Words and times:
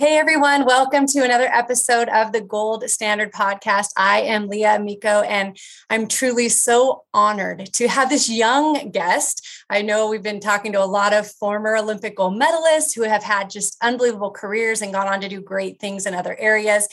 Hey 0.00 0.16
everyone, 0.16 0.64
welcome 0.64 1.06
to 1.08 1.24
another 1.24 1.48
episode 1.52 2.08
of 2.10 2.30
the 2.30 2.40
Gold 2.40 2.88
Standard 2.88 3.32
Podcast. 3.32 3.88
I 3.96 4.20
am 4.20 4.46
Leah 4.46 4.76
Amico, 4.76 5.22
and 5.22 5.58
I'm 5.90 6.06
truly 6.06 6.50
so 6.50 7.02
honored 7.12 7.72
to 7.72 7.88
have 7.88 8.08
this 8.08 8.28
young 8.28 8.92
guest. 8.92 9.44
I 9.68 9.82
know 9.82 10.08
we've 10.08 10.22
been 10.22 10.38
talking 10.38 10.70
to 10.74 10.84
a 10.84 10.86
lot 10.86 11.14
of 11.14 11.28
former 11.28 11.76
Olympic 11.76 12.14
gold 12.14 12.40
medalists 12.40 12.94
who 12.94 13.02
have 13.02 13.24
had 13.24 13.50
just 13.50 13.76
unbelievable 13.82 14.30
careers 14.30 14.82
and 14.82 14.92
gone 14.92 15.08
on 15.08 15.20
to 15.20 15.28
do 15.28 15.40
great 15.40 15.80
things 15.80 16.06
in 16.06 16.14
other 16.14 16.36
areas. 16.38 16.86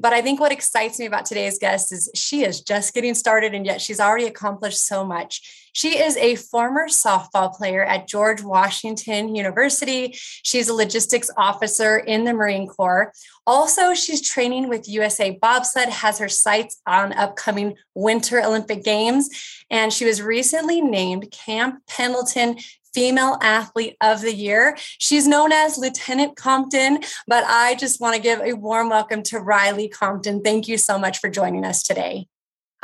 But 0.00 0.14
I 0.14 0.22
think 0.22 0.40
what 0.40 0.50
excites 0.50 0.98
me 0.98 1.04
about 1.04 1.26
today's 1.26 1.58
guest 1.58 1.92
is 1.92 2.10
she 2.14 2.42
is 2.42 2.62
just 2.62 2.94
getting 2.94 3.12
started, 3.12 3.54
and 3.54 3.66
yet 3.66 3.82
she's 3.82 4.00
already 4.00 4.24
accomplished 4.24 4.80
so 4.80 5.04
much. 5.04 5.68
She 5.74 5.98
is 5.98 6.16
a 6.16 6.36
former 6.36 6.88
softball 6.88 7.54
player 7.54 7.84
at 7.84 8.08
George 8.08 8.42
Washington 8.42 9.34
University. 9.34 10.14
She's 10.14 10.70
a 10.70 10.74
logistics 10.74 11.30
officer 11.36 11.98
in 11.98 12.24
the 12.24 12.32
Marine 12.32 12.66
Corps. 12.66 13.12
Also, 13.46 13.92
she's 13.92 14.26
training 14.26 14.70
with 14.70 14.88
USA 14.88 15.38
Bobsled, 15.38 15.90
has 15.90 16.18
her 16.18 16.30
sights 16.30 16.80
on 16.86 17.12
upcoming 17.12 17.74
Winter 17.94 18.40
Olympic 18.40 18.82
Games, 18.82 19.28
and 19.70 19.92
she 19.92 20.06
was 20.06 20.22
recently 20.22 20.80
named 20.80 21.30
Camp 21.30 21.82
Pendleton 21.86 22.56
Female 22.92 23.38
Athlete 23.40 23.96
of 24.00 24.20
the 24.20 24.34
Year. 24.34 24.76
She's 24.98 25.26
known 25.26 25.52
as 25.52 25.78
Lieutenant 25.78 26.36
Compton, 26.36 27.00
but 27.26 27.44
I 27.44 27.74
just 27.76 28.00
want 28.00 28.16
to 28.16 28.22
give 28.22 28.40
a 28.40 28.54
warm 28.54 28.88
welcome 28.88 29.22
to 29.24 29.38
Riley 29.38 29.88
Compton. 29.88 30.42
Thank 30.42 30.68
you 30.68 30.78
so 30.78 30.98
much 30.98 31.18
for 31.18 31.30
joining 31.30 31.64
us 31.64 31.82
today. 31.82 32.26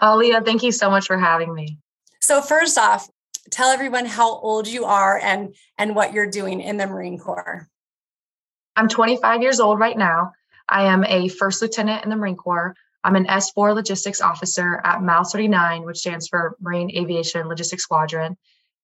Alia, 0.02 0.42
thank 0.42 0.62
you 0.62 0.72
so 0.72 0.90
much 0.90 1.06
for 1.06 1.18
having 1.18 1.54
me. 1.54 1.78
So 2.20 2.42
first 2.42 2.78
off, 2.78 3.08
tell 3.50 3.70
everyone 3.70 4.06
how 4.06 4.38
old 4.38 4.68
you 4.68 4.84
are 4.84 5.18
and 5.18 5.54
and 5.78 5.94
what 5.94 6.12
you're 6.12 6.30
doing 6.30 6.60
in 6.60 6.76
the 6.76 6.86
Marine 6.86 7.18
Corps. 7.18 7.68
I'm 8.76 8.88
25 8.88 9.42
years 9.42 9.60
old 9.60 9.78
right 9.78 9.96
now. 9.96 10.32
I 10.68 10.84
am 10.84 11.04
a 11.04 11.28
first 11.28 11.62
lieutenant 11.62 12.04
in 12.04 12.10
the 12.10 12.16
Marine 12.16 12.36
Corps. 12.36 12.74
I'm 13.04 13.16
an 13.16 13.26
S4 13.26 13.74
logistics 13.74 14.20
officer 14.20 14.80
at 14.84 15.00
MAL 15.00 15.24
39, 15.24 15.84
which 15.84 15.98
stands 15.98 16.28
for 16.28 16.56
Marine 16.60 16.90
Aviation 16.90 17.46
Logistics 17.48 17.84
Squadron. 17.84 18.36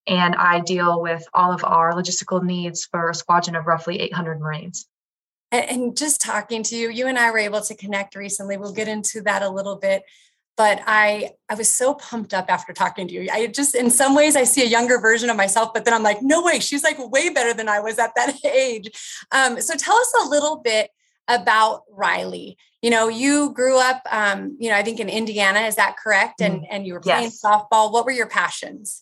And 0.06 0.34
I 0.34 0.60
deal 0.60 1.00
with 1.00 1.24
all 1.32 1.52
of 1.52 1.64
our 1.64 1.92
logistical 1.92 2.42
needs 2.42 2.84
for 2.84 3.10
a 3.10 3.14
squadron 3.14 3.56
of 3.56 3.66
roughly 3.66 4.00
800 4.00 4.40
Marines. 4.40 4.86
And 5.50 5.96
just 5.96 6.20
talking 6.20 6.62
to 6.64 6.76
you, 6.76 6.88
you 6.88 7.06
and 7.06 7.18
I 7.18 7.30
were 7.30 7.38
able 7.38 7.60
to 7.60 7.76
connect 7.76 8.16
recently. 8.16 8.56
We'll 8.56 8.72
get 8.72 8.88
into 8.88 9.20
that 9.22 9.42
a 9.42 9.50
little 9.50 9.76
bit 9.76 10.02
but 10.56 10.80
I 10.86 11.30
I 11.48 11.54
was 11.54 11.68
so 11.68 11.94
pumped 11.94 12.34
up 12.34 12.46
after 12.48 12.72
talking 12.72 13.08
to 13.08 13.14
you. 13.14 13.28
I 13.32 13.46
just 13.46 13.74
in 13.74 13.90
some 13.90 14.14
ways 14.14 14.36
I 14.36 14.44
see 14.44 14.62
a 14.62 14.66
younger 14.66 14.98
version 14.98 15.30
of 15.30 15.36
myself, 15.36 15.72
but 15.72 15.84
then 15.84 15.94
I'm 15.94 16.02
like, 16.02 16.22
no 16.22 16.42
way, 16.42 16.60
she's 16.60 16.82
like 16.82 16.98
way 17.10 17.30
better 17.30 17.54
than 17.54 17.68
I 17.68 17.80
was 17.80 17.98
at 17.98 18.14
that 18.16 18.36
age. 18.44 18.90
Um, 19.30 19.60
so 19.60 19.74
tell 19.74 19.96
us 19.96 20.12
a 20.24 20.28
little 20.28 20.56
bit 20.56 20.90
about 21.28 21.82
Riley. 21.90 22.58
You 22.82 22.90
know, 22.90 23.08
you 23.08 23.52
grew 23.52 23.78
up, 23.78 24.02
um, 24.10 24.56
you 24.58 24.68
know, 24.68 24.76
I 24.76 24.82
think 24.82 25.00
in 25.00 25.08
Indiana. 25.08 25.60
Is 25.60 25.76
that 25.76 25.96
correct? 25.96 26.40
And 26.40 26.56
mm-hmm. 26.56 26.64
and 26.70 26.86
you 26.86 26.94
were 26.94 27.00
playing 27.00 27.24
yes. 27.24 27.42
softball. 27.42 27.92
What 27.92 28.04
were 28.04 28.12
your 28.12 28.26
passions? 28.26 29.01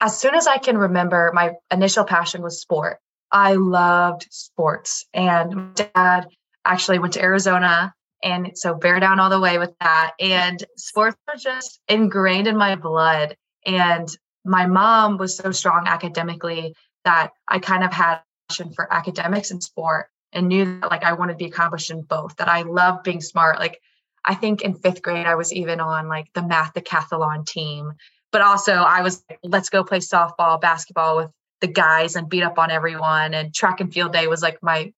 As 0.00 0.18
soon 0.18 0.34
as 0.34 0.46
I 0.46 0.58
can 0.58 0.78
remember, 0.78 1.30
my 1.34 1.52
initial 1.70 2.04
passion 2.04 2.42
was 2.42 2.60
sport. 2.60 2.98
I 3.30 3.54
loved 3.54 4.26
sports, 4.30 5.04
and 5.12 5.54
my 5.54 5.88
dad 5.94 6.26
actually 6.64 6.98
went 6.98 7.14
to 7.14 7.22
Arizona 7.22 7.94
and 8.22 8.52
so 8.54 8.74
bear 8.74 9.00
down 9.00 9.18
all 9.18 9.30
the 9.30 9.40
way 9.40 9.58
with 9.58 9.72
that. 9.80 10.12
And 10.20 10.62
sports 10.76 11.16
were 11.26 11.38
just 11.38 11.80
ingrained 11.88 12.46
in 12.46 12.56
my 12.56 12.76
blood. 12.76 13.36
And 13.64 14.08
my 14.44 14.66
mom 14.66 15.16
was 15.16 15.36
so 15.36 15.52
strong 15.52 15.86
academically 15.86 16.74
that 17.04 17.30
I 17.48 17.58
kind 17.58 17.84
of 17.84 17.92
had 17.92 18.20
passion 18.48 18.72
for 18.74 18.92
academics 18.92 19.50
and 19.50 19.62
sport 19.62 20.06
and 20.32 20.48
knew 20.48 20.80
that 20.80 20.90
like 20.90 21.04
I 21.04 21.14
wanted 21.14 21.34
to 21.34 21.44
be 21.44 21.50
accomplished 21.50 21.90
in 21.90 22.02
both, 22.02 22.36
that 22.36 22.48
I 22.48 22.62
love 22.62 23.02
being 23.02 23.20
smart. 23.20 23.58
Like 23.58 23.80
I 24.24 24.34
think 24.34 24.62
in 24.62 24.74
fifth 24.74 25.02
grade, 25.02 25.26
I 25.26 25.34
was 25.34 25.52
even 25.52 25.80
on 25.80 26.08
like 26.08 26.26
the 26.34 26.46
math 26.46 26.74
decathlon 26.74 27.46
team. 27.46 27.92
But 28.32 28.42
also 28.42 28.72
I 28.72 29.02
was 29.02 29.24
like, 29.28 29.40
let's 29.42 29.70
go 29.70 29.84
play 29.84 29.98
softball, 29.98 30.60
basketball 30.60 31.16
with 31.16 31.30
the 31.60 31.66
guys 31.66 32.16
and 32.16 32.28
beat 32.28 32.42
up 32.42 32.58
on 32.58 32.70
everyone. 32.70 33.34
And 33.34 33.54
track 33.54 33.80
and 33.80 33.92
field 33.92 34.12
day 34.12 34.26
was 34.26 34.42
like 34.42 34.62
my 34.62 34.92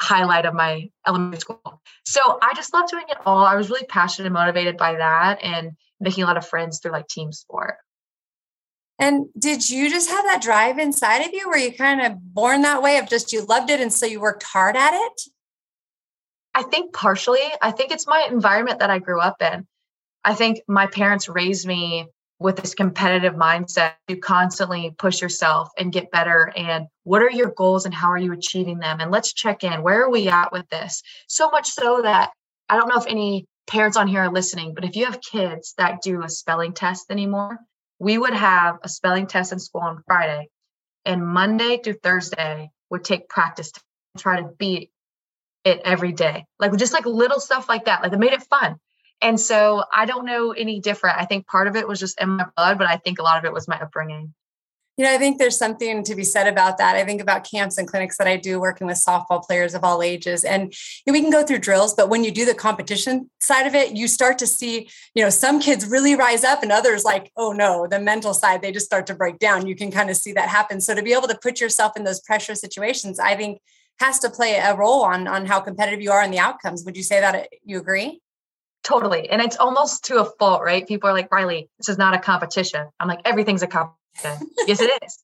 highlight 0.00 0.46
of 0.46 0.54
my 0.54 0.90
elementary 1.06 1.40
school. 1.40 1.82
So 2.06 2.38
I 2.40 2.54
just 2.54 2.72
love 2.72 2.88
doing 2.88 3.04
it 3.08 3.18
all. 3.26 3.44
I 3.44 3.56
was 3.56 3.68
really 3.68 3.86
passionate 3.86 4.26
and 4.26 4.34
motivated 4.34 4.76
by 4.76 4.94
that 4.94 5.42
and 5.42 5.72
making 6.00 6.24
a 6.24 6.26
lot 6.26 6.38
of 6.38 6.46
friends 6.46 6.78
through 6.78 6.92
like 6.92 7.06
team 7.08 7.32
sport. 7.32 7.76
And 8.98 9.26
did 9.38 9.68
you 9.68 9.88
just 9.88 10.10
have 10.10 10.24
that 10.24 10.42
drive 10.42 10.78
inside 10.78 11.20
of 11.20 11.32
you? 11.32 11.48
Were 11.48 11.56
you 11.56 11.72
kind 11.72 12.02
of 12.02 12.18
born 12.34 12.62
that 12.62 12.82
way 12.82 12.98
of 12.98 13.08
just 13.08 13.32
you 13.32 13.44
loved 13.44 13.70
it 13.70 13.80
and 13.80 13.92
so 13.92 14.06
you 14.06 14.20
worked 14.20 14.42
hard 14.42 14.76
at 14.76 14.92
it? 14.94 15.22
I 16.54 16.62
think 16.64 16.92
partially. 16.92 17.40
I 17.62 17.70
think 17.70 17.92
it's 17.92 18.06
my 18.06 18.26
environment 18.30 18.80
that 18.80 18.90
I 18.90 18.98
grew 18.98 19.20
up 19.20 19.40
in. 19.40 19.66
I 20.24 20.34
think 20.34 20.60
my 20.68 20.86
parents 20.86 21.28
raised 21.28 21.66
me 21.66 22.08
with 22.40 22.56
this 22.56 22.74
competitive 22.74 23.34
mindset 23.34 23.92
to 24.08 24.16
constantly 24.16 24.94
push 24.98 25.20
yourself 25.20 25.68
and 25.78 25.92
get 25.92 26.10
better. 26.10 26.52
And 26.56 26.86
what 27.04 27.22
are 27.22 27.30
your 27.30 27.52
goals 27.56 27.84
and 27.84 27.94
how 27.94 28.08
are 28.08 28.18
you 28.18 28.32
achieving 28.32 28.78
them? 28.78 28.98
And 29.00 29.10
let's 29.10 29.32
check 29.32 29.62
in. 29.62 29.82
Where 29.82 30.02
are 30.02 30.10
we 30.10 30.28
at 30.28 30.50
with 30.50 30.68
this? 30.70 31.02
So 31.28 31.50
much 31.50 31.68
so 31.68 32.02
that 32.02 32.30
i 32.68 32.76
don't 32.76 32.88
know 32.88 32.98
if 32.98 33.06
any 33.06 33.46
parents 33.66 33.96
on 33.96 34.08
here 34.08 34.20
are 34.20 34.32
listening 34.32 34.74
but 34.74 34.84
if 34.84 34.96
you 34.96 35.04
have 35.04 35.20
kids 35.20 35.74
that 35.76 36.00
do 36.02 36.22
a 36.22 36.28
spelling 36.28 36.72
test 36.72 37.10
anymore 37.10 37.58
we 37.98 38.16
would 38.16 38.32
have 38.32 38.78
a 38.82 38.88
spelling 38.88 39.26
test 39.26 39.52
in 39.52 39.58
school 39.58 39.82
on 39.82 40.02
friday. 40.06 40.48
And 41.04 41.26
monday 41.26 41.78
through 41.82 41.98
thursday 42.02 42.70
would 42.90 43.04
take 43.04 43.28
practice 43.28 43.72
to 43.72 43.80
try 44.18 44.40
to 44.40 44.48
beat 44.58 44.90
it 45.64 45.80
every 45.84 46.12
day. 46.12 46.46
Like 46.58 46.74
just 46.76 46.94
like 46.94 47.04
little 47.04 47.38
stuff 47.38 47.68
like 47.68 47.84
that. 47.84 48.02
Like 48.02 48.12
it 48.12 48.18
made 48.18 48.32
it 48.32 48.42
fun 48.44 48.76
and 49.22 49.38
so 49.38 49.84
I 49.94 50.06
don't 50.06 50.26
know 50.26 50.52
any 50.52 50.80
different. 50.80 51.18
I 51.18 51.24
think 51.24 51.46
part 51.46 51.68
of 51.68 51.76
it 51.76 51.86
was 51.86 52.00
just 52.00 52.20
in 52.20 52.30
my 52.30 52.46
blood, 52.56 52.78
but 52.78 52.86
I 52.86 52.96
think 52.96 53.18
a 53.18 53.22
lot 53.22 53.38
of 53.38 53.44
it 53.44 53.52
was 53.52 53.68
my 53.68 53.80
upbringing. 53.80 54.34
You 54.96 55.06
know, 55.06 55.14
I 55.14 55.18
think 55.18 55.38
there's 55.38 55.56
something 55.56 56.04
to 56.04 56.14
be 56.14 56.24
said 56.24 56.46
about 56.46 56.76
that. 56.76 56.94
I 56.94 57.04
think 57.06 57.22
about 57.22 57.48
camps 57.50 57.78
and 57.78 57.88
clinics 57.88 58.18
that 58.18 58.26
I 58.26 58.36
do 58.36 58.60
working 58.60 58.86
with 58.86 58.98
softball 58.98 59.42
players 59.42 59.72
of 59.72 59.82
all 59.82 60.02
ages. 60.02 60.44
And 60.44 60.74
we 61.06 61.22
can 61.22 61.30
go 61.30 61.42
through 61.42 61.60
drills, 61.60 61.94
but 61.94 62.10
when 62.10 62.22
you 62.22 62.30
do 62.30 62.44
the 62.44 62.54
competition 62.54 63.30
side 63.40 63.66
of 63.66 63.74
it, 63.74 63.96
you 63.96 64.06
start 64.06 64.36
to 64.38 64.46
see, 64.46 64.90
you 65.14 65.22
know, 65.22 65.30
some 65.30 65.58
kids 65.58 65.86
really 65.86 66.16
rise 66.16 66.44
up 66.44 66.62
and 66.62 66.70
others 66.70 67.02
like, 67.02 67.32
oh 67.36 67.52
no, 67.52 67.86
the 67.86 67.98
mental 67.98 68.34
side, 68.34 68.60
they 68.60 68.72
just 68.72 68.84
start 68.84 69.06
to 69.06 69.14
break 69.14 69.38
down. 69.38 69.66
You 69.66 69.74
can 69.74 69.90
kind 69.90 70.10
of 70.10 70.16
see 70.16 70.32
that 70.32 70.50
happen. 70.50 70.82
So 70.82 70.94
to 70.94 71.02
be 71.02 71.14
able 71.14 71.28
to 71.28 71.38
put 71.40 71.62
yourself 71.62 71.96
in 71.96 72.04
those 72.04 72.20
pressure 72.20 72.54
situations, 72.54 73.18
I 73.18 73.36
think 73.36 73.62
has 74.00 74.18
to 74.18 74.28
play 74.28 74.56
a 74.56 74.76
role 74.76 75.02
on, 75.02 75.26
on 75.28 75.46
how 75.46 75.60
competitive 75.60 76.02
you 76.02 76.10
are 76.10 76.22
in 76.22 76.30
the 76.30 76.38
outcomes. 76.38 76.84
Would 76.84 76.96
you 76.96 77.02
say 77.02 77.20
that 77.20 77.48
you 77.64 77.78
agree? 77.78 78.20
Totally. 78.82 79.28
And 79.28 79.42
it's 79.42 79.56
almost 79.56 80.04
to 80.06 80.20
a 80.20 80.24
fault, 80.24 80.62
right? 80.62 80.86
People 80.86 81.10
are 81.10 81.12
like, 81.12 81.30
Riley, 81.30 81.68
this 81.78 81.88
is 81.88 81.98
not 81.98 82.14
a 82.14 82.18
competition. 82.18 82.86
I'm 82.98 83.08
like, 83.08 83.20
everything's 83.24 83.62
a 83.62 83.66
competition. 83.66 84.50
yes, 84.66 84.80
it 84.80 84.90
is. 85.04 85.18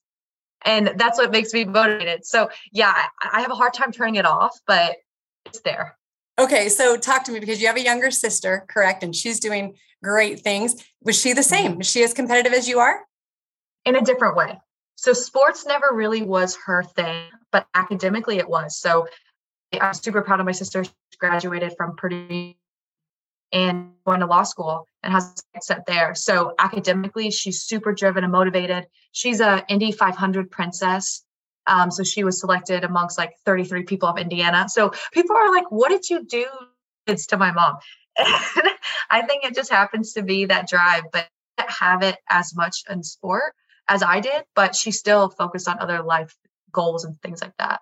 And 0.63 0.93
that's 0.95 1.17
what 1.17 1.31
makes 1.31 1.53
me 1.53 1.65
motivated. 1.65 2.25
So, 2.25 2.49
yeah, 2.71 2.93
I 3.21 3.41
have 3.41 3.51
a 3.51 3.55
hard 3.55 3.73
time 3.73 3.91
turning 3.91 4.15
it 4.15 4.25
off, 4.25 4.59
but 4.67 4.97
it's 5.45 5.61
there. 5.61 5.97
Okay. 6.39 6.69
So, 6.69 6.97
talk 6.97 7.23
to 7.25 7.31
me 7.31 7.39
because 7.39 7.59
you 7.61 7.67
have 7.67 7.77
a 7.77 7.83
younger 7.83 8.11
sister, 8.11 8.65
correct? 8.67 9.03
And 9.03 9.15
she's 9.15 9.39
doing 9.39 9.75
great 10.03 10.41
things. 10.41 10.83
Was 11.03 11.19
she 11.19 11.33
the 11.33 11.41
mm-hmm. 11.41 11.49
same? 11.49 11.77
Was 11.77 11.89
she 11.89 12.03
as 12.03 12.13
competitive 12.13 12.53
as 12.53 12.67
you 12.67 12.79
are? 12.79 13.01
In 13.85 13.95
a 13.95 14.01
different 14.01 14.35
way. 14.35 14.59
So, 14.95 15.13
sports 15.13 15.65
never 15.65 15.89
really 15.93 16.21
was 16.21 16.57
her 16.65 16.83
thing, 16.83 17.29
but 17.51 17.67
academically 17.73 18.37
it 18.37 18.49
was. 18.49 18.77
So, 18.77 19.07
I'm 19.79 19.93
super 19.93 20.21
proud 20.21 20.39
of 20.39 20.45
my 20.45 20.51
sister. 20.51 20.83
She 20.83 20.91
graduated 21.19 21.73
from 21.77 21.95
Purdue 21.95 22.53
and 23.51 23.91
going 24.05 24.19
to 24.19 24.25
law 24.25 24.43
school 24.43 24.87
and 25.03 25.13
has 25.13 25.41
set 25.61 25.85
there. 25.85 26.15
So 26.15 26.53
academically, 26.59 27.31
she's 27.31 27.61
super 27.61 27.93
driven 27.93 28.23
and 28.23 28.31
motivated. 28.31 28.87
She's 29.11 29.39
a 29.39 29.65
Indy 29.69 29.91
500 29.91 30.51
princess. 30.51 31.23
Um, 31.65 31.91
so 31.91 32.03
she 32.03 32.23
was 32.23 32.39
selected 32.39 32.83
amongst 32.83 33.17
like 33.17 33.33
33 33.45 33.83
people 33.83 34.07
of 34.07 34.17
Indiana. 34.17 34.69
So 34.69 34.91
people 35.11 35.35
are 35.35 35.51
like, 35.51 35.69
"What 35.69 35.89
did 35.89 36.09
you 36.09 36.23
do?" 36.25 36.45
It's 37.07 37.27
to 37.27 37.37
my 37.37 37.51
mom. 37.51 37.77
And 38.17 38.27
I 39.09 39.21
think 39.23 39.43
it 39.43 39.55
just 39.55 39.69
happens 39.69 40.13
to 40.13 40.23
be 40.23 40.45
that 40.45 40.67
drive, 40.67 41.03
but 41.11 41.27
have 41.57 42.03
it 42.03 42.17
as 42.29 42.55
much 42.55 42.83
in 42.89 43.03
sport 43.03 43.53
as 43.87 44.03
I 44.03 44.19
did. 44.19 44.43
But 44.55 44.75
she 44.75 44.91
still 44.91 45.29
focused 45.29 45.67
on 45.67 45.79
other 45.79 46.03
life 46.03 46.35
goals 46.71 47.05
and 47.05 47.21
things 47.21 47.41
like 47.41 47.55
that. 47.59 47.81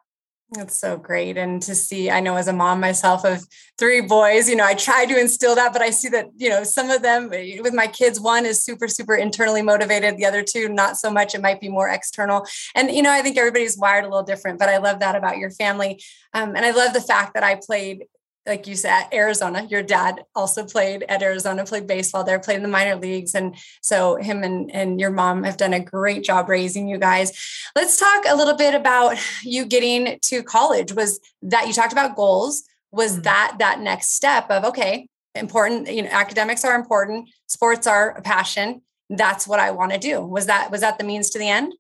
That's 0.52 0.78
so 0.78 0.96
great. 0.96 1.38
And 1.38 1.60
to 1.64 1.74
see, 1.74 2.12
I 2.12 2.20
know 2.20 2.36
as 2.36 2.48
a 2.48 2.54
mom 2.54 2.80
myself 2.80 3.26
of 3.26 3.44
three 3.80 4.02
boys, 4.02 4.48
you 4.48 4.56
know, 4.56 4.64
I 4.64 4.76
try 4.76 5.06
to 5.06 5.20
instill 5.20 5.56
that, 5.56 5.74
but 5.74 5.82
I 5.82 5.90
see 5.90 6.08
that, 6.10 6.28
you 6.38 6.50
know, 6.50 6.64
some 6.64 6.92
of 6.92 7.02
them 7.02 7.30
with 7.30 7.74
my 7.74 7.88
kids, 7.88 8.20
one 8.20 8.46
is 8.46 8.62
super, 8.62 8.88
super 8.88 9.16
internally 9.16 9.64
motivated. 9.64 10.18
The 10.18 10.26
other 10.26 10.44
two, 10.44 10.70
not 10.70 10.98
so 10.98 11.10
much. 11.10 11.34
It 11.34 11.42
might 11.42 11.60
be 11.60 11.68
more 11.68 11.90
external. 11.90 12.46
And, 12.76 12.92
you 12.92 13.02
know, 13.02 13.12
I 13.12 13.24
think 13.24 13.38
everybody's 13.38 13.78
wired 13.78 14.06
a 14.06 14.08
little 14.08 14.24
different, 14.24 14.60
but 14.60 14.70
I 14.70 14.78
love 14.78 15.00
that 15.00 15.16
about 15.16 15.40
your 15.40 15.50
family. 15.50 16.02
Um, 16.34 16.56
and 16.56 16.64
I 16.64 16.72
love 16.72 16.94
the 16.94 17.02
fact 17.02 17.34
that 17.34 17.44
I 17.44 17.56
played 17.56 18.06
like 18.46 18.68
you 18.68 18.76
said, 18.76 19.08
Arizona. 19.12 19.66
Your 19.70 19.82
dad 19.82 20.24
also 20.36 20.66
played 20.66 21.04
at 21.04 21.24
Arizona, 21.24 21.66
played 21.66 21.88
baseball 21.88 22.24
there, 22.24 22.40
played 22.40 22.58
in 22.58 22.64
the 22.64 22.70
minor 22.70 22.96
leagues. 22.96 23.34
And 23.34 23.56
so 23.82 24.18
him 24.18 24.44
and, 24.44 24.72
and 24.72 25.00
your 25.00 25.10
mom 25.10 25.44
have 25.44 25.58
done 25.58 25.74
a 25.74 25.80
great 25.80 26.24
job 26.24 26.48
raising 26.48 26.88
you 26.88 26.98
guys. 26.98 27.32
Let's 27.76 27.98
talk 27.98 28.26
a 28.28 28.36
little 28.36 28.56
bit 28.56 28.76
about 28.76 29.18
you 29.44 29.66
getting 29.66 30.20
to 30.24 30.44
college. 30.44 30.94
Was 30.94 31.20
that 31.42 31.68
you 31.68 31.74
talked 31.74 31.94
about 31.94 32.16
goals? 32.16 32.64
Was 32.92 33.14
mm-hmm. 33.14 33.22
that 33.24 33.56
that 33.60 33.80
next 33.80 34.12
step 34.12 34.50
of 34.52 34.64
okay, 34.66 35.08
important, 35.34 35.92
you 35.92 36.04
know, 36.04 36.10
academics 36.12 36.64
are 36.64 36.76
important, 36.76 37.30
sports 37.48 37.88
are 37.88 38.12
a 38.12 38.22
passion. 38.22 38.82
That's 39.10 39.48
what 39.48 39.60
I 39.60 39.72
want 39.72 39.92
to 39.92 39.98
do. 39.98 40.22
Was 40.22 40.46
that 40.48 40.72
was 40.72 40.82
that 40.82 40.98
the 40.98 41.04
means 41.04 41.32
to 41.32 41.40
the 41.40 41.50
end? 41.50 41.74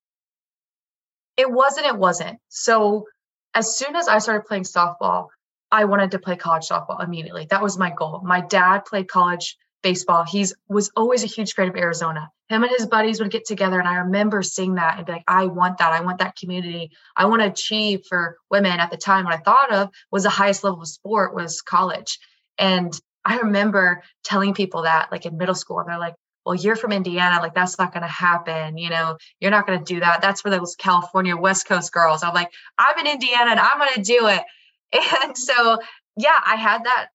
It 1.37 1.51
wasn't, 1.51 1.85
it 1.85 1.97
wasn't. 1.97 2.39
So 2.49 3.05
as 3.53 3.77
soon 3.77 3.95
as 3.95 4.07
I 4.07 4.19
started 4.19 4.47
playing 4.47 4.63
softball, 4.63 5.27
I 5.75 5.85
wanted 5.85 6.11
to 6.11 6.19
play 6.19 6.35
college 6.37 6.67
softball 6.69 7.03
immediately. 7.03 7.47
That 7.49 7.61
was 7.61 7.77
my 7.77 7.91
goal. 7.91 8.21
My 8.23 8.41
dad 8.41 8.85
played 8.85 9.09
college 9.09 9.57
baseball. 9.83 10.23
He's 10.23 10.53
was 10.69 10.89
always 10.95 11.23
a 11.23 11.27
huge 11.27 11.53
fan 11.53 11.67
of 11.67 11.75
Arizona. 11.75 12.31
Him 12.47 12.63
and 12.63 12.71
his 12.71 12.87
buddies 12.87 13.19
would 13.19 13.31
get 13.31 13.45
together, 13.45 13.79
and 13.79 13.87
I 13.87 13.95
remember 13.97 14.41
seeing 14.41 14.75
that 14.75 14.97
and 14.97 15.05
be 15.05 15.11
like, 15.11 15.23
I 15.27 15.47
want 15.47 15.79
that. 15.79 15.91
I 15.91 16.01
want 16.01 16.19
that 16.19 16.37
community. 16.37 16.91
I 17.15 17.25
want 17.25 17.41
to 17.41 17.47
achieve 17.47 18.03
for 18.07 18.37
women. 18.49 18.79
At 18.79 18.91
the 18.91 18.97
time, 18.97 19.25
what 19.25 19.33
I 19.33 19.37
thought 19.37 19.73
of 19.73 19.89
was 20.11 20.23
the 20.23 20.29
highest 20.29 20.63
level 20.63 20.81
of 20.81 20.87
sport 20.87 21.35
was 21.35 21.61
college. 21.61 22.19
And 22.57 22.97
I 23.25 23.37
remember 23.39 24.03
telling 24.23 24.53
people 24.53 24.83
that, 24.83 25.11
like 25.11 25.25
in 25.25 25.37
middle 25.37 25.55
school, 25.55 25.79
and 25.79 25.89
they're 25.89 25.99
like, 25.99 26.15
well, 26.45 26.55
you're 26.55 26.75
from 26.75 26.91
Indiana. 26.91 27.41
Like, 27.41 27.55
that's 27.55 27.79
not 27.79 27.91
going 27.91 28.03
to 28.03 28.07
happen. 28.07 28.77
You 28.77 28.91
know, 28.91 29.17
you're 29.39 29.51
not 29.51 29.65
going 29.65 29.79
to 29.79 29.93
do 29.93 29.99
that. 29.99 30.21
That's 30.21 30.41
for 30.41 30.51
those 30.51 30.75
California 30.75 31.35
West 31.35 31.67
Coast 31.67 31.91
girls. 31.91 32.23
I'm 32.23 32.35
like, 32.35 32.51
I'm 32.77 32.97
in 32.99 33.11
Indiana 33.11 33.51
and 33.51 33.59
I'm 33.59 33.79
going 33.79 33.95
to 33.95 34.01
do 34.01 34.27
it. 34.27 34.43
And 35.23 35.37
so, 35.37 35.79
yeah, 36.15 36.39
I 36.45 36.55
had 36.55 36.85
that 36.85 37.07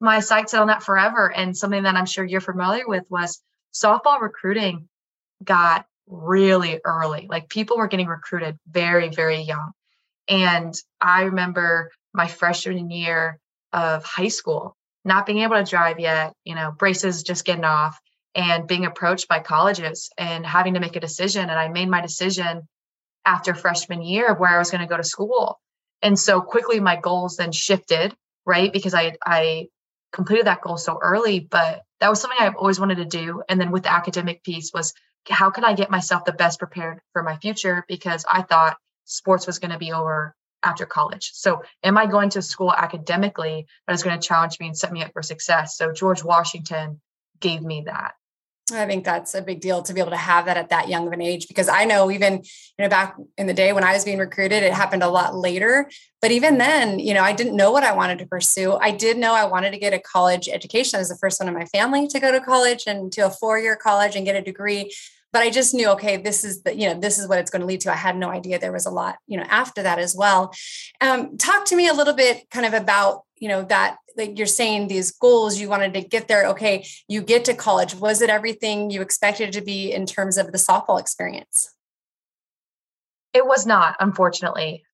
my 0.00 0.20
sights 0.20 0.52
set 0.52 0.60
on 0.60 0.68
that 0.68 0.82
forever. 0.82 1.32
And 1.32 1.56
something 1.56 1.82
that 1.84 1.96
I'm 1.96 2.06
sure 2.06 2.24
you're 2.24 2.40
familiar 2.40 2.86
with 2.86 3.04
was 3.08 3.42
softball 3.74 4.20
recruiting 4.20 4.88
got 5.42 5.86
really 6.06 6.80
early. 6.84 7.26
Like 7.28 7.48
people 7.48 7.78
were 7.78 7.88
getting 7.88 8.06
recruited 8.06 8.58
very, 8.68 9.08
very 9.08 9.40
young. 9.40 9.72
And 10.28 10.74
I 11.00 11.22
remember 11.22 11.90
my 12.12 12.26
freshman 12.26 12.90
year 12.90 13.38
of 13.72 14.04
high 14.04 14.28
school, 14.28 14.76
not 15.04 15.26
being 15.26 15.38
able 15.38 15.56
to 15.56 15.64
drive 15.64 15.98
yet, 15.98 16.34
you 16.44 16.54
know, 16.54 16.72
braces 16.72 17.22
just 17.22 17.44
getting 17.44 17.64
off 17.64 17.98
and 18.34 18.66
being 18.66 18.86
approached 18.86 19.28
by 19.28 19.40
colleges 19.40 20.10
and 20.18 20.44
having 20.44 20.74
to 20.74 20.80
make 20.80 20.96
a 20.96 21.00
decision. 21.00 21.42
And 21.42 21.58
I 21.58 21.68
made 21.68 21.88
my 21.88 22.00
decision 22.00 22.68
after 23.24 23.54
freshman 23.54 24.02
year 24.02 24.32
of 24.32 24.38
where 24.38 24.50
I 24.50 24.58
was 24.58 24.70
going 24.70 24.80
to 24.80 24.86
go 24.86 24.96
to 24.96 25.04
school. 25.04 25.60
And 26.04 26.18
so 26.18 26.42
quickly 26.42 26.78
my 26.78 26.96
goals 26.96 27.38
then 27.38 27.50
shifted, 27.50 28.14
right? 28.46 28.72
Because 28.72 28.94
I 28.94 29.16
I 29.24 29.68
completed 30.12 30.46
that 30.46 30.60
goal 30.60 30.76
so 30.76 30.98
early, 31.02 31.40
but 31.40 31.82
that 32.00 32.10
was 32.10 32.20
something 32.20 32.38
I've 32.40 32.56
always 32.56 32.78
wanted 32.78 32.98
to 32.98 33.06
do. 33.06 33.42
And 33.48 33.60
then 33.60 33.72
with 33.72 33.84
the 33.84 33.92
academic 33.92 34.44
piece 34.44 34.70
was 34.72 34.92
how 35.28 35.50
can 35.50 35.64
I 35.64 35.72
get 35.72 35.90
myself 35.90 36.26
the 36.26 36.32
best 36.32 36.58
prepared 36.58 37.00
for 37.14 37.22
my 37.22 37.36
future? 37.38 37.84
Because 37.88 38.24
I 38.30 38.42
thought 38.42 38.76
sports 39.06 39.46
was 39.46 39.58
going 39.58 39.72
to 39.72 39.78
be 39.78 39.92
over 39.92 40.36
after 40.62 40.84
college. 40.84 41.30
So 41.32 41.62
am 41.82 41.96
I 41.96 42.06
going 42.06 42.28
to 42.30 42.42
school 42.42 42.72
academically 42.72 43.66
that 43.86 43.94
is 43.94 44.02
going 44.02 44.18
to 44.18 44.26
challenge 44.26 44.60
me 44.60 44.66
and 44.66 44.76
set 44.76 44.92
me 44.92 45.02
up 45.02 45.12
for 45.14 45.22
success? 45.22 45.78
So 45.78 45.92
George 45.92 46.22
Washington 46.22 47.00
gave 47.40 47.62
me 47.62 47.84
that. 47.86 48.14
I 48.72 48.86
think 48.86 49.04
that's 49.04 49.34
a 49.34 49.42
big 49.42 49.60
deal 49.60 49.82
to 49.82 49.92
be 49.92 50.00
able 50.00 50.12
to 50.12 50.16
have 50.16 50.46
that 50.46 50.56
at 50.56 50.70
that 50.70 50.88
young 50.88 51.06
of 51.06 51.12
an 51.12 51.20
age 51.20 51.48
because 51.48 51.68
I 51.68 51.84
know 51.84 52.10
even 52.10 52.36
you 52.36 52.82
know 52.82 52.88
back 52.88 53.14
in 53.36 53.46
the 53.46 53.52
day 53.52 53.74
when 53.74 53.84
I 53.84 53.92
was 53.92 54.06
being 54.06 54.18
recruited 54.18 54.62
it 54.62 54.72
happened 54.72 55.02
a 55.02 55.08
lot 55.08 55.34
later. 55.34 55.90
But 56.22 56.30
even 56.30 56.52
mm-hmm. 56.52 56.58
then 56.58 56.98
you 56.98 57.12
know 57.12 57.22
I 57.22 57.32
didn't 57.32 57.56
know 57.56 57.70
what 57.70 57.84
I 57.84 57.92
wanted 57.92 58.20
to 58.20 58.26
pursue. 58.26 58.74
I 58.74 58.90
did 58.90 59.18
know 59.18 59.34
I 59.34 59.44
wanted 59.44 59.72
to 59.72 59.78
get 59.78 59.92
a 59.92 59.98
college 59.98 60.48
education. 60.48 60.96
I 60.96 61.00
was 61.00 61.10
the 61.10 61.18
first 61.18 61.40
one 61.40 61.48
in 61.48 61.54
my 61.54 61.66
family 61.66 62.08
to 62.08 62.18
go 62.18 62.32
to 62.32 62.40
college 62.40 62.84
and 62.86 63.12
to 63.12 63.26
a 63.26 63.30
four-year 63.30 63.76
college 63.76 64.16
and 64.16 64.24
get 64.24 64.34
a 64.34 64.42
degree 64.42 64.90
but 65.34 65.42
I 65.42 65.50
just 65.50 65.74
knew 65.74 65.88
okay 65.90 66.16
this 66.16 66.44
is 66.44 66.62
the 66.62 66.74
you 66.74 66.88
know 66.88 66.98
this 66.98 67.18
is 67.18 67.28
what 67.28 67.40
it's 67.40 67.50
going 67.50 67.60
to 67.60 67.66
lead 67.66 67.80
to. 67.82 67.92
I 67.92 67.96
had 67.96 68.16
no 68.16 68.30
idea 68.30 68.58
there 68.60 68.72
was 68.72 68.86
a 68.86 68.90
lot 68.90 69.16
you 69.26 69.36
know 69.36 69.44
after 69.50 69.82
that 69.82 69.98
as 69.98 70.14
well. 70.16 70.54
Um, 71.00 71.36
talk 71.36 71.66
to 71.66 71.76
me 71.76 71.88
a 71.88 71.92
little 71.92 72.14
bit 72.14 72.48
kind 72.50 72.64
of 72.64 72.72
about 72.72 73.24
you 73.36 73.48
know 73.48 73.64
that 73.64 73.96
like 74.16 74.38
you're 74.38 74.46
saying 74.46 74.86
these 74.86 75.10
goals 75.10 75.58
you 75.58 75.68
wanted 75.68 75.92
to 75.94 76.02
get 76.02 76.28
there. 76.28 76.46
Okay 76.46 76.86
you 77.08 77.20
get 77.20 77.44
to 77.46 77.54
college. 77.54 77.96
Was 77.96 78.22
it 78.22 78.30
everything 78.30 78.90
you 78.90 79.02
expected 79.02 79.52
to 79.54 79.60
be 79.60 79.92
in 79.92 80.06
terms 80.06 80.38
of 80.38 80.52
the 80.52 80.58
softball 80.58 81.00
experience? 81.00 81.74
It 83.34 83.44
was 83.44 83.66
not 83.66 83.96
unfortunately. 83.98 84.84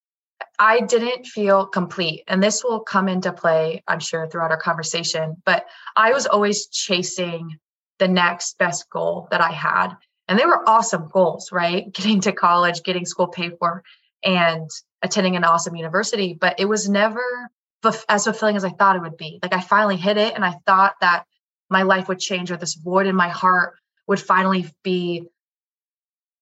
I 0.59 0.81
didn't 0.81 1.27
feel 1.27 1.67
complete 1.67 2.25
and 2.27 2.43
this 2.43 2.65
will 2.65 2.81
come 2.81 3.09
into 3.09 3.31
play 3.31 3.83
i'm 3.87 4.01
sure 4.01 4.27
throughout 4.27 4.51
our 4.51 4.61
conversation 4.61 5.37
but 5.45 5.67
i 5.97 6.13
was 6.13 6.27
always 6.27 6.67
chasing 6.67 7.59
the 7.99 8.09
next 8.09 8.57
best 8.57 8.89
goal 8.89 9.29
that 9.31 9.43
i 9.43 9.53
had 9.53 9.97
and 10.31 10.39
they 10.39 10.47
were 10.47 10.67
awesome 10.67 11.09
goals 11.13 11.51
right? 11.53 11.93
Getting 11.93 12.23
to 12.23 12.33
college 12.33 12.83
getting 12.83 13.05
school 13.05 13.29
paid 13.29 13.59
for 13.59 13.83
and 14.25 14.71
attending 15.03 15.37
an 15.37 15.45
awesome 15.45 15.77
university. 15.77 16.33
But 16.33 16.61
it 16.61 16.67
was 16.67 16.89
never 16.89 17.23
as 18.09 18.25
fulfilling 18.25 18.57
as 18.57 18.65
I 18.65 18.71
thought 18.71 18.97
it 18.97 19.03
would 19.03 19.17
be. 19.17 19.41
Like 19.43 19.55
I 19.55 19.61
finally 19.61 19.97
hit 19.97 20.17
it 20.17 20.35
and 20.35 20.45
I 20.45 20.55
thought 20.67 20.95
that 21.01 21.25
my 21.69 21.83
life 21.83 22.09
would 22.09 22.19
change 22.19 22.51
or 22.51 22.57
this 22.57 22.75
void 22.75 23.07
in 23.07 23.17
my 23.17 23.29
heart 23.29 23.75
would 24.07 24.21
finally 24.21 24.67
be 24.83 25.27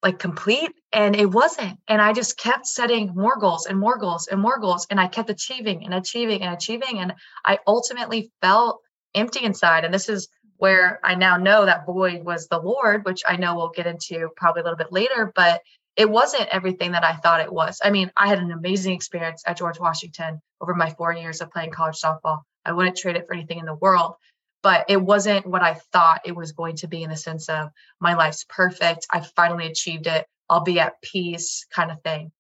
like 0.03 0.19
complete 0.19 0.71
and 0.93 1.17
it 1.17 1.27
wasn't. 1.27 1.79
And 1.89 2.01
i 2.01 2.13
just 2.13 2.39
kept 2.39 2.67
setting 2.67 3.15
more 3.15 3.39
goals 3.39 3.67
and 3.67 3.79
more 3.79 3.99
goals 3.99 4.29
and 4.29 4.41
more 4.41 4.59
goals 4.59 4.87
and 4.91 5.01
i 5.01 5.09
kept 5.09 5.29
achieving 5.29 5.85
and 5.85 5.93
achieving 5.93 6.43
and 6.43 6.55
achieving 6.55 7.01
and 7.01 7.15
i 7.45 7.59
ultimately 7.67 8.31
felt 8.41 8.81
empty 9.15 9.45
inside. 9.45 9.85
And 9.85 9.93
this 9.93 10.09
is 10.09 10.29
where 10.59 11.01
i 11.03 11.15
now 11.15 11.37
know 11.37 11.65
that 11.65 11.87
void 11.87 12.25
was 12.25 12.47
the 12.49 12.59
lord 12.59 13.05
which 13.05 13.23
i 13.27 13.37
know 13.37 13.57
we'll 13.57 13.71
get 13.71 13.87
into 13.87 14.29
probably 14.37 14.61
a 14.61 14.65
little 14.65 14.77
bit 14.77 14.93
later 14.93 15.33
but 15.35 15.63
it 15.99 16.09
wasn't 16.09 16.49
everything 16.53 16.93
that 16.93 17.03
I 17.03 17.17
thought 17.17 17.41
it 17.41 17.53
was. 17.53 17.81
I 17.83 17.91
mean, 17.91 18.13
I 18.17 18.29
had 18.29 18.39
an 18.39 18.53
amazing 18.53 18.95
experience 18.95 19.43
at 19.45 19.57
George 19.57 19.81
Washington 19.81 20.41
over 20.61 20.73
my 20.73 20.91
four 20.91 21.13
years 21.13 21.41
of 21.41 21.51
playing 21.51 21.73
college 21.73 21.97
softball. 21.97 22.43
I 22.65 22.71
wouldn't 22.71 22.97
trade 22.97 23.17
it 23.17 23.27
for 23.27 23.35
anything 23.35 23.59
in 23.59 23.65
the 23.65 23.75
world, 23.75 24.15
but 24.63 24.85
it 24.89 25.03
wasn't 25.03 25.45
what 25.45 25.63
I 25.63 25.75
thought 25.93 26.21
it 26.25 26.37
was 26.37 26.53
going 26.53 26.77
to 26.77 26.87
be 26.87 27.03
in 27.03 27.11
the 27.11 27.17
sense 27.17 27.49
of 27.49 27.71
my 28.01 28.15
life's 28.15 28.45
perfect. 28.49 29.09
I 29.11 29.21
finally 29.21 29.67
achieved 29.67 30.07
it. 30.07 30.25
I'll 30.49 30.63
be 30.63 30.79
at 30.79 31.03
peace 31.03 31.67
kind 31.75 31.91
of 31.91 32.01
thing. 32.03 32.31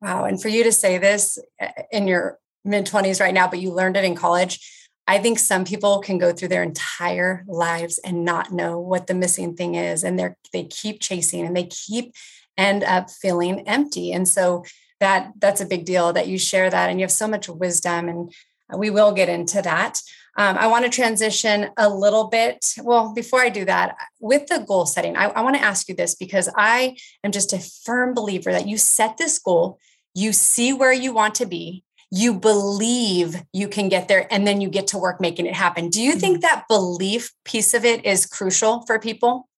Wow. 0.00 0.24
And 0.24 0.42
for 0.42 0.48
you 0.48 0.64
to 0.64 0.72
say 0.72 0.98
this 0.98 1.38
eh, 1.60 1.70
in 1.92 2.08
your 2.08 2.38
mid 2.64 2.86
20s 2.86 3.20
right 3.20 3.34
now, 3.34 3.46
but 3.46 3.60
you 3.60 3.72
learned 3.72 3.96
it 3.96 4.04
in 4.04 4.16
college, 4.16 4.60
I 5.08 5.18
think 5.18 5.38
some 5.38 5.64
people 5.64 6.00
can 6.00 6.18
go 6.18 6.32
through 6.32 6.48
their 6.48 6.62
entire 6.62 7.42
lives 7.48 7.98
and 7.98 8.26
not 8.26 8.52
know 8.52 8.78
what 8.78 9.06
the 9.06 9.14
missing 9.14 9.56
thing 9.56 9.74
is. 9.74 10.04
And 10.04 10.18
they're 10.18 10.36
they 10.52 10.64
keep 10.64 11.00
chasing 11.00 11.46
and 11.46 11.56
they 11.56 11.64
keep 11.64 12.14
end 12.58 12.84
up 12.84 13.10
feeling 13.10 13.66
empty. 13.66 14.12
And 14.12 14.28
so 14.28 14.64
that 15.00 15.32
that's 15.38 15.62
a 15.62 15.66
big 15.66 15.86
deal 15.86 16.12
that 16.12 16.28
you 16.28 16.38
share 16.38 16.68
that 16.68 16.90
and 16.90 17.00
you 17.00 17.04
have 17.04 17.10
so 17.10 17.26
much 17.26 17.48
wisdom 17.48 18.08
and 18.08 18.32
we 18.76 18.90
will 18.90 19.12
get 19.12 19.30
into 19.30 19.62
that. 19.62 19.98
Um, 20.36 20.58
I 20.58 20.66
want 20.66 20.84
to 20.84 20.90
transition 20.90 21.70
a 21.78 21.88
little 21.88 22.28
bit. 22.28 22.74
Well, 22.82 23.14
before 23.14 23.40
I 23.40 23.48
do 23.48 23.64
that, 23.64 23.96
with 24.20 24.46
the 24.46 24.58
goal 24.58 24.84
setting, 24.84 25.16
I, 25.16 25.28
I 25.30 25.40
want 25.40 25.56
to 25.56 25.64
ask 25.64 25.88
you 25.88 25.94
this 25.94 26.14
because 26.14 26.50
I 26.54 26.96
am 27.24 27.32
just 27.32 27.52
a 27.54 27.58
firm 27.58 28.12
believer 28.12 28.52
that 28.52 28.68
you 28.68 28.76
set 28.76 29.16
this 29.16 29.38
goal, 29.38 29.78
you 30.14 30.32
see 30.32 30.72
where 30.72 30.92
you 30.92 31.12
want 31.12 31.34
to 31.36 31.46
be, 31.46 31.82
you 32.10 32.34
believe 32.34 33.36
you 33.52 33.68
can 33.68 33.88
get 33.88 34.08
there, 34.08 34.32
and 34.32 34.46
then 34.46 34.60
you 34.60 34.68
get 34.68 34.88
to 34.88 34.98
work 34.98 35.20
making 35.20 35.46
it 35.46 35.54
happen. 35.54 35.90
Do 35.90 36.02
you 36.02 36.14
think 36.14 36.38
mm-hmm. 36.38 36.42
that 36.42 36.64
belief 36.68 37.32
piece 37.44 37.74
of 37.74 37.84
it 37.84 38.04
is 38.04 38.26
crucial 38.26 38.84
for 38.86 38.98
people? 38.98 39.48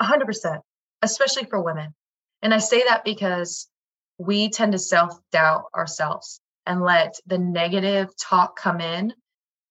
100%, 0.00 0.60
especially 1.02 1.44
for 1.44 1.60
women. 1.60 1.94
And 2.40 2.54
I 2.54 2.58
say 2.58 2.84
that 2.84 3.04
because 3.04 3.68
we 4.18 4.48
tend 4.50 4.72
to 4.72 4.78
self 4.78 5.18
doubt 5.32 5.64
ourselves 5.74 6.40
and 6.66 6.82
let 6.82 7.14
the 7.26 7.38
negative 7.38 8.10
talk 8.16 8.56
come 8.56 8.80
in 8.80 9.12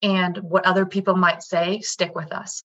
and 0.02 0.38
what 0.38 0.66
other 0.66 0.86
people 0.86 1.16
might 1.16 1.44
say 1.44 1.80
stick 1.82 2.16
with 2.16 2.32
us. 2.32 2.64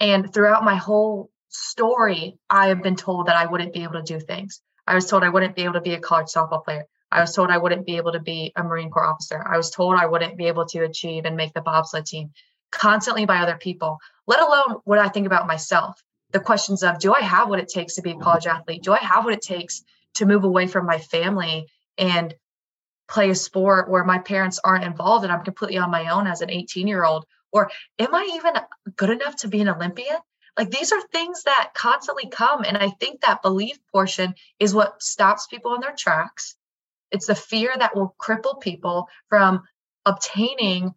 And 0.00 0.32
throughout 0.32 0.64
my 0.64 0.76
whole 0.76 1.30
story, 1.48 2.38
I 2.50 2.68
have 2.68 2.82
been 2.82 2.96
told 2.96 3.26
that 3.26 3.36
I 3.36 3.46
wouldn't 3.46 3.72
be 3.72 3.82
able 3.82 3.94
to 3.94 4.02
do 4.02 4.20
things. 4.20 4.60
I 4.86 4.94
was 4.94 5.06
told 5.06 5.22
I 5.22 5.28
wouldn't 5.28 5.56
be 5.56 5.62
able 5.62 5.74
to 5.74 5.80
be 5.80 5.94
a 5.94 6.00
college 6.00 6.28
softball 6.28 6.64
player. 6.64 6.86
I 7.10 7.20
was 7.20 7.34
told 7.34 7.50
I 7.50 7.58
wouldn't 7.58 7.86
be 7.86 7.96
able 7.96 8.12
to 8.12 8.20
be 8.20 8.52
a 8.56 8.62
Marine 8.62 8.90
Corps 8.90 9.06
officer. 9.06 9.42
I 9.46 9.56
was 9.56 9.70
told 9.70 9.96
I 9.96 10.06
wouldn't 10.06 10.36
be 10.36 10.46
able 10.46 10.66
to 10.66 10.84
achieve 10.84 11.24
and 11.24 11.36
make 11.36 11.54
the 11.54 11.60
bobsled 11.60 12.06
team 12.06 12.30
constantly 12.70 13.26
by 13.26 13.38
other 13.38 13.56
people, 13.56 13.98
let 14.26 14.40
alone 14.40 14.80
what 14.84 14.98
I 14.98 15.08
think 15.08 15.26
about 15.26 15.46
myself 15.46 16.02
the 16.32 16.40
questions 16.40 16.82
of 16.82 16.98
do 16.98 17.14
I 17.14 17.20
have 17.20 17.48
what 17.48 17.60
it 17.60 17.68
takes 17.68 17.94
to 17.94 18.02
be 18.02 18.10
a 18.10 18.14
mm-hmm. 18.14 18.22
college 18.22 18.46
athlete? 18.46 18.82
Do 18.82 18.92
I 18.92 18.98
have 18.98 19.24
what 19.24 19.34
it 19.34 19.42
takes 19.42 19.82
to 20.14 20.26
move 20.26 20.44
away 20.44 20.66
from 20.66 20.86
my 20.86 20.98
family 20.98 21.68
and 21.98 22.34
play 23.08 23.30
a 23.30 23.34
sport 23.34 23.88
where 23.88 24.04
my 24.04 24.18
parents 24.18 24.60
aren't 24.62 24.84
involved 24.84 25.24
and 25.24 25.32
I'm 25.32 25.44
completely 25.44 25.78
on 25.78 25.90
my 25.90 26.10
own 26.10 26.26
as 26.26 26.40
an 26.40 26.50
18 26.50 26.88
year 26.88 27.04
old? 27.04 27.24
Or 27.52 27.70
am 27.98 28.14
I 28.14 28.30
even 28.34 28.54
good 28.96 29.10
enough 29.10 29.36
to 29.36 29.48
be 29.48 29.60
an 29.60 29.68
Olympian? 29.68 30.16
Like 30.58 30.70
these 30.70 30.92
are 30.92 31.00
things 31.12 31.44
that 31.44 31.72
constantly 31.74 32.28
come. 32.28 32.64
And 32.64 32.76
I 32.76 32.90
think 32.90 33.20
that 33.20 33.42
belief 33.42 33.78
portion 33.92 34.34
is 34.58 34.74
what 34.74 35.02
stops 35.02 35.46
people 35.46 35.74
in 35.74 35.80
their 35.80 35.94
tracks. 35.96 36.55
It's 37.16 37.26
the 37.26 37.34
fear 37.34 37.72
that 37.78 37.96
will 37.96 38.14
cripple 38.20 38.60
people 38.60 39.08
from 39.30 39.62
obtaining 40.04 40.94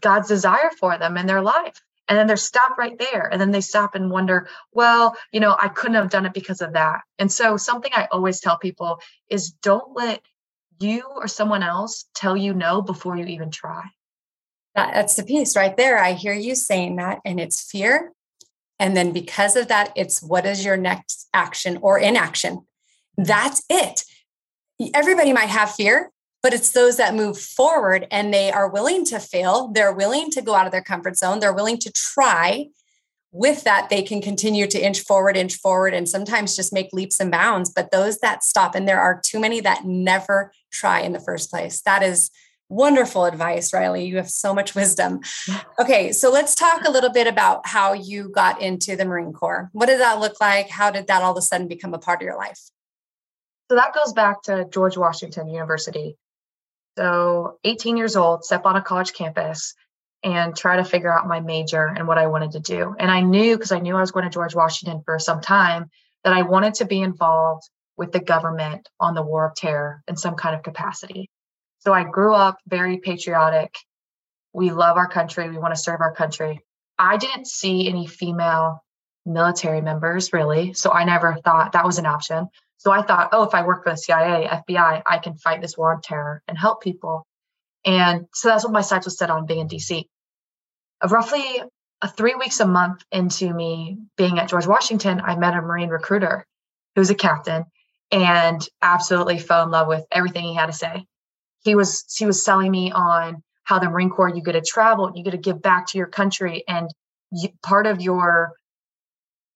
God's 0.00 0.28
desire 0.28 0.70
for 0.80 0.96
them 0.96 1.18
in 1.18 1.26
their 1.26 1.42
life. 1.42 1.80
And 2.08 2.18
then 2.18 2.26
they're 2.26 2.36
stopped 2.36 2.78
right 2.78 2.98
there. 2.98 3.28
And 3.30 3.40
then 3.40 3.50
they 3.50 3.60
stop 3.60 3.94
and 3.94 4.10
wonder, 4.10 4.48
well, 4.72 5.14
you 5.30 5.40
know, 5.40 5.54
I 5.60 5.68
couldn't 5.68 5.96
have 5.96 6.10
done 6.10 6.26
it 6.26 6.32
because 6.32 6.62
of 6.62 6.72
that. 6.72 7.02
And 7.18 7.30
so, 7.30 7.56
something 7.58 7.92
I 7.94 8.08
always 8.10 8.40
tell 8.40 8.56
people 8.56 8.98
is 9.28 9.50
don't 9.50 9.94
let 9.94 10.22
you 10.80 11.02
or 11.14 11.28
someone 11.28 11.62
else 11.62 12.06
tell 12.14 12.36
you 12.36 12.54
no 12.54 12.80
before 12.80 13.16
you 13.16 13.26
even 13.26 13.50
try. 13.50 13.84
That's 14.74 15.16
the 15.16 15.22
piece 15.22 15.54
right 15.54 15.76
there. 15.76 15.98
I 15.98 16.14
hear 16.14 16.32
you 16.32 16.54
saying 16.54 16.96
that, 16.96 17.20
and 17.26 17.38
it's 17.38 17.70
fear. 17.70 18.12
And 18.78 18.96
then 18.96 19.12
because 19.12 19.54
of 19.54 19.68
that, 19.68 19.92
it's 19.96 20.22
what 20.22 20.46
is 20.46 20.64
your 20.64 20.78
next 20.78 21.28
action 21.34 21.78
or 21.82 21.98
inaction? 21.98 22.66
That's 23.18 23.62
it. 23.68 24.04
Everybody 24.94 25.32
might 25.32 25.48
have 25.48 25.74
fear, 25.74 26.10
but 26.42 26.52
it's 26.52 26.72
those 26.72 26.96
that 26.96 27.14
move 27.14 27.38
forward 27.38 28.06
and 28.10 28.32
they 28.32 28.50
are 28.50 28.68
willing 28.68 29.04
to 29.06 29.20
fail. 29.20 29.68
They're 29.68 29.92
willing 29.92 30.30
to 30.30 30.42
go 30.42 30.54
out 30.54 30.66
of 30.66 30.72
their 30.72 30.82
comfort 30.82 31.16
zone. 31.16 31.40
They're 31.40 31.52
willing 31.52 31.78
to 31.78 31.92
try. 31.92 32.68
With 33.30 33.64
that, 33.64 33.88
they 33.88 34.02
can 34.02 34.20
continue 34.20 34.66
to 34.66 34.78
inch 34.78 35.00
forward, 35.00 35.36
inch 35.36 35.54
forward, 35.54 35.94
and 35.94 36.06
sometimes 36.06 36.54
just 36.54 36.72
make 36.72 36.92
leaps 36.92 37.18
and 37.18 37.30
bounds. 37.30 37.72
But 37.74 37.90
those 37.90 38.18
that 38.18 38.44
stop, 38.44 38.74
and 38.74 38.86
there 38.86 39.00
are 39.00 39.18
too 39.24 39.40
many 39.40 39.60
that 39.60 39.86
never 39.86 40.52
try 40.70 41.00
in 41.00 41.12
the 41.12 41.20
first 41.20 41.50
place. 41.50 41.80
That 41.82 42.02
is 42.02 42.30
wonderful 42.68 43.24
advice, 43.24 43.72
Riley. 43.72 44.04
You 44.04 44.16
have 44.16 44.30
so 44.30 44.54
much 44.54 44.74
wisdom. 44.74 45.20
Okay, 45.78 46.12
so 46.12 46.30
let's 46.30 46.54
talk 46.54 46.84
a 46.84 46.90
little 46.90 47.10
bit 47.10 47.26
about 47.26 47.66
how 47.66 47.92
you 47.92 48.28
got 48.28 48.62
into 48.62 48.94
the 48.94 49.04
Marine 49.04 49.32
Corps. 49.32 49.68
What 49.72 49.86
did 49.86 49.98
that 49.98 50.20
look 50.20 50.40
like? 50.40 50.68
How 50.68 50.90
did 50.90 51.08
that 51.08 51.22
all 51.22 51.32
of 51.32 51.38
a 51.38 51.42
sudden 51.42 51.66
become 51.66 51.92
a 51.92 51.98
part 51.98 52.20
of 52.20 52.24
your 52.24 52.36
life? 52.36 52.60
So 53.72 53.76
that 53.76 53.94
goes 53.94 54.12
back 54.12 54.42
to 54.42 54.66
George 54.70 54.98
Washington 54.98 55.48
University. 55.48 56.18
So 56.98 57.56
18 57.64 57.96
years 57.96 58.16
old, 58.16 58.44
step 58.44 58.66
on 58.66 58.76
a 58.76 58.82
college 58.82 59.14
campus 59.14 59.74
and 60.22 60.54
try 60.54 60.76
to 60.76 60.84
figure 60.84 61.10
out 61.10 61.26
my 61.26 61.40
major 61.40 61.86
and 61.86 62.06
what 62.06 62.18
I 62.18 62.26
wanted 62.26 62.50
to 62.50 62.60
do. 62.60 62.94
And 62.98 63.10
I 63.10 63.22
knew 63.22 63.56
because 63.56 63.72
I 63.72 63.78
knew 63.78 63.96
I 63.96 64.00
was 64.02 64.10
going 64.10 64.24
to 64.24 64.30
George 64.30 64.54
Washington 64.54 65.00
for 65.06 65.18
some 65.18 65.40
time 65.40 65.88
that 66.22 66.34
I 66.34 66.42
wanted 66.42 66.74
to 66.74 66.84
be 66.84 67.00
involved 67.00 67.62
with 67.96 68.12
the 68.12 68.20
government 68.20 68.90
on 69.00 69.14
the 69.14 69.22
war 69.22 69.46
of 69.46 69.54
terror 69.54 70.02
in 70.06 70.18
some 70.18 70.34
kind 70.34 70.54
of 70.54 70.62
capacity. 70.62 71.30
So 71.78 71.94
I 71.94 72.04
grew 72.04 72.34
up 72.34 72.58
very 72.66 72.98
patriotic. 72.98 73.74
We 74.52 74.70
love 74.70 74.98
our 74.98 75.08
country, 75.08 75.48
we 75.48 75.56
want 75.56 75.74
to 75.74 75.80
serve 75.80 76.02
our 76.02 76.14
country. 76.14 76.60
I 76.98 77.16
didn't 77.16 77.46
see 77.46 77.88
any 77.88 78.06
female 78.06 78.84
military 79.24 79.80
members 79.80 80.34
really, 80.34 80.74
so 80.74 80.90
I 80.90 81.04
never 81.04 81.38
thought 81.42 81.72
that 81.72 81.86
was 81.86 81.96
an 81.96 82.04
option. 82.04 82.50
So 82.82 82.90
I 82.90 83.02
thought, 83.02 83.28
oh, 83.30 83.44
if 83.44 83.54
I 83.54 83.64
work 83.64 83.84
for 83.84 83.90
the 83.90 83.96
CIA, 83.96 84.48
FBI, 84.48 85.02
I 85.06 85.18
can 85.18 85.36
fight 85.36 85.60
this 85.60 85.78
war 85.78 85.94
on 85.94 86.00
terror 86.00 86.42
and 86.48 86.58
help 86.58 86.82
people. 86.82 87.28
And 87.84 88.26
so 88.34 88.48
that's 88.48 88.64
what 88.64 88.72
my 88.72 88.80
sights 88.80 89.06
was 89.06 89.16
set 89.16 89.30
on 89.30 89.46
being 89.46 89.60
in 89.60 89.68
DC. 89.68 90.04
Uh, 91.00 91.08
roughly 91.08 91.62
uh, 92.02 92.08
three 92.08 92.34
weeks 92.34 92.58
a 92.58 92.66
month 92.66 93.04
into 93.12 93.54
me 93.54 93.98
being 94.16 94.40
at 94.40 94.48
George 94.48 94.66
Washington, 94.66 95.20
I 95.20 95.36
met 95.36 95.54
a 95.54 95.62
Marine 95.62 95.90
recruiter 95.90 96.44
who 96.96 97.00
was 97.00 97.10
a 97.10 97.14
captain 97.14 97.66
and 98.10 98.60
absolutely 98.82 99.38
fell 99.38 99.62
in 99.62 99.70
love 99.70 99.86
with 99.86 100.04
everything 100.10 100.42
he 100.42 100.54
had 100.56 100.66
to 100.66 100.72
say. 100.72 101.06
He 101.60 101.76
was 101.76 102.04
he 102.18 102.26
was 102.26 102.44
selling 102.44 102.72
me 102.72 102.90
on 102.90 103.44
how 103.62 103.78
the 103.78 103.90
Marine 103.90 104.10
Corps 104.10 104.34
you 104.34 104.42
get 104.42 104.52
to 104.52 104.60
travel, 104.60 105.12
you 105.14 105.22
get 105.22 105.30
to 105.30 105.36
give 105.36 105.62
back 105.62 105.86
to 105.88 105.98
your 105.98 106.08
country, 106.08 106.64
and 106.66 106.90
you, 107.30 107.50
part 107.62 107.86
of 107.86 108.00
your 108.00 108.54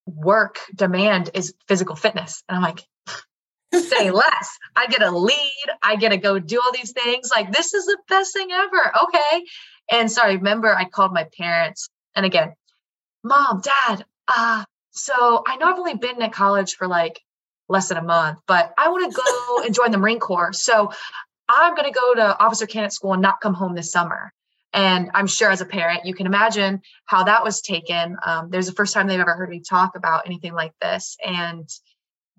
work 0.05 0.59
demand 0.73 1.31
is 1.33 1.53
physical 1.67 1.97
fitness. 1.97 2.41
And 2.47 2.55
I'm 2.55 2.63
like, 2.63 2.85
say 3.73 4.11
less. 4.11 4.57
I 4.75 4.87
get 4.87 5.01
a 5.01 5.11
lead. 5.11 5.65
I 5.81 5.95
get 5.95 6.09
to 6.09 6.17
go 6.17 6.39
do 6.39 6.59
all 6.63 6.71
these 6.71 6.91
things. 6.91 7.29
Like, 7.29 7.51
this 7.51 7.73
is 7.73 7.85
the 7.85 7.97
best 8.07 8.33
thing 8.33 8.51
ever. 8.51 8.93
Okay. 9.03 9.45
And 9.89 10.11
so 10.11 10.21
I 10.21 10.33
remember 10.33 10.73
I 10.73 10.85
called 10.85 11.13
my 11.13 11.27
parents. 11.37 11.89
And 12.15 12.25
again, 12.25 12.53
mom, 13.23 13.61
dad, 13.61 14.05
uh, 14.27 14.63
so 14.91 15.43
I 15.45 15.57
know 15.57 15.67
I've 15.67 15.77
only 15.77 15.95
been 15.95 16.21
at 16.21 16.33
college 16.33 16.75
for 16.75 16.87
like 16.87 17.21
less 17.69 17.89
than 17.89 17.97
a 17.97 18.03
month, 18.03 18.39
but 18.47 18.73
I 18.77 18.89
want 18.89 19.11
to 19.11 19.21
go 19.21 19.63
and 19.65 19.73
join 19.73 19.91
the 19.91 19.97
Marine 19.97 20.19
Corps. 20.19 20.53
So 20.53 20.91
I'm 21.49 21.75
going 21.75 21.91
to 21.91 21.97
go 21.97 22.15
to 22.15 22.39
officer 22.39 22.65
candidate 22.65 22.93
school 22.93 23.13
and 23.13 23.21
not 23.21 23.41
come 23.41 23.53
home 23.53 23.75
this 23.75 23.91
summer. 23.91 24.33
And 24.73 25.09
I'm 25.13 25.27
sure 25.27 25.49
as 25.49 25.61
a 25.61 25.65
parent, 25.65 26.05
you 26.05 26.13
can 26.13 26.25
imagine 26.25 26.81
how 27.05 27.23
that 27.23 27.43
was 27.43 27.61
taken. 27.61 28.17
Um, 28.25 28.49
there's 28.49 28.67
the 28.67 28.73
first 28.73 28.93
time 28.93 29.07
they've 29.07 29.19
ever 29.19 29.33
heard 29.33 29.49
me 29.49 29.61
talk 29.61 29.95
about 29.95 30.25
anything 30.25 30.53
like 30.53 30.73
this. 30.81 31.15
And 31.25 31.69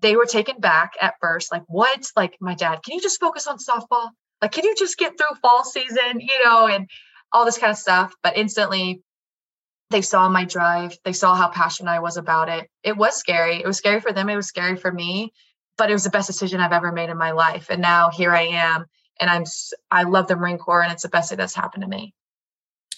they 0.01 0.15
were 0.15 0.25
taken 0.25 0.59
back 0.59 0.93
at 1.01 1.15
first 1.21 1.51
like 1.51 1.63
what? 1.67 2.05
Like 2.15 2.37
my 2.39 2.55
dad 2.55 2.81
can 2.83 2.95
you 2.95 3.01
just 3.01 3.19
focus 3.19 3.47
on 3.47 3.57
softball? 3.57 4.09
Like 4.41 4.51
can 4.51 4.65
you 4.65 4.75
just 4.75 4.97
get 4.97 5.17
through 5.17 5.37
fall 5.41 5.63
season 5.63 6.19
you 6.19 6.45
know 6.45 6.67
and 6.67 6.89
all 7.31 7.45
this 7.45 7.57
kind 7.57 7.71
of 7.71 7.77
stuff? 7.77 8.13
But 8.23 8.37
instantly 8.37 9.01
they 9.91 10.01
saw 10.01 10.29
my 10.29 10.45
drive. 10.45 10.97
They 11.03 11.13
saw 11.13 11.33
how 11.33 11.49
passionate 11.49 11.91
i 11.91 11.99
was 11.99 12.17
about 12.17 12.47
it. 12.47 12.69
It 12.83 12.95
was 12.95 13.15
scary. 13.15 13.57
It 13.57 13.65
was 13.65 13.77
scary 13.77 13.99
for 13.99 14.13
them. 14.13 14.29
It 14.29 14.35
was 14.35 14.47
scary 14.47 14.75
for 14.75 14.91
me 14.91 15.33
but 15.79 15.89
it 15.89 15.93
was 15.93 16.03
the 16.03 16.11
best 16.11 16.27
decision 16.27 16.59
i've 16.59 16.73
ever 16.73 16.91
made 16.91 17.09
in 17.09 17.17
my 17.17 17.31
life. 17.31 17.67
And 17.71 17.81
now 17.81 18.11
here 18.11 18.35
i 18.35 18.43
am 18.43 18.85
and 19.19 19.29
i'm 19.31 19.45
i 19.89 20.03
love 20.03 20.27
the 20.27 20.35
marine 20.35 20.59
corps 20.59 20.83
and 20.83 20.91
it's 20.91 21.01
the 21.01 21.09
best 21.09 21.29
thing 21.29 21.39
that's 21.39 21.55
happened 21.55 21.81
to 21.81 21.89
me. 21.89 22.13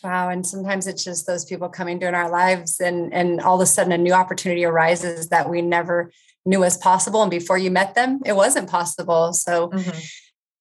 Wow. 0.03 0.29
And 0.29 0.45
sometimes 0.45 0.87
it's 0.87 1.03
just 1.03 1.27
those 1.27 1.45
people 1.45 1.69
coming 1.69 2.01
in 2.01 2.15
our 2.15 2.29
lives 2.29 2.81
and 2.81 3.13
and 3.13 3.39
all 3.39 3.55
of 3.55 3.61
a 3.61 3.67
sudden 3.67 3.93
a 3.93 3.97
new 3.97 4.13
opportunity 4.13 4.65
arises 4.65 5.29
that 5.29 5.49
we 5.49 5.61
never 5.61 6.11
knew 6.45 6.59
was 6.59 6.77
possible. 6.77 7.21
And 7.21 7.31
before 7.31 7.57
you 7.57 7.71
met 7.71 7.95
them, 7.95 8.21
it 8.25 8.33
wasn't 8.33 8.69
possible. 8.69 9.33
So 9.33 9.69
mm-hmm. 9.69 9.99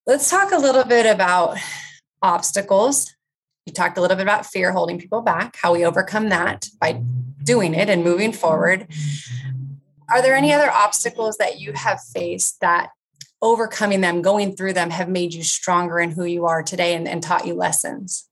let's 0.07 0.31
talk 0.31 0.53
a 0.53 0.59
little 0.59 0.85
bit 0.85 1.07
about 1.07 1.59
obstacles. 2.23 3.15
You 3.67 3.73
talked 3.73 3.99
a 3.99 4.01
little 4.01 4.17
bit 4.17 4.25
about 4.25 4.47
fear 4.47 4.73
holding 4.73 4.99
people 4.99 5.23
back, 5.23 5.57
how 5.61 5.73
we 5.73 5.85
overcome 5.85 6.29
that 6.31 6.67
by 6.81 7.03
doing 7.43 7.75
it 7.75 7.89
and 7.89 8.05
moving 8.05 8.33
forward. 8.33 8.87
Are 10.09 10.23
there 10.23 10.35
any 10.35 10.53
other 10.53 10.71
obstacles 10.71 11.37
that 11.37 11.61
you 11.61 11.73
have 11.73 12.01
faced 12.03 12.61
that 12.61 12.91
overcoming 13.43 14.01
them, 14.01 14.23
going 14.23 14.57
through 14.57 14.73
them, 14.73 14.91
have 14.91 15.09
made 15.09 15.33
you 15.33 15.43
stronger 15.43 15.99
in 15.99 16.11
who 16.11 16.25
you 16.25 16.47
are 16.47 16.63
today 16.63 16.95
and, 16.95 17.09
and 17.09 17.23
taught 17.23 17.47
you 17.47 17.55
lessons? 17.55 18.29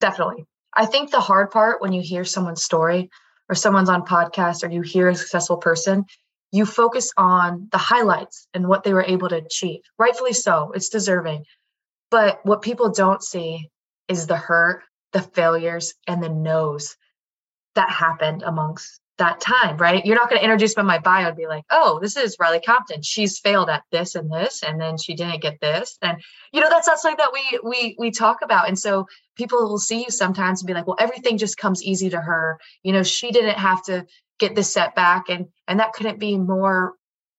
Definitely. 0.00 0.46
I 0.76 0.86
think 0.86 1.10
the 1.10 1.20
hard 1.20 1.50
part 1.50 1.80
when 1.80 1.92
you 1.92 2.02
hear 2.02 2.24
someone's 2.24 2.62
story 2.62 3.10
or 3.48 3.54
someone's 3.54 3.88
on 3.88 4.04
podcast 4.04 4.62
or 4.62 4.70
you 4.70 4.82
hear 4.82 5.08
a 5.08 5.14
successful 5.14 5.56
person, 5.56 6.04
you 6.52 6.64
focus 6.64 7.10
on 7.16 7.68
the 7.72 7.78
highlights 7.78 8.46
and 8.54 8.66
what 8.66 8.82
they 8.82 8.92
were 8.92 9.04
able 9.04 9.28
to 9.28 9.36
achieve. 9.36 9.80
Rightfully 9.98 10.32
so, 10.32 10.72
it's 10.74 10.88
deserving. 10.88 11.44
But 12.10 12.40
what 12.44 12.62
people 12.62 12.90
don't 12.90 13.22
see 13.22 13.68
is 14.08 14.26
the 14.26 14.36
hurt, 14.36 14.82
the 15.12 15.22
failures, 15.22 15.94
and 16.06 16.22
the 16.22 16.30
no's 16.30 16.96
that 17.74 17.90
happened 17.90 18.42
amongst 18.42 19.00
that 19.18 19.40
time, 19.40 19.76
right? 19.76 20.04
You're 20.06 20.16
not 20.16 20.30
going 20.30 20.38
to 20.38 20.44
introduce 20.44 20.76
me 20.76 20.80
in 20.80 20.86
my 20.86 20.98
bio 20.98 21.28
and 21.28 21.36
be 21.36 21.46
like, 21.46 21.64
oh, 21.70 21.98
this 22.00 22.16
is 22.16 22.36
Riley 22.40 22.60
Compton. 22.60 23.02
She's 23.02 23.38
failed 23.38 23.68
at 23.68 23.82
this 23.90 24.14
and 24.14 24.32
this, 24.32 24.62
and 24.62 24.80
then 24.80 24.96
she 24.96 25.14
didn't 25.14 25.42
get 25.42 25.60
this. 25.60 25.98
And 26.00 26.22
you 26.52 26.60
know, 26.60 26.70
that's 26.70 26.86
not 26.86 26.98
something 26.98 27.18
that 27.18 27.32
we 27.32 27.60
we 27.62 27.96
we 27.98 28.10
talk 28.10 28.38
about. 28.42 28.68
And 28.68 28.78
so 28.78 29.06
people 29.38 29.58
will 29.68 29.78
see 29.78 30.00
you 30.00 30.10
sometimes 30.10 30.60
and 30.60 30.66
be 30.66 30.74
like, 30.74 30.86
well, 30.86 30.96
everything 31.00 31.38
just 31.38 31.56
comes 31.56 31.82
easy 31.82 32.10
to 32.10 32.20
her. 32.20 32.58
You 32.82 32.92
know, 32.92 33.02
she 33.02 33.30
didn't 33.30 33.58
have 33.58 33.82
to 33.84 34.04
get 34.38 34.54
this 34.54 34.72
setback, 34.72 35.30
and 35.30 35.46
and 35.66 35.80
that 35.80 35.94
couldn't 35.94 36.18
be 36.18 36.36
more 36.36 36.94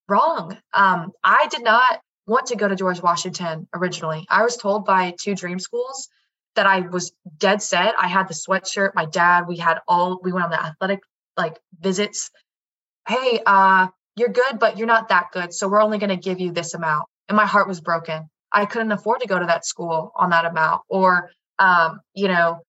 wrong. 0.07 0.57
Um, 0.73 1.11
I 1.23 1.47
did 1.51 1.63
not 1.63 2.01
want 2.25 2.47
to 2.47 2.55
go 2.55 2.67
to 2.67 2.75
George 2.75 3.01
Washington 3.01 3.67
originally. 3.73 4.25
I 4.29 4.43
was 4.43 4.57
told 4.57 4.85
by 4.85 5.13
two 5.19 5.35
dream 5.35 5.59
schools 5.59 6.09
that 6.55 6.65
I 6.65 6.79
was 6.79 7.11
dead 7.37 7.61
set. 7.61 7.93
I 7.99 8.07
had 8.07 8.27
the 8.27 8.33
sweatshirt. 8.33 8.95
My 8.95 9.05
dad, 9.05 9.47
we 9.47 9.57
had 9.57 9.79
all, 9.87 10.19
we 10.23 10.31
went 10.31 10.45
on 10.45 10.51
the 10.51 10.61
athletic 10.61 11.01
like 11.39 11.57
visits 11.79 12.29
hey 13.07 13.41
uh 13.45 13.87
you're 14.15 14.29
good 14.29 14.59
but 14.59 14.77
you're 14.77 14.87
not 14.87 15.09
that 15.09 15.27
good 15.31 15.53
so 15.53 15.67
we're 15.67 15.81
only 15.81 15.97
going 15.97 16.09
to 16.09 16.17
give 16.17 16.39
you 16.39 16.51
this 16.51 16.73
amount 16.73 17.07
and 17.27 17.35
my 17.35 17.45
heart 17.45 17.67
was 17.67 17.81
broken 17.81 18.29
i 18.51 18.65
couldn't 18.65 18.91
afford 18.91 19.21
to 19.21 19.27
go 19.27 19.39
to 19.39 19.45
that 19.45 19.65
school 19.65 20.11
on 20.15 20.29
that 20.29 20.45
amount 20.45 20.81
or 20.89 21.31
um 21.59 21.99
you 22.13 22.27
know 22.27 22.61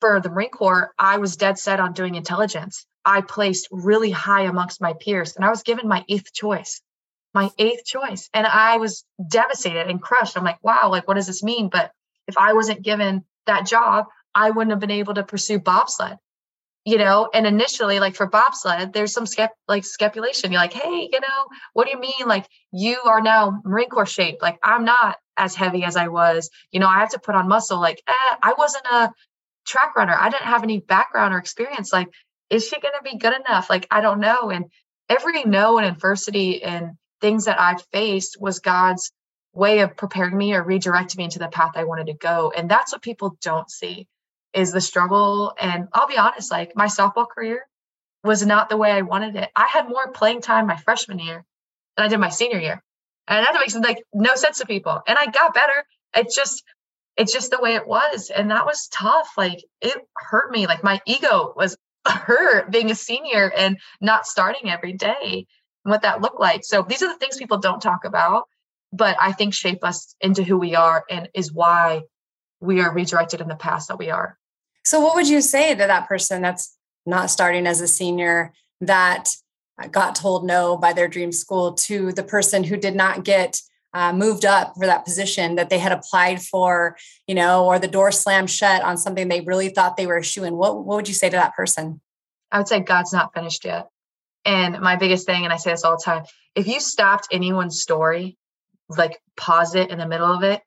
for 0.00 0.20
the 0.20 0.30
marine 0.30 0.50
corps 0.50 0.92
i 0.98 1.18
was 1.18 1.36
dead 1.36 1.58
set 1.58 1.80
on 1.80 1.92
doing 1.92 2.14
intelligence. 2.14 2.86
I 3.04 3.22
placed 3.22 3.68
really 3.70 4.10
high 4.10 4.42
amongst 4.42 4.80
my 4.80 4.94
peers 5.00 5.36
and 5.36 5.44
i 5.44 5.50
was 5.50 5.62
given 5.62 5.88
my 5.88 6.04
eighth 6.08 6.32
choice 6.32 6.80
my 7.32 7.48
eighth 7.58 7.84
choice. 7.84 8.28
And 8.34 8.46
i 8.46 8.76
was 8.78 9.04
devastated 9.28 9.88
and 9.88 10.02
crushed. 10.02 10.36
I'm 10.36 10.44
like 10.44 10.62
wow 10.62 10.88
like 10.90 11.06
what 11.06 11.14
does 11.14 11.26
this 11.26 11.42
mean? 11.42 11.68
But 11.68 11.92
if 12.26 12.36
i 12.38 12.52
wasn't 12.52 12.82
given 12.82 13.24
that 13.46 13.66
job 13.66 14.06
i 14.34 14.50
wouldn't 14.50 14.70
have 14.70 14.80
been 14.80 14.90
able 14.90 15.14
to 15.14 15.24
pursue 15.24 15.58
bobsled 15.58 16.16
you 16.84 16.96
know 16.96 17.28
and 17.34 17.46
initially 17.46 18.00
like 18.00 18.14
for 18.14 18.26
bobsled 18.26 18.92
there's 18.92 19.12
some 19.12 19.26
like 19.68 19.84
speculation 19.84 20.50
you're 20.50 20.60
like 20.60 20.72
hey 20.72 21.08
you 21.12 21.20
know 21.20 21.46
what 21.72 21.86
do 21.86 21.92
you 21.92 22.00
mean? 22.00 22.26
Like 22.26 22.46
you 22.72 22.98
are 23.04 23.20
now 23.20 23.60
marine 23.64 23.88
corps 23.88 24.06
shaped. 24.06 24.42
Like 24.42 24.58
i'm 24.62 24.84
not 24.84 25.16
as 25.36 25.54
heavy 25.54 25.84
as 25.84 25.96
i 25.96 26.08
was. 26.08 26.50
You 26.72 26.80
know 26.80 26.88
i 26.88 27.00
have 27.00 27.10
to 27.10 27.18
put 27.18 27.34
on 27.34 27.48
muscle. 27.48 27.80
Like 27.80 28.02
eh, 28.06 28.36
i 28.42 28.54
wasn't 28.56 28.86
a 28.90 29.10
track 29.66 29.94
runner. 29.96 30.16
I 30.18 30.30
didn't 30.30 30.44
have 30.46 30.62
any 30.62 30.80
background 30.80 31.34
or 31.34 31.38
experience. 31.38 31.92
Like 31.92 32.08
is 32.48 32.66
she 32.66 32.80
going 32.80 32.94
to 32.98 33.10
be 33.10 33.18
good 33.18 33.34
enough? 33.34 33.68
Like 33.70 33.86
i 33.90 34.00
don't 34.00 34.20
know. 34.20 34.50
And 34.50 34.66
every 35.08 35.44
no 35.44 35.78
and 35.78 35.86
adversity 35.86 36.62
and 36.62 36.92
things 37.20 37.44
that 37.44 37.60
i've 37.60 37.82
faced 37.92 38.38
was 38.40 38.60
god's 38.60 39.12
way 39.52 39.80
of 39.80 39.96
preparing 39.96 40.36
me 40.36 40.54
or 40.54 40.64
redirecting 40.64 41.18
me 41.18 41.24
into 41.24 41.38
the 41.38 41.48
path 41.48 41.72
i 41.74 41.84
wanted 41.84 42.06
to 42.06 42.14
go. 42.14 42.52
And 42.56 42.70
that's 42.70 42.92
what 42.92 43.02
people 43.02 43.36
don't 43.42 43.70
see 43.70 44.06
is 44.52 44.72
the 44.72 44.80
struggle. 44.80 45.54
And 45.58 45.88
I'll 45.92 46.08
be 46.08 46.18
honest, 46.18 46.50
like 46.50 46.72
my 46.74 46.86
softball 46.86 47.28
career 47.28 47.66
was 48.24 48.44
not 48.44 48.68
the 48.68 48.76
way 48.76 48.90
I 48.92 49.02
wanted 49.02 49.36
it. 49.36 49.50
I 49.56 49.66
had 49.66 49.88
more 49.88 50.12
playing 50.12 50.42
time 50.42 50.66
my 50.66 50.76
freshman 50.76 51.18
year 51.18 51.44
than 51.96 52.06
I 52.06 52.08
did 52.08 52.18
my 52.18 52.28
senior 52.28 52.58
year. 52.58 52.82
And 53.28 53.46
that 53.46 53.54
makes 53.54 53.74
like 53.74 54.02
no 54.12 54.34
sense 54.34 54.58
to 54.58 54.66
people. 54.66 55.00
And 55.06 55.18
I 55.18 55.26
got 55.26 55.54
better. 55.54 55.84
It's 56.16 56.34
just, 56.34 56.64
it's 57.16 57.32
just 57.32 57.50
the 57.50 57.60
way 57.60 57.74
it 57.74 57.86
was. 57.86 58.30
And 58.34 58.50
that 58.50 58.66
was 58.66 58.88
tough. 58.88 59.30
Like 59.36 59.62
it 59.80 59.96
hurt 60.16 60.50
me. 60.50 60.66
Like 60.66 60.82
my 60.82 61.00
ego 61.06 61.52
was 61.56 61.76
hurt 62.06 62.70
being 62.70 62.90
a 62.90 62.94
senior 62.94 63.52
and 63.56 63.78
not 64.00 64.26
starting 64.26 64.70
every 64.70 64.92
day 64.92 65.46
and 65.84 65.90
what 65.90 66.02
that 66.02 66.20
looked 66.20 66.40
like. 66.40 66.64
So 66.64 66.82
these 66.82 67.02
are 67.02 67.12
the 67.12 67.18
things 67.18 67.36
people 67.36 67.58
don't 67.58 67.80
talk 67.80 68.04
about, 68.04 68.44
but 68.92 69.16
I 69.20 69.32
think 69.32 69.54
shape 69.54 69.84
us 69.84 70.14
into 70.20 70.42
who 70.42 70.58
we 70.58 70.74
are 70.74 71.04
and 71.08 71.28
is 71.34 71.52
why 71.52 72.02
we 72.60 72.80
are 72.80 72.92
redirected 72.92 73.40
in 73.40 73.48
the 73.48 73.56
past 73.56 73.88
that 73.88 73.98
we 73.98 74.10
are. 74.10 74.36
So, 74.90 74.98
what 74.98 75.14
would 75.14 75.28
you 75.28 75.40
say 75.40 75.72
to 75.72 75.86
that 75.86 76.08
person 76.08 76.42
that's 76.42 76.76
not 77.06 77.30
starting 77.30 77.64
as 77.68 77.80
a 77.80 77.86
senior 77.86 78.52
that 78.80 79.28
got 79.92 80.16
told 80.16 80.44
no 80.44 80.76
by 80.76 80.92
their 80.92 81.06
dream 81.06 81.30
school 81.30 81.74
to 81.74 82.10
the 82.10 82.24
person 82.24 82.64
who 82.64 82.76
did 82.76 82.96
not 82.96 83.22
get 83.22 83.60
uh, 83.94 84.12
moved 84.12 84.44
up 84.44 84.74
for 84.74 84.86
that 84.86 85.04
position 85.04 85.54
that 85.54 85.70
they 85.70 85.78
had 85.78 85.92
applied 85.92 86.42
for, 86.42 86.96
you 87.28 87.36
know, 87.36 87.66
or 87.66 87.78
the 87.78 87.86
door 87.86 88.10
slammed 88.10 88.50
shut 88.50 88.82
on 88.82 88.96
something 88.96 89.28
they 89.28 89.42
really 89.42 89.68
thought 89.68 89.96
they 89.96 90.08
were 90.08 90.16
a? 90.24 90.56
What, 90.56 90.84
what 90.84 90.96
would 90.96 91.08
you 91.08 91.14
say 91.14 91.30
to 91.30 91.36
that 91.36 91.54
person? 91.54 92.00
I 92.50 92.58
would 92.58 92.66
say 92.66 92.80
God's 92.80 93.12
not 93.12 93.32
finished 93.32 93.64
yet. 93.64 93.90
And 94.44 94.80
my 94.80 94.96
biggest 94.96 95.24
thing, 95.24 95.44
and 95.44 95.52
I 95.52 95.56
say 95.58 95.70
this 95.70 95.84
all 95.84 95.98
the 95.98 96.02
time 96.04 96.24
if 96.56 96.66
you 96.66 96.80
stopped 96.80 97.28
anyone's 97.30 97.80
story, 97.80 98.36
like 98.88 99.22
pause 99.36 99.76
it 99.76 99.90
in 99.90 99.98
the 99.98 100.08
middle 100.08 100.34
of 100.34 100.42
it, 100.42 100.60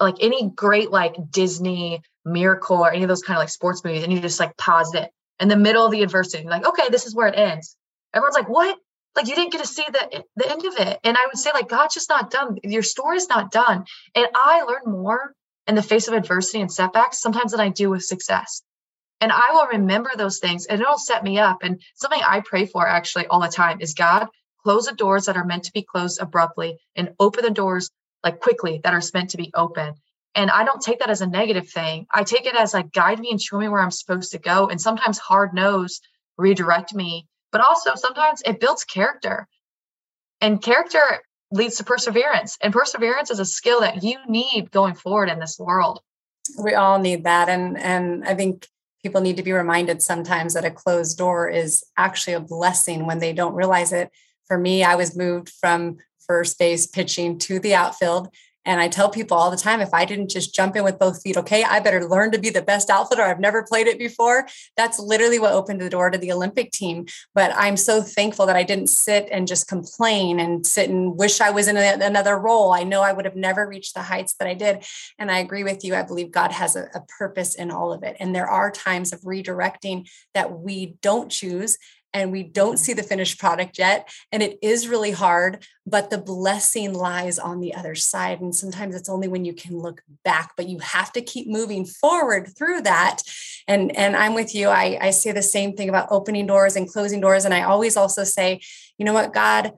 like 0.00 0.16
any 0.20 0.50
great 0.50 0.90
like 0.90 1.14
Disney 1.30 2.02
Miracle 2.28 2.78
or 2.78 2.92
any 2.92 3.04
of 3.04 3.08
those 3.08 3.22
kind 3.22 3.36
of 3.36 3.42
like 3.42 3.48
sports 3.48 3.82
movies, 3.84 4.04
and 4.04 4.12
you 4.12 4.20
just 4.20 4.40
like 4.40 4.56
pause 4.56 4.94
it 4.94 5.10
in 5.40 5.48
the 5.48 5.56
middle 5.56 5.84
of 5.84 5.92
the 5.92 6.02
adversity, 6.02 6.44
like, 6.44 6.66
okay, 6.66 6.88
this 6.90 7.06
is 7.06 7.14
where 7.14 7.28
it 7.28 7.38
ends. 7.38 7.76
Everyone's 8.14 8.34
like, 8.34 8.48
what? 8.48 8.78
Like 9.16 9.26
you 9.26 9.34
didn't 9.34 9.52
get 9.52 9.62
to 9.62 9.66
see 9.66 9.84
the 9.90 10.24
the 10.36 10.50
end 10.50 10.64
of 10.64 10.74
it. 10.78 11.00
And 11.04 11.16
I 11.16 11.26
would 11.26 11.38
say, 11.38 11.50
like, 11.52 11.68
God's 11.68 11.94
just 11.94 12.08
not 12.08 12.30
done. 12.30 12.58
Your 12.62 12.82
story's 12.82 13.28
not 13.28 13.50
done. 13.50 13.84
And 14.14 14.26
I 14.34 14.62
learn 14.62 14.92
more 14.92 15.34
in 15.66 15.74
the 15.74 15.82
face 15.82 16.08
of 16.08 16.14
adversity 16.14 16.60
and 16.60 16.72
setbacks 16.72 17.20
sometimes 17.20 17.52
than 17.52 17.60
I 17.60 17.68
do 17.68 17.90
with 17.90 18.04
success. 18.04 18.62
And 19.20 19.32
I 19.32 19.50
will 19.52 19.66
remember 19.66 20.10
those 20.16 20.38
things 20.38 20.66
and 20.66 20.80
it'll 20.80 20.98
set 20.98 21.24
me 21.24 21.38
up. 21.38 21.58
And 21.62 21.82
something 21.96 22.20
I 22.24 22.40
pray 22.40 22.66
for 22.66 22.86
actually 22.86 23.26
all 23.26 23.40
the 23.40 23.48
time 23.48 23.80
is 23.80 23.94
God, 23.94 24.28
close 24.62 24.86
the 24.86 24.94
doors 24.94 25.26
that 25.26 25.36
are 25.36 25.44
meant 25.44 25.64
to 25.64 25.72
be 25.72 25.82
closed 25.82 26.20
abruptly 26.20 26.78
and 26.94 27.14
open 27.18 27.44
the 27.44 27.50
doors 27.50 27.90
like 28.22 28.40
quickly 28.40 28.80
that 28.84 28.94
are 28.94 29.02
meant 29.12 29.30
to 29.30 29.36
be 29.36 29.50
open. 29.54 29.94
And 30.38 30.52
I 30.52 30.62
don't 30.62 30.80
take 30.80 31.00
that 31.00 31.10
as 31.10 31.20
a 31.20 31.26
negative 31.26 31.68
thing. 31.68 32.06
I 32.12 32.22
take 32.22 32.46
it 32.46 32.54
as 32.54 32.72
like 32.72 32.92
guide 32.92 33.18
me 33.18 33.32
and 33.32 33.42
show 33.42 33.58
me 33.58 33.68
where 33.68 33.80
I'm 33.80 33.90
supposed 33.90 34.30
to 34.30 34.38
go. 34.38 34.68
And 34.68 34.80
sometimes 34.80 35.18
hard 35.18 35.52
no's 35.52 36.00
redirect 36.36 36.94
me, 36.94 37.26
but 37.50 37.60
also 37.60 37.96
sometimes 37.96 38.40
it 38.46 38.60
builds 38.60 38.84
character. 38.84 39.48
And 40.40 40.62
character 40.62 41.00
leads 41.50 41.78
to 41.78 41.84
perseverance. 41.84 42.56
And 42.62 42.72
perseverance 42.72 43.32
is 43.32 43.40
a 43.40 43.44
skill 43.44 43.80
that 43.80 44.04
you 44.04 44.16
need 44.28 44.70
going 44.70 44.94
forward 44.94 45.28
in 45.28 45.40
this 45.40 45.58
world. 45.58 46.02
We 46.56 46.74
all 46.74 47.00
need 47.00 47.24
that. 47.24 47.48
And 47.48 47.76
and 47.76 48.24
I 48.24 48.36
think 48.36 48.68
people 49.02 49.20
need 49.20 49.38
to 49.38 49.42
be 49.42 49.52
reminded 49.52 50.02
sometimes 50.02 50.54
that 50.54 50.64
a 50.64 50.70
closed 50.70 51.18
door 51.18 51.48
is 51.48 51.82
actually 51.96 52.34
a 52.34 52.40
blessing 52.40 53.06
when 53.06 53.18
they 53.18 53.32
don't 53.32 53.56
realize 53.56 53.92
it. 53.92 54.12
For 54.46 54.56
me, 54.56 54.84
I 54.84 54.94
was 54.94 55.16
moved 55.16 55.48
from 55.60 55.96
first 56.28 56.60
base 56.60 56.86
pitching 56.86 57.40
to 57.40 57.58
the 57.58 57.74
outfield 57.74 58.28
and 58.64 58.80
I 58.80 58.88
tell 58.88 59.08
people 59.08 59.36
all 59.36 59.50
the 59.50 59.56
time 59.56 59.80
if 59.80 59.94
I 59.94 60.04
didn't 60.04 60.30
just 60.30 60.54
jump 60.54 60.76
in 60.76 60.84
with 60.84 60.98
both 60.98 61.22
feet, 61.22 61.36
okay, 61.36 61.64
I 61.64 61.80
better 61.80 62.06
learn 62.06 62.32
to 62.32 62.38
be 62.38 62.50
the 62.50 62.62
best 62.62 62.90
outfielder. 62.90 63.22
I've 63.22 63.40
never 63.40 63.62
played 63.62 63.86
it 63.86 63.98
before. 63.98 64.46
That's 64.76 64.98
literally 64.98 65.38
what 65.38 65.52
opened 65.52 65.80
the 65.80 65.90
door 65.90 66.10
to 66.10 66.18
the 66.18 66.32
Olympic 66.32 66.70
team. 66.70 67.06
But 67.34 67.52
I'm 67.54 67.76
so 67.76 68.02
thankful 68.02 68.46
that 68.46 68.56
I 68.56 68.64
didn't 68.64 68.88
sit 68.88 69.28
and 69.30 69.48
just 69.48 69.68
complain 69.68 70.38
and 70.40 70.66
sit 70.66 70.90
and 70.90 71.16
wish 71.16 71.40
I 71.40 71.50
was 71.50 71.68
in 71.68 71.76
a, 71.76 71.98
another 72.00 72.38
role. 72.38 72.72
I 72.72 72.82
know 72.82 73.02
I 73.02 73.12
would 73.12 73.24
have 73.24 73.36
never 73.36 73.66
reached 73.66 73.94
the 73.94 74.02
heights 74.02 74.34
that 74.34 74.48
I 74.48 74.54
did. 74.54 74.84
And 75.18 75.30
I 75.30 75.38
agree 75.38 75.64
with 75.64 75.84
you. 75.84 75.94
I 75.94 76.02
believe 76.02 76.30
God 76.30 76.52
has 76.52 76.76
a, 76.76 76.88
a 76.94 77.00
purpose 77.18 77.54
in 77.54 77.70
all 77.70 77.92
of 77.92 78.02
it. 78.02 78.16
And 78.20 78.34
there 78.34 78.48
are 78.48 78.70
times 78.70 79.12
of 79.12 79.20
redirecting 79.22 80.08
that 80.34 80.58
we 80.58 80.96
don't 81.00 81.30
choose 81.30 81.78
and 82.12 82.32
we 82.32 82.42
don't 82.42 82.78
see 82.78 82.92
the 82.92 83.02
finished 83.02 83.38
product 83.38 83.78
yet. 83.78 84.10
And 84.32 84.42
it 84.42 84.58
is 84.62 84.88
really 84.88 85.10
hard, 85.10 85.64
but 85.86 86.10
the 86.10 86.18
blessing 86.18 86.94
lies 86.94 87.38
on 87.38 87.60
the 87.60 87.74
other 87.74 87.94
side. 87.94 88.40
And 88.40 88.54
sometimes 88.54 88.94
it's 88.94 89.08
only 89.08 89.28
when 89.28 89.44
you 89.44 89.52
can 89.52 89.78
look 89.78 90.02
back, 90.24 90.52
but 90.56 90.68
you 90.68 90.78
have 90.78 91.12
to 91.12 91.20
keep 91.20 91.48
moving 91.48 91.84
forward 91.84 92.56
through 92.56 92.82
that. 92.82 93.22
And, 93.66 93.94
and 93.96 94.16
I'm 94.16 94.34
with 94.34 94.54
you. 94.54 94.68
I, 94.68 94.98
I 95.00 95.10
say 95.10 95.32
the 95.32 95.42
same 95.42 95.74
thing 95.74 95.88
about 95.88 96.08
opening 96.10 96.46
doors 96.46 96.76
and 96.76 96.88
closing 96.88 97.20
doors. 97.20 97.44
And 97.44 97.52
I 97.52 97.62
always 97.62 97.96
also 97.96 98.24
say, 98.24 98.60
you 98.96 99.04
know 99.04 99.12
what, 99.12 99.34
God, 99.34 99.72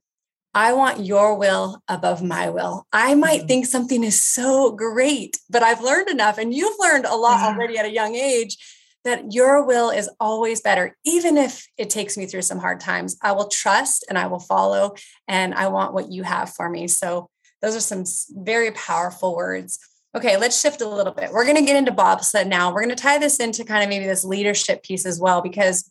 I 0.52 0.72
want 0.72 1.04
your 1.04 1.36
will 1.36 1.80
above 1.86 2.22
my 2.22 2.50
will. 2.50 2.86
I 2.92 3.14
might 3.14 3.40
mm-hmm. 3.40 3.46
think 3.46 3.66
something 3.66 4.02
is 4.02 4.20
so 4.20 4.72
great, 4.72 5.38
but 5.48 5.62
I've 5.62 5.82
learned 5.82 6.08
enough, 6.08 6.38
and 6.38 6.52
you've 6.52 6.76
learned 6.80 7.04
a 7.04 7.14
lot 7.14 7.40
already 7.40 7.78
at 7.78 7.84
a 7.84 7.92
young 7.92 8.16
age 8.16 8.56
that 9.04 9.32
your 9.32 9.64
will 9.64 9.90
is 9.90 10.10
always 10.20 10.60
better, 10.60 10.96
even 11.04 11.36
if 11.36 11.66
it 11.78 11.90
takes 11.90 12.16
me 12.16 12.26
through 12.26 12.42
some 12.42 12.58
hard 12.58 12.80
times. 12.80 13.16
I 13.22 13.32
will 13.32 13.48
trust 13.48 14.04
and 14.08 14.18
I 14.18 14.26
will 14.26 14.40
follow, 14.40 14.94
and 15.28 15.54
I 15.54 15.68
want 15.68 15.94
what 15.94 16.10
you 16.10 16.22
have 16.22 16.50
for 16.50 16.68
me. 16.68 16.88
So, 16.88 17.28
those 17.62 17.76
are 17.76 17.80
some 17.80 18.04
very 18.44 18.70
powerful 18.70 19.36
words. 19.36 19.78
Okay, 20.16 20.36
let's 20.38 20.58
shift 20.58 20.80
a 20.80 20.88
little 20.88 21.12
bit. 21.12 21.30
We're 21.30 21.44
going 21.44 21.56
to 21.56 21.62
get 21.62 21.76
into 21.76 21.92
bobsled 21.92 22.48
now. 22.48 22.72
We're 22.72 22.82
going 22.82 22.96
to 22.96 23.00
tie 23.00 23.18
this 23.18 23.38
into 23.38 23.64
kind 23.64 23.82
of 23.82 23.88
maybe 23.90 24.06
this 24.06 24.24
leadership 24.24 24.82
piece 24.82 25.04
as 25.04 25.20
well, 25.20 25.42
because 25.42 25.90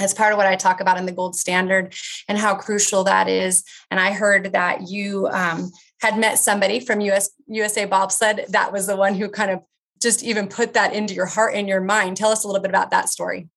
as 0.00 0.14
part 0.14 0.32
of 0.32 0.36
what 0.36 0.46
I 0.46 0.56
talk 0.56 0.80
about 0.80 0.98
in 0.98 1.06
the 1.06 1.12
gold 1.12 1.36
standard 1.36 1.94
and 2.28 2.38
how 2.38 2.54
crucial 2.54 3.04
that 3.04 3.28
is. 3.28 3.64
And 3.90 3.98
I 3.98 4.12
heard 4.12 4.52
that 4.52 4.88
you 4.88 5.28
um, 5.28 5.70
had 6.00 6.18
met 6.18 6.38
somebody 6.38 6.80
from 6.80 7.00
US 7.00 7.30
USA 7.46 7.84
bobsled 7.84 8.44
that 8.50 8.72
was 8.72 8.86
the 8.86 8.96
one 8.96 9.14
who 9.14 9.28
kind 9.28 9.50
of 9.50 9.60
just 10.00 10.22
even 10.22 10.48
put 10.48 10.74
that 10.74 10.94
into 10.94 11.14
your 11.14 11.26
heart 11.26 11.54
and 11.54 11.68
your 11.68 11.80
mind. 11.80 12.16
Tell 12.16 12.30
us 12.30 12.44
a 12.44 12.46
little 12.46 12.62
bit 12.62 12.70
about 12.70 12.90
that 12.90 13.08
story. 13.08 13.48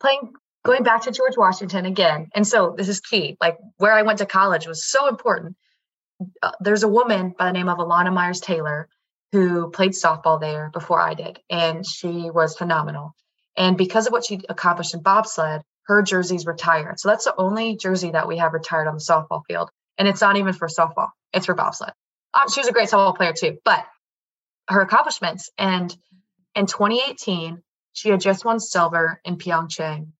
Playing 0.00 0.32
going 0.64 0.82
back 0.82 1.02
to 1.02 1.10
George 1.10 1.36
Washington 1.36 1.86
again. 1.86 2.28
And 2.34 2.46
so 2.46 2.74
this 2.76 2.88
is 2.88 3.00
key. 3.00 3.36
Like 3.40 3.58
where 3.78 3.92
I 3.92 4.02
went 4.02 4.18
to 4.18 4.26
college 4.26 4.66
was 4.66 4.84
so 4.84 5.08
important. 5.08 5.56
Uh, 6.42 6.52
there's 6.60 6.82
a 6.82 6.88
woman 6.88 7.34
by 7.38 7.46
the 7.46 7.52
name 7.52 7.68
of 7.68 7.78
Elana 7.78 8.12
Meyers 8.12 8.40
Taylor 8.40 8.88
who 9.32 9.70
played 9.70 9.92
softball 9.92 10.40
there 10.40 10.70
before 10.72 11.00
I 11.00 11.14
did, 11.14 11.38
and 11.48 11.86
she 11.86 12.30
was 12.30 12.56
phenomenal. 12.56 13.14
And 13.56 13.76
because 13.76 14.06
of 14.06 14.12
what 14.12 14.24
she 14.24 14.40
accomplished 14.48 14.94
in 14.94 15.02
bobsled, 15.02 15.62
her 15.86 16.02
jersey's 16.02 16.46
retired. 16.46 16.98
So 16.98 17.08
that's 17.08 17.24
the 17.24 17.34
only 17.36 17.76
jersey 17.76 18.10
that 18.10 18.26
we 18.26 18.38
have 18.38 18.52
retired 18.52 18.88
on 18.88 18.94
the 18.94 19.00
softball 19.00 19.42
field. 19.46 19.70
And 19.98 20.08
it's 20.08 20.20
not 20.20 20.36
even 20.36 20.52
for 20.52 20.68
softball, 20.68 21.10
it's 21.32 21.46
for 21.46 21.54
bobsled. 21.54 21.92
Um, 22.34 22.48
she 22.52 22.60
was 22.60 22.68
a 22.68 22.72
great 22.72 22.88
softball 22.88 23.16
player 23.16 23.32
too, 23.32 23.58
but 23.64 23.84
her 24.68 24.80
accomplishments. 24.80 25.50
And 25.58 25.94
in 26.54 26.66
2018, 26.66 27.62
she 27.92 28.10
had 28.10 28.20
just 28.20 28.44
won 28.44 28.60
silver 28.60 29.20
in 29.24 29.36
Pyeongchang 29.36 30.12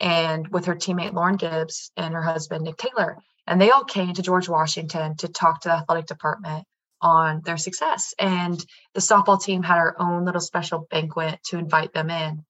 and 0.00 0.48
with 0.48 0.66
her 0.66 0.74
teammate 0.74 1.12
Lauren 1.12 1.36
Gibbs 1.36 1.90
and 1.96 2.14
her 2.14 2.22
husband 2.22 2.64
Nick 2.64 2.76
Taylor. 2.76 3.18
And 3.46 3.60
they 3.60 3.70
all 3.70 3.84
came 3.84 4.14
to 4.14 4.22
George 4.22 4.48
Washington 4.48 5.16
to 5.16 5.28
talk 5.28 5.62
to 5.62 5.68
the 5.68 5.74
athletic 5.74 6.06
department 6.06 6.66
on 7.00 7.42
their 7.44 7.56
success. 7.56 8.14
And 8.18 8.64
the 8.94 9.00
softball 9.00 9.42
team 9.42 9.62
had 9.62 9.78
our 9.78 9.96
own 9.98 10.24
little 10.24 10.40
special 10.40 10.86
banquet 10.90 11.40
to 11.46 11.58
invite 11.58 11.92
them 11.92 12.10
in. 12.10 12.44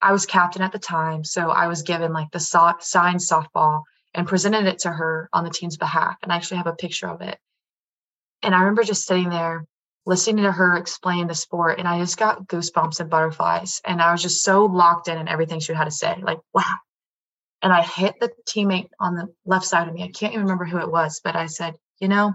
I 0.00 0.12
was 0.12 0.26
captain 0.26 0.62
at 0.62 0.72
the 0.72 0.78
time, 0.80 1.22
so 1.22 1.50
I 1.50 1.68
was 1.68 1.82
given 1.82 2.12
like 2.12 2.30
the 2.32 2.40
so- 2.40 2.74
signed 2.80 3.20
softball 3.20 3.82
and 4.14 4.26
presented 4.26 4.66
it 4.66 4.80
to 4.80 4.90
her 4.90 5.28
on 5.32 5.44
the 5.44 5.50
team's 5.50 5.76
behalf. 5.76 6.16
And 6.22 6.32
I 6.32 6.36
actually 6.36 6.58
have 6.58 6.66
a 6.66 6.74
picture 6.74 7.08
of 7.08 7.20
it. 7.20 7.38
And 8.42 8.54
I 8.54 8.60
remember 8.60 8.82
just 8.82 9.06
sitting 9.06 9.30
there 9.30 9.64
listening 10.04 10.44
to 10.44 10.52
her 10.52 10.76
explain 10.76 11.28
the 11.28 11.34
sport 11.34 11.78
and 11.78 11.86
I 11.86 11.98
just 11.98 12.16
got 12.16 12.46
goosebumps 12.48 13.00
and 13.00 13.10
butterflies. 13.10 13.80
And 13.84 14.02
I 14.02 14.12
was 14.12 14.22
just 14.22 14.42
so 14.42 14.64
locked 14.64 15.08
in 15.08 15.18
in 15.18 15.28
everything 15.28 15.60
she 15.60 15.72
had 15.72 15.84
to 15.84 15.90
say. 15.90 16.16
Like, 16.22 16.38
wow. 16.52 16.76
And 17.62 17.72
I 17.72 17.82
hit 17.82 18.16
the 18.20 18.32
teammate 18.48 18.88
on 18.98 19.14
the 19.14 19.28
left 19.46 19.64
side 19.64 19.86
of 19.86 19.94
me. 19.94 20.02
I 20.02 20.08
can't 20.08 20.32
even 20.32 20.44
remember 20.44 20.64
who 20.64 20.78
it 20.78 20.90
was, 20.90 21.20
but 21.22 21.36
I 21.36 21.46
said, 21.46 21.74
you 22.00 22.08
know, 22.08 22.34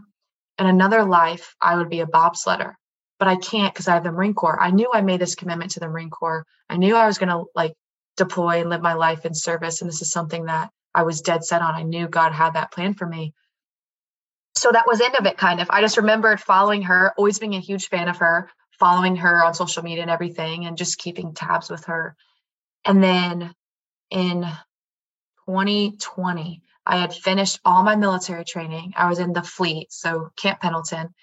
in 0.57 0.65
another 0.65 1.03
life, 1.03 1.55
I 1.61 1.75
would 1.75 1.89
be 1.89 1.99
a 1.99 2.07
bobsledder, 2.07 2.73
but 3.19 3.27
I 3.27 3.35
can't 3.35 3.73
because 3.73 3.89
I 3.89 3.95
have 3.95 4.03
the 4.03 4.11
Marine 4.11 4.33
Corps. 4.33 4.59
I 4.59 4.71
knew 4.71 4.89
I 4.93 5.01
made 5.01 5.19
this 5.19 5.35
commitment 5.35 5.71
to 5.71 5.81
the 5.81 5.89
Marine 5.89 6.09
Corps. 6.09 6.45
I 6.69 6.77
knew 6.77 6.95
I 6.95 7.05
was 7.05 7.17
going 7.17 7.29
to 7.29 7.45
like 7.53 7.73
deploy 8.15 8.61
and 8.61 8.69
live 8.69 8.81
my 8.81 8.93
life 8.93 9.25
in 9.25 9.35
service. 9.35 9.81
And 9.81 9.89
this 9.89 10.01
is 10.01 10.11
something 10.11 10.45
that 10.45 10.69
I 10.95 11.03
was 11.03 11.21
dead 11.21 11.43
set 11.43 11.61
on. 11.61 11.75
I 11.75 11.83
knew 11.83 12.07
God 12.07 12.31
had 12.31 12.53
that 12.53 12.71
plan 12.71 12.93
for 12.93 13.05
me. 13.05 13.33
So 14.57 14.71
that 14.71 14.87
was 14.87 15.01
end 15.01 15.15
of 15.15 15.25
it, 15.25 15.37
kind 15.37 15.61
of. 15.61 15.69
I 15.69 15.81
just 15.81 15.97
remembered 15.97 16.41
following 16.41 16.81
her, 16.83 17.13
always 17.17 17.37
being 17.37 17.55
a 17.55 17.59
huge 17.59 17.89
fan 17.89 18.07
of 18.07 18.17
her, 18.17 18.49
following 18.79 19.15
her 19.17 19.43
on 19.43 19.53
social 19.53 19.83
media 19.83 20.01
and 20.01 20.11
everything, 20.11 20.65
and 20.65 20.77
just 20.77 20.97
keeping 20.97 21.33
tabs 21.33 21.69
with 21.69 21.85
her. 21.85 22.15
And 22.83 23.03
then 23.03 23.53
in 24.09 24.41
2020, 25.45 26.61
I 26.85 26.97
had 26.97 27.13
finished 27.13 27.59
all 27.65 27.83
my 27.83 27.95
military 27.95 28.45
training. 28.45 28.93
I 28.95 29.09
was 29.09 29.19
in 29.19 29.33
the 29.33 29.43
fleet, 29.43 29.91
so 29.91 30.31
Camp 30.37 30.59
Pendleton. 30.59 31.13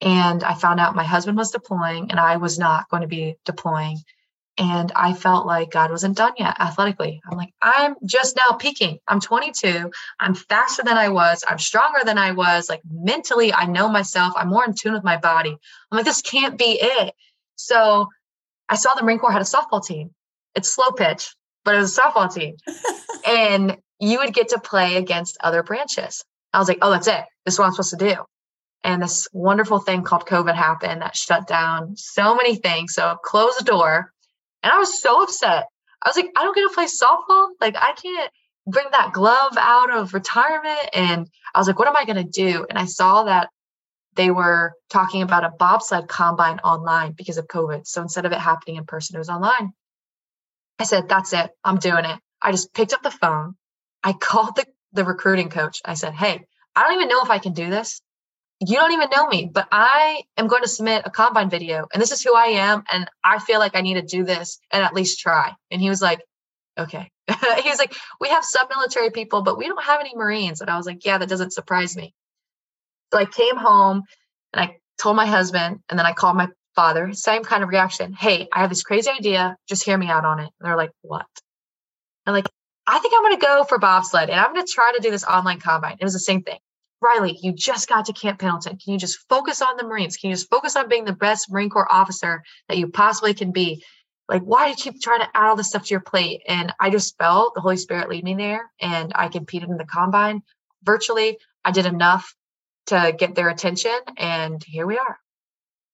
And 0.00 0.42
I 0.42 0.54
found 0.54 0.80
out 0.80 0.96
my 0.96 1.04
husband 1.04 1.36
was 1.36 1.50
deploying 1.50 2.10
and 2.10 2.18
I 2.18 2.38
was 2.38 2.58
not 2.58 2.88
going 2.88 3.02
to 3.02 3.08
be 3.08 3.36
deploying. 3.44 3.98
And 4.60 4.92
I 4.94 5.14
felt 5.14 5.46
like 5.46 5.70
God 5.70 5.90
wasn't 5.90 6.18
done 6.18 6.34
yet 6.36 6.54
athletically. 6.60 7.22
I'm 7.24 7.38
like, 7.38 7.54
I'm 7.62 7.96
just 8.04 8.36
now 8.36 8.56
peaking. 8.58 8.98
I'm 9.08 9.18
22. 9.18 9.90
I'm 10.20 10.34
faster 10.34 10.82
than 10.82 10.98
I 10.98 11.08
was. 11.08 11.42
I'm 11.48 11.58
stronger 11.58 12.00
than 12.04 12.18
I 12.18 12.32
was. 12.32 12.68
Like 12.68 12.82
mentally, 12.86 13.54
I 13.54 13.64
know 13.64 13.88
myself. 13.88 14.34
I'm 14.36 14.50
more 14.50 14.66
in 14.66 14.74
tune 14.74 14.92
with 14.92 15.02
my 15.02 15.16
body. 15.16 15.56
I'm 15.90 15.96
like, 15.96 16.04
this 16.04 16.20
can't 16.20 16.58
be 16.58 16.78
it. 16.78 17.14
So 17.56 18.08
I 18.68 18.74
saw 18.74 18.92
the 18.92 19.02
Marine 19.02 19.18
Corps 19.18 19.32
had 19.32 19.40
a 19.40 19.46
softball 19.46 19.82
team. 19.82 20.10
It's 20.54 20.68
slow 20.68 20.90
pitch, 20.90 21.34
but 21.64 21.74
it 21.74 21.78
was 21.78 21.96
a 21.96 22.00
softball 22.02 22.30
team. 22.30 22.56
and 23.26 23.78
you 23.98 24.18
would 24.18 24.34
get 24.34 24.50
to 24.50 24.60
play 24.60 24.96
against 24.96 25.38
other 25.40 25.62
branches. 25.62 26.22
I 26.52 26.58
was 26.58 26.68
like, 26.68 26.80
oh, 26.82 26.90
that's 26.90 27.06
it. 27.06 27.24
This 27.46 27.54
is 27.54 27.58
what 27.58 27.64
I'm 27.64 27.72
supposed 27.72 27.98
to 27.98 28.14
do. 28.14 28.16
And 28.84 29.02
this 29.02 29.26
wonderful 29.32 29.78
thing 29.78 30.02
called 30.02 30.26
COVID 30.26 30.54
happened 30.54 31.00
that 31.00 31.16
shut 31.16 31.46
down 31.46 31.96
so 31.96 32.34
many 32.34 32.56
things. 32.56 32.92
So 32.92 33.16
closed 33.24 33.58
the 33.58 33.64
door. 33.64 34.12
And 34.62 34.72
I 34.72 34.78
was 34.78 35.00
so 35.00 35.22
upset. 35.22 35.66
I 36.02 36.08
was 36.08 36.16
like, 36.16 36.30
I 36.36 36.42
don't 36.42 36.54
get 36.54 36.68
to 36.68 36.74
play 36.74 36.86
softball. 36.86 37.48
Like, 37.60 37.76
I 37.76 37.92
can't 37.92 38.30
bring 38.66 38.86
that 38.92 39.12
glove 39.12 39.56
out 39.58 39.90
of 39.90 40.14
retirement. 40.14 40.90
And 40.94 41.28
I 41.54 41.58
was 41.58 41.66
like, 41.66 41.78
what 41.78 41.88
am 41.88 41.96
I 41.96 42.04
going 42.04 42.24
to 42.24 42.30
do? 42.30 42.66
And 42.68 42.78
I 42.78 42.84
saw 42.84 43.24
that 43.24 43.48
they 44.16 44.30
were 44.30 44.72
talking 44.88 45.22
about 45.22 45.44
a 45.44 45.50
bobsled 45.50 46.08
combine 46.08 46.58
online 46.60 47.12
because 47.12 47.38
of 47.38 47.46
COVID. 47.46 47.86
So 47.86 48.02
instead 48.02 48.26
of 48.26 48.32
it 48.32 48.38
happening 48.38 48.76
in 48.76 48.84
person, 48.84 49.16
it 49.16 49.18
was 49.20 49.28
online. 49.28 49.72
I 50.78 50.84
said, 50.84 51.08
that's 51.08 51.32
it. 51.32 51.50
I'm 51.62 51.78
doing 51.78 52.04
it. 52.04 52.18
I 52.42 52.50
just 52.50 52.72
picked 52.74 52.92
up 52.92 53.02
the 53.02 53.10
phone. 53.10 53.54
I 54.02 54.12
called 54.14 54.56
the, 54.56 54.66
the 54.92 55.04
recruiting 55.04 55.50
coach. 55.50 55.80
I 55.84 55.94
said, 55.94 56.14
hey, 56.14 56.44
I 56.74 56.82
don't 56.82 56.94
even 56.94 57.08
know 57.08 57.22
if 57.22 57.30
I 57.30 57.38
can 57.38 57.52
do 57.52 57.68
this. 57.68 58.00
You 58.60 58.76
don't 58.76 58.92
even 58.92 59.08
know 59.10 59.26
me, 59.26 59.50
but 59.50 59.68
I 59.72 60.22
am 60.36 60.46
going 60.46 60.62
to 60.62 60.68
submit 60.68 61.02
a 61.06 61.10
combine 61.10 61.48
video 61.48 61.86
and 61.92 62.02
this 62.02 62.12
is 62.12 62.22
who 62.22 62.34
I 62.34 62.46
am. 62.46 62.84
And 62.92 63.10
I 63.24 63.38
feel 63.38 63.58
like 63.58 63.74
I 63.74 63.80
need 63.80 63.94
to 63.94 64.02
do 64.02 64.22
this 64.22 64.60
and 64.70 64.82
at 64.82 64.94
least 64.94 65.18
try. 65.18 65.52
And 65.70 65.80
he 65.80 65.88
was 65.88 66.02
like, 66.02 66.20
okay. 66.78 67.10
he 67.28 67.68
was 67.70 67.78
like, 67.78 67.94
we 68.20 68.28
have 68.28 68.44
some 68.44 68.66
military 68.68 69.10
people, 69.10 69.42
but 69.42 69.56
we 69.56 69.66
don't 69.66 69.82
have 69.82 70.00
any 70.00 70.14
Marines. 70.14 70.60
And 70.60 70.68
I 70.68 70.76
was 70.76 70.86
like, 70.86 71.06
yeah, 71.06 71.16
that 71.16 71.28
doesn't 71.28 71.54
surprise 71.54 71.96
me. 71.96 72.14
So 73.12 73.18
I 73.18 73.24
came 73.24 73.56
home 73.56 74.02
and 74.52 74.62
I 74.62 74.76
told 74.98 75.16
my 75.16 75.26
husband, 75.26 75.80
and 75.88 75.98
then 75.98 76.06
I 76.06 76.12
called 76.12 76.36
my 76.36 76.48
father, 76.74 77.12
same 77.12 77.42
kind 77.42 77.62
of 77.62 77.68
reaction. 77.68 78.12
Hey, 78.12 78.48
I 78.52 78.60
have 78.60 78.70
this 78.70 78.82
crazy 78.82 79.10
idea. 79.10 79.56
Just 79.68 79.84
hear 79.84 79.96
me 79.96 80.08
out 80.08 80.24
on 80.24 80.40
it. 80.40 80.50
And 80.60 80.68
they're 80.68 80.76
like, 80.76 80.92
what? 81.02 81.26
I'm 82.26 82.34
like, 82.34 82.48
I 82.86 82.98
think 82.98 83.14
I'm 83.16 83.22
going 83.22 83.38
to 83.38 83.46
go 83.46 83.64
for 83.64 83.78
bobsled 83.78 84.30
and 84.30 84.38
I'm 84.38 84.52
going 84.52 84.66
to 84.66 84.72
try 84.72 84.92
to 84.94 85.00
do 85.00 85.10
this 85.10 85.24
online 85.24 85.60
combine. 85.60 85.96
It 86.00 86.04
was 86.04 86.12
the 86.12 86.20
same 86.20 86.42
thing. 86.42 86.58
Riley, 87.00 87.38
you 87.42 87.52
just 87.52 87.88
got 87.88 88.06
to 88.06 88.12
Camp 88.12 88.38
Pendleton. 88.38 88.76
Can 88.76 88.92
you 88.92 88.98
just 88.98 89.26
focus 89.28 89.62
on 89.62 89.76
the 89.76 89.84
Marines? 89.84 90.16
Can 90.16 90.30
you 90.30 90.36
just 90.36 90.50
focus 90.50 90.76
on 90.76 90.88
being 90.88 91.04
the 91.04 91.12
best 91.12 91.50
Marine 91.50 91.70
Corps 91.70 91.90
officer 91.90 92.42
that 92.68 92.78
you 92.78 92.88
possibly 92.88 93.32
can 93.32 93.52
be? 93.52 93.82
Like, 94.28 94.42
why 94.42 94.66
do 94.66 94.70
you 94.70 94.76
keep 94.76 95.00
trying 95.00 95.20
to 95.20 95.28
add 95.34 95.48
all 95.48 95.56
this 95.56 95.68
stuff 95.68 95.84
to 95.84 95.90
your 95.90 96.00
plate? 96.00 96.42
And 96.46 96.72
I 96.78 96.90
just 96.90 97.16
felt 97.18 97.54
the 97.54 97.60
Holy 97.60 97.76
Spirit 97.76 98.08
lead 98.08 98.22
me 98.22 98.34
there 98.34 98.70
and 98.80 99.12
I 99.14 99.28
competed 99.28 99.70
in 99.70 99.76
the 99.76 99.84
combine 99.84 100.42
virtually. 100.82 101.38
I 101.64 101.72
did 101.72 101.86
enough 101.86 102.34
to 102.86 103.14
get 103.16 103.34
their 103.34 103.48
attention 103.48 103.98
and 104.16 104.62
here 104.62 104.86
we 104.86 104.98
are. 104.98 105.18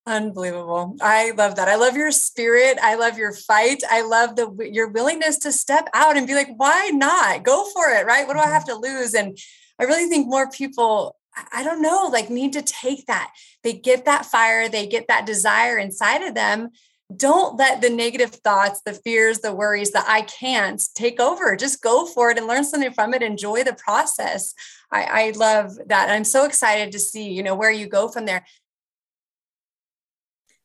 Unbelievable. 0.08 0.96
I 1.00 1.32
love 1.32 1.56
that. 1.56 1.66
I 1.66 1.74
love 1.74 1.96
your 1.96 2.12
spirit. 2.12 2.78
I 2.80 2.94
love 2.94 3.18
your 3.18 3.32
fight. 3.32 3.82
I 3.90 4.02
love 4.02 4.36
the 4.36 4.70
your 4.70 4.88
willingness 4.88 5.38
to 5.38 5.50
step 5.50 5.88
out 5.94 6.16
and 6.16 6.28
be 6.28 6.34
like, 6.34 6.48
why 6.56 6.90
not? 6.94 7.42
Go 7.42 7.64
for 7.72 7.90
it, 7.90 8.06
right? 8.06 8.24
What 8.24 8.34
do 8.34 8.40
I 8.40 8.46
have 8.46 8.64
mm-hmm. 8.64 8.82
to 8.82 8.88
lose? 8.88 9.14
And 9.14 9.36
I 9.78 9.84
really 9.84 10.08
think 10.08 10.26
more 10.26 10.50
people 10.50 11.16
I 11.52 11.62
don't 11.62 11.82
know, 11.82 12.08
like 12.10 12.30
need 12.30 12.54
to 12.54 12.62
take 12.62 13.06
that. 13.06 13.32
They 13.62 13.74
get 13.74 14.06
that 14.06 14.24
fire, 14.24 14.68
they 14.68 14.86
get 14.86 15.08
that 15.08 15.26
desire 15.26 15.76
inside 15.76 16.22
of 16.22 16.34
them. 16.34 16.70
Don't 17.14 17.56
let 17.56 17.82
the 17.82 17.90
negative 17.90 18.30
thoughts, 18.30 18.80
the 18.84 18.94
fears, 18.94 19.40
the 19.40 19.54
worries, 19.54 19.92
the 19.92 20.02
I 20.08 20.22
can't 20.22 20.82
take 20.94 21.20
over. 21.20 21.54
Just 21.54 21.82
go 21.82 22.06
for 22.06 22.30
it 22.30 22.38
and 22.38 22.46
learn 22.46 22.64
something 22.64 22.92
from 22.92 23.14
it. 23.14 23.22
Enjoy 23.22 23.62
the 23.62 23.74
process. 23.74 24.54
I, 24.90 25.04
I 25.04 25.30
love 25.36 25.78
that. 25.86 26.10
I'm 26.10 26.24
so 26.24 26.46
excited 26.46 26.90
to 26.92 26.98
see, 26.98 27.30
you 27.30 27.42
know, 27.42 27.54
where 27.54 27.70
you 27.70 27.86
go 27.86 28.08
from 28.08 28.24
there. 28.24 28.44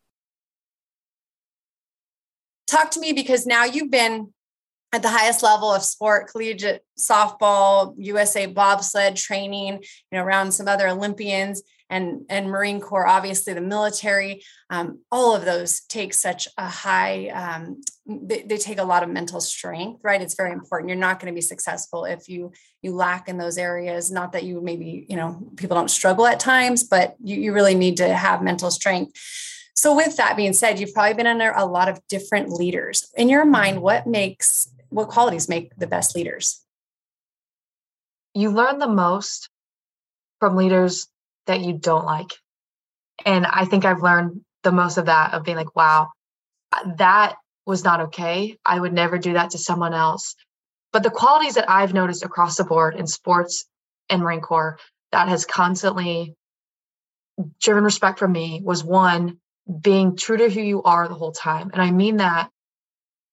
talk 2.68 2.90
to 2.92 3.00
me 3.00 3.12
because 3.12 3.46
now 3.46 3.64
you've 3.64 3.90
been 3.90 4.32
at 4.92 5.02
the 5.02 5.08
highest 5.08 5.42
level 5.42 5.72
of 5.72 5.82
sport, 5.82 6.30
collegiate 6.30 6.82
softball, 6.98 7.94
USA 7.98 8.46
bobsled 8.46 9.16
training, 9.16 9.74
you 9.74 10.18
know, 10.18 10.24
around 10.24 10.52
some 10.52 10.66
other 10.66 10.88
Olympians 10.88 11.62
and, 11.90 12.22
and 12.28 12.50
Marine 12.50 12.80
Corps, 12.80 13.06
obviously 13.06 13.52
the 13.52 13.60
military, 13.60 14.42
um, 14.70 15.00
all 15.10 15.34
of 15.34 15.44
those 15.44 15.80
take 15.80 16.12
such 16.14 16.48
a 16.56 16.66
high, 16.66 17.28
um, 17.28 17.80
they, 18.06 18.42
they, 18.42 18.56
take 18.56 18.78
a 18.78 18.84
lot 18.84 19.02
of 19.02 19.08
mental 19.08 19.40
strength, 19.40 20.00
right? 20.02 20.20
It's 20.20 20.34
very 20.34 20.52
important. 20.52 20.88
You're 20.88 20.98
not 20.98 21.20
going 21.20 21.32
to 21.32 21.36
be 21.36 21.42
successful 21.42 22.04
if 22.04 22.28
you, 22.28 22.52
you 22.82 22.94
lack 22.94 23.28
in 23.28 23.38
those 23.38 23.58
areas. 23.58 24.10
Not 24.10 24.32
that 24.32 24.44
you 24.44 24.60
maybe, 24.60 25.06
you 25.08 25.16
know, 25.16 25.50
people 25.56 25.76
don't 25.76 25.90
struggle 25.90 26.26
at 26.26 26.40
times, 26.40 26.84
but 26.84 27.14
you, 27.22 27.36
you 27.36 27.52
really 27.52 27.74
need 27.74 27.98
to 27.98 28.14
have 28.14 28.42
mental 28.42 28.70
strength. 28.70 29.18
So, 29.78 29.94
with 29.94 30.16
that 30.16 30.36
being 30.36 30.54
said, 30.54 30.80
you've 30.80 30.92
probably 30.92 31.14
been 31.14 31.28
under 31.28 31.52
a 31.52 31.64
lot 31.64 31.88
of 31.88 32.00
different 32.08 32.50
leaders. 32.50 33.12
In 33.16 33.28
your 33.28 33.44
mind, 33.44 33.76
mm-hmm. 33.76 33.84
what 33.84 34.08
makes, 34.08 34.68
what 34.88 35.08
qualities 35.08 35.48
make 35.48 35.72
the 35.76 35.86
best 35.86 36.16
leaders? 36.16 36.60
You 38.34 38.50
learn 38.50 38.80
the 38.80 38.88
most 38.88 39.48
from 40.40 40.56
leaders 40.56 41.06
that 41.46 41.60
you 41.60 41.74
don't 41.74 42.04
like. 42.04 42.32
And 43.24 43.46
I 43.46 43.66
think 43.66 43.84
I've 43.84 44.02
learned 44.02 44.40
the 44.64 44.72
most 44.72 44.98
of 44.98 45.06
that 45.06 45.32
of 45.32 45.44
being 45.44 45.56
like, 45.56 45.76
wow, 45.76 46.08
that 46.96 47.36
was 47.64 47.84
not 47.84 48.00
okay. 48.00 48.58
I 48.66 48.80
would 48.80 48.92
never 48.92 49.16
do 49.16 49.34
that 49.34 49.50
to 49.50 49.58
someone 49.58 49.94
else. 49.94 50.34
But 50.92 51.04
the 51.04 51.10
qualities 51.10 51.54
that 51.54 51.70
I've 51.70 51.94
noticed 51.94 52.24
across 52.24 52.56
the 52.56 52.64
board 52.64 52.96
in 52.96 53.06
sports 53.06 53.64
and 54.10 54.22
Marine 54.22 54.40
Corps 54.40 54.80
that 55.12 55.28
has 55.28 55.44
constantly 55.44 56.34
driven 57.60 57.84
respect 57.84 58.18
from 58.18 58.32
me 58.32 58.60
was 58.64 58.82
one, 58.82 59.38
being 59.80 60.16
true 60.16 60.36
to 60.38 60.48
who 60.48 60.60
you 60.60 60.82
are 60.82 61.08
the 61.08 61.14
whole 61.14 61.32
time. 61.32 61.70
And 61.72 61.82
I 61.82 61.90
mean 61.90 62.18
that 62.18 62.50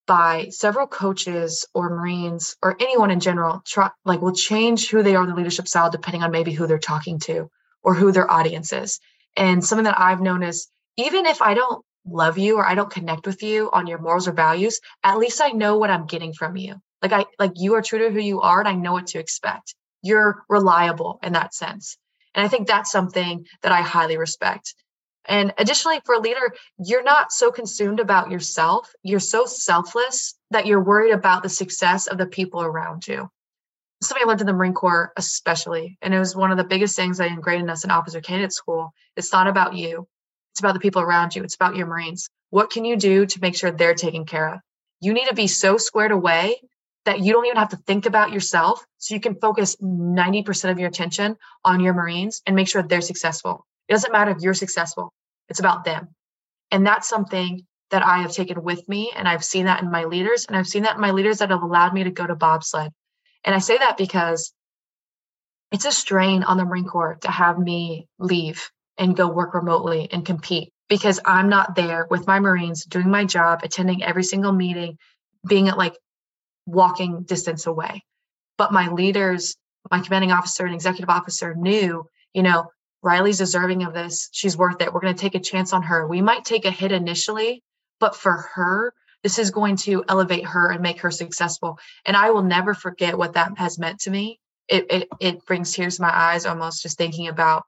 by 0.08 0.50
several 0.50 0.88
coaches 0.88 1.66
or 1.74 1.90
Marines 1.90 2.56
or 2.62 2.76
anyone 2.80 3.12
in 3.12 3.20
general, 3.20 3.62
try, 3.66 3.90
like 4.04 4.22
will 4.22 4.36
change 4.36 4.90
who 4.90 5.02
they 5.02 5.16
are 5.16 5.24
in 5.24 5.30
the 5.30 5.36
leadership 5.36 5.68
style 5.68 5.90
depending 5.90 6.24
on 6.24 6.32
maybe 6.32 6.52
who 6.52 6.68
they're 6.68 6.78
talking 6.78 7.20
to 7.20 7.50
or 7.84 7.94
who 7.94 8.12
their 8.12 8.30
audience 8.30 8.74
is. 8.74 9.00
And 9.36 9.66
something 9.66 9.86
that 9.86 10.00
I've 10.00 10.22
noticed, 10.22 10.70
even 10.98 11.26
if 11.26 11.42
I 11.42 11.54
don't 11.54 11.84
love 12.06 12.38
you 12.38 12.58
or 12.58 12.66
I 12.66 12.76
don't 12.76 12.92
connect 12.92 13.26
with 13.26 13.42
you 13.42 13.70
on 13.74 13.88
your 13.88 14.00
morals 14.00 14.28
or 14.28 14.34
values, 14.34 14.80
at 15.04 15.18
least 15.18 15.42
I 15.42 15.50
know 15.50 15.78
what 15.78 15.90
I'm 15.90 16.06
getting 16.06 16.34
from 16.34 16.56
you. 16.56 16.76
Like 17.02 17.14
I 17.14 17.26
like 17.40 17.54
you 17.56 17.76
are 17.76 17.82
true 17.82 18.00
to 18.00 18.12
who 18.12 18.20
you 18.20 18.42
are 18.42 18.60
and 18.60 18.70
I 18.70 18.74
know 18.74 18.94
what 18.94 19.08
to 19.08 19.20
expect. 19.20 19.76
You're 20.02 20.44
reliable 20.50 21.20
in 21.24 21.34
that 21.34 21.54
sense. 21.54 21.98
And 22.34 22.46
I 22.46 22.48
think 22.48 22.68
that's 22.68 22.92
something 22.92 23.46
that 23.64 23.72
I 23.72 23.82
highly 23.82 24.18
respect. 24.18 24.76
And 25.28 25.54
additionally, 25.58 26.00
for 26.06 26.16
a 26.16 26.20
leader, 26.20 26.54
you're 26.78 27.04
not 27.04 27.32
so 27.32 27.52
consumed 27.52 28.00
about 28.00 28.32
yourself. 28.32 28.94
You're 29.04 29.20
so 29.20 29.46
selfless 29.46 30.36
that 30.52 30.66
you're 30.66 30.84
worried 30.84 31.14
about 31.14 31.44
the 31.44 31.50
success 31.50 32.08
of 32.08 32.18
the 32.18 32.28
people 32.28 32.62
around 32.62 33.08
you. 33.08 33.30
something 34.02 34.24
I 34.24 34.28
learned 34.28 34.42
in 34.42 34.48
the 34.48 34.54
Marine 34.54 34.74
Corps, 34.74 35.12
especially, 35.18 35.98
and 36.02 36.14
it 36.14 36.20
was 36.20 36.36
one 36.36 36.52
of 36.52 36.58
the 36.58 36.64
biggest 36.64 36.96
things 36.96 37.20
I 37.20 37.28
ingrained 37.28 37.64
in 37.64 37.70
us 37.70 37.84
in 37.84 37.92
officer 37.92 38.22
candidate 38.22 38.54
school. 38.54 38.94
It's 39.16 39.32
not 39.32 39.48
about 39.48 39.76
you, 39.76 40.08
it's 40.54 40.60
about 40.60 40.74
the 40.74 40.80
people 40.80 41.02
around 41.02 41.36
you, 41.36 41.44
it's 41.44 41.56
about 41.56 41.76
your 41.76 41.88
Marines. 41.88 42.30
What 42.50 42.70
can 42.70 42.86
you 42.86 42.96
do 42.98 43.26
to 43.26 43.42
make 43.42 43.56
sure 43.56 43.72
they're 43.72 43.96
taken 43.96 44.26
care 44.26 44.54
of? 44.54 44.60
You 45.02 45.14
need 45.14 45.28
to 45.28 45.36
be 45.36 45.48
so 45.48 45.78
squared 45.78 46.12
away 46.12 46.56
that 47.06 47.20
you 47.20 47.34
don't 47.34 47.46
even 47.46 47.58
have 47.58 47.70
to 47.70 47.78
think 47.78 48.06
about 48.06 48.32
yourself. 48.32 48.86
So 48.98 49.14
you 49.14 49.22
can 49.22 49.36
focus 49.36 49.76
90% 49.78 50.72
of 50.72 50.80
your 50.80 50.90
attention 50.90 51.38
on 51.64 51.80
your 51.80 51.94
Marines 51.94 52.42
and 52.46 52.56
make 52.56 52.68
sure 52.68 52.82
they're 52.82 53.02
successful. 53.02 53.66
It 53.88 53.94
doesn't 53.94 54.12
matter 54.12 54.32
if 54.32 54.40
you're 54.40 54.54
successful, 54.54 55.14
it's 55.50 55.60
about 55.60 55.86
them. 55.86 56.10
And 56.72 56.86
that's 56.86 57.08
something 57.08 57.66
that 57.92 58.04
I 58.04 58.20
have 58.20 58.32
taken 58.32 58.64
with 58.64 58.88
me. 58.90 59.12
And 59.16 59.28
I've 59.28 59.44
seen 59.44 59.66
that 59.66 59.82
in 59.82 59.92
my 59.92 60.06
leaders. 60.06 60.46
And 60.46 60.58
I've 60.58 60.68
seen 60.68 60.84
that 60.84 60.96
in 60.96 61.02
my 61.02 61.12
leaders 61.12 61.38
that 61.38 61.52
have 61.52 61.62
allowed 61.62 61.94
me 61.94 62.04
to 62.04 62.12
go 62.12 62.26
to 62.26 62.36
bobsled. 62.36 62.92
And 63.44 63.54
I 63.54 63.60
say 63.60 63.78
that 63.78 63.98
because 63.98 64.54
it's 65.72 65.86
a 65.86 65.92
strain 65.92 66.44
on 66.44 66.58
the 66.58 66.66
Marine 66.66 66.86
Corps 66.86 67.18
to 67.22 67.32
have 67.32 67.60
me 67.60 68.08
leave 68.18 68.70
and 68.98 69.16
go 69.16 69.28
work 69.28 69.54
remotely 69.54 70.10
and 70.12 70.26
compete 70.26 70.74
because 70.90 71.20
I'm 71.26 71.50
not 71.50 71.76
there 71.76 72.08
with 72.10 72.28
my 72.28 72.40
Marines 72.40 72.86
doing 72.86 73.10
my 73.10 73.26
job, 73.26 73.62
attending 73.64 74.04
every 74.04 74.24
single 74.24 74.52
meeting, 74.52 74.98
being 75.48 75.68
at 75.68 75.78
like 75.78 75.96
walking 76.66 77.24
distance 77.24 77.66
away. 77.68 78.04
But 78.58 78.74
my 78.74 78.90
leaders, 78.90 79.56
my 79.92 80.00
commanding 80.00 80.32
officer 80.32 80.66
and 80.66 80.74
executive 80.74 81.10
officer 81.10 81.54
knew, 81.56 82.06
you 82.34 82.44
know, 82.44 82.68
Riley's 83.06 83.38
deserving 83.38 83.84
of 83.84 83.94
this. 83.94 84.30
She's 84.32 84.58
worth 84.58 84.82
it. 84.82 84.92
We're 84.92 85.00
going 85.00 85.16
to 85.16 85.22
take 85.22 85.36
a 85.36 85.40
chance 85.40 85.74
on 85.74 85.84
her. 85.84 86.08
We 86.08 86.24
might 86.24 86.44
take 86.44 86.66
a 86.66 86.72
hit 86.72 86.92
initially, 86.92 87.62
but 88.00 88.16
for 88.16 88.50
her, 88.56 88.94
this 89.22 89.38
is 89.38 89.52
going 89.52 89.78
to 89.78 90.04
elevate 90.10 90.46
her 90.46 90.72
and 90.72 90.82
make 90.82 91.02
her 91.02 91.12
successful. 91.12 91.78
And 92.06 92.18
I 92.18 92.32
will 92.32 92.42
never 92.42 92.74
forget 92.74 93.18
what 93.18 93.34
that 93.34 93.58
has 93.60 93.78
meant 93.78 94.00
to 94.02 94.10
me. 94.10 94.40
It, 94.68 94.88
it, 94.90 95.08
it 95.20 95.46
brings 95.46 95.72
tears 95.72 95.98
to 95.98 96.02
my 96.02 96.10
eyes 96.10 96.48
almost 96.48 96.82
just 96.82 96.98
thinking 96.98 97.28
about 97.28 97.66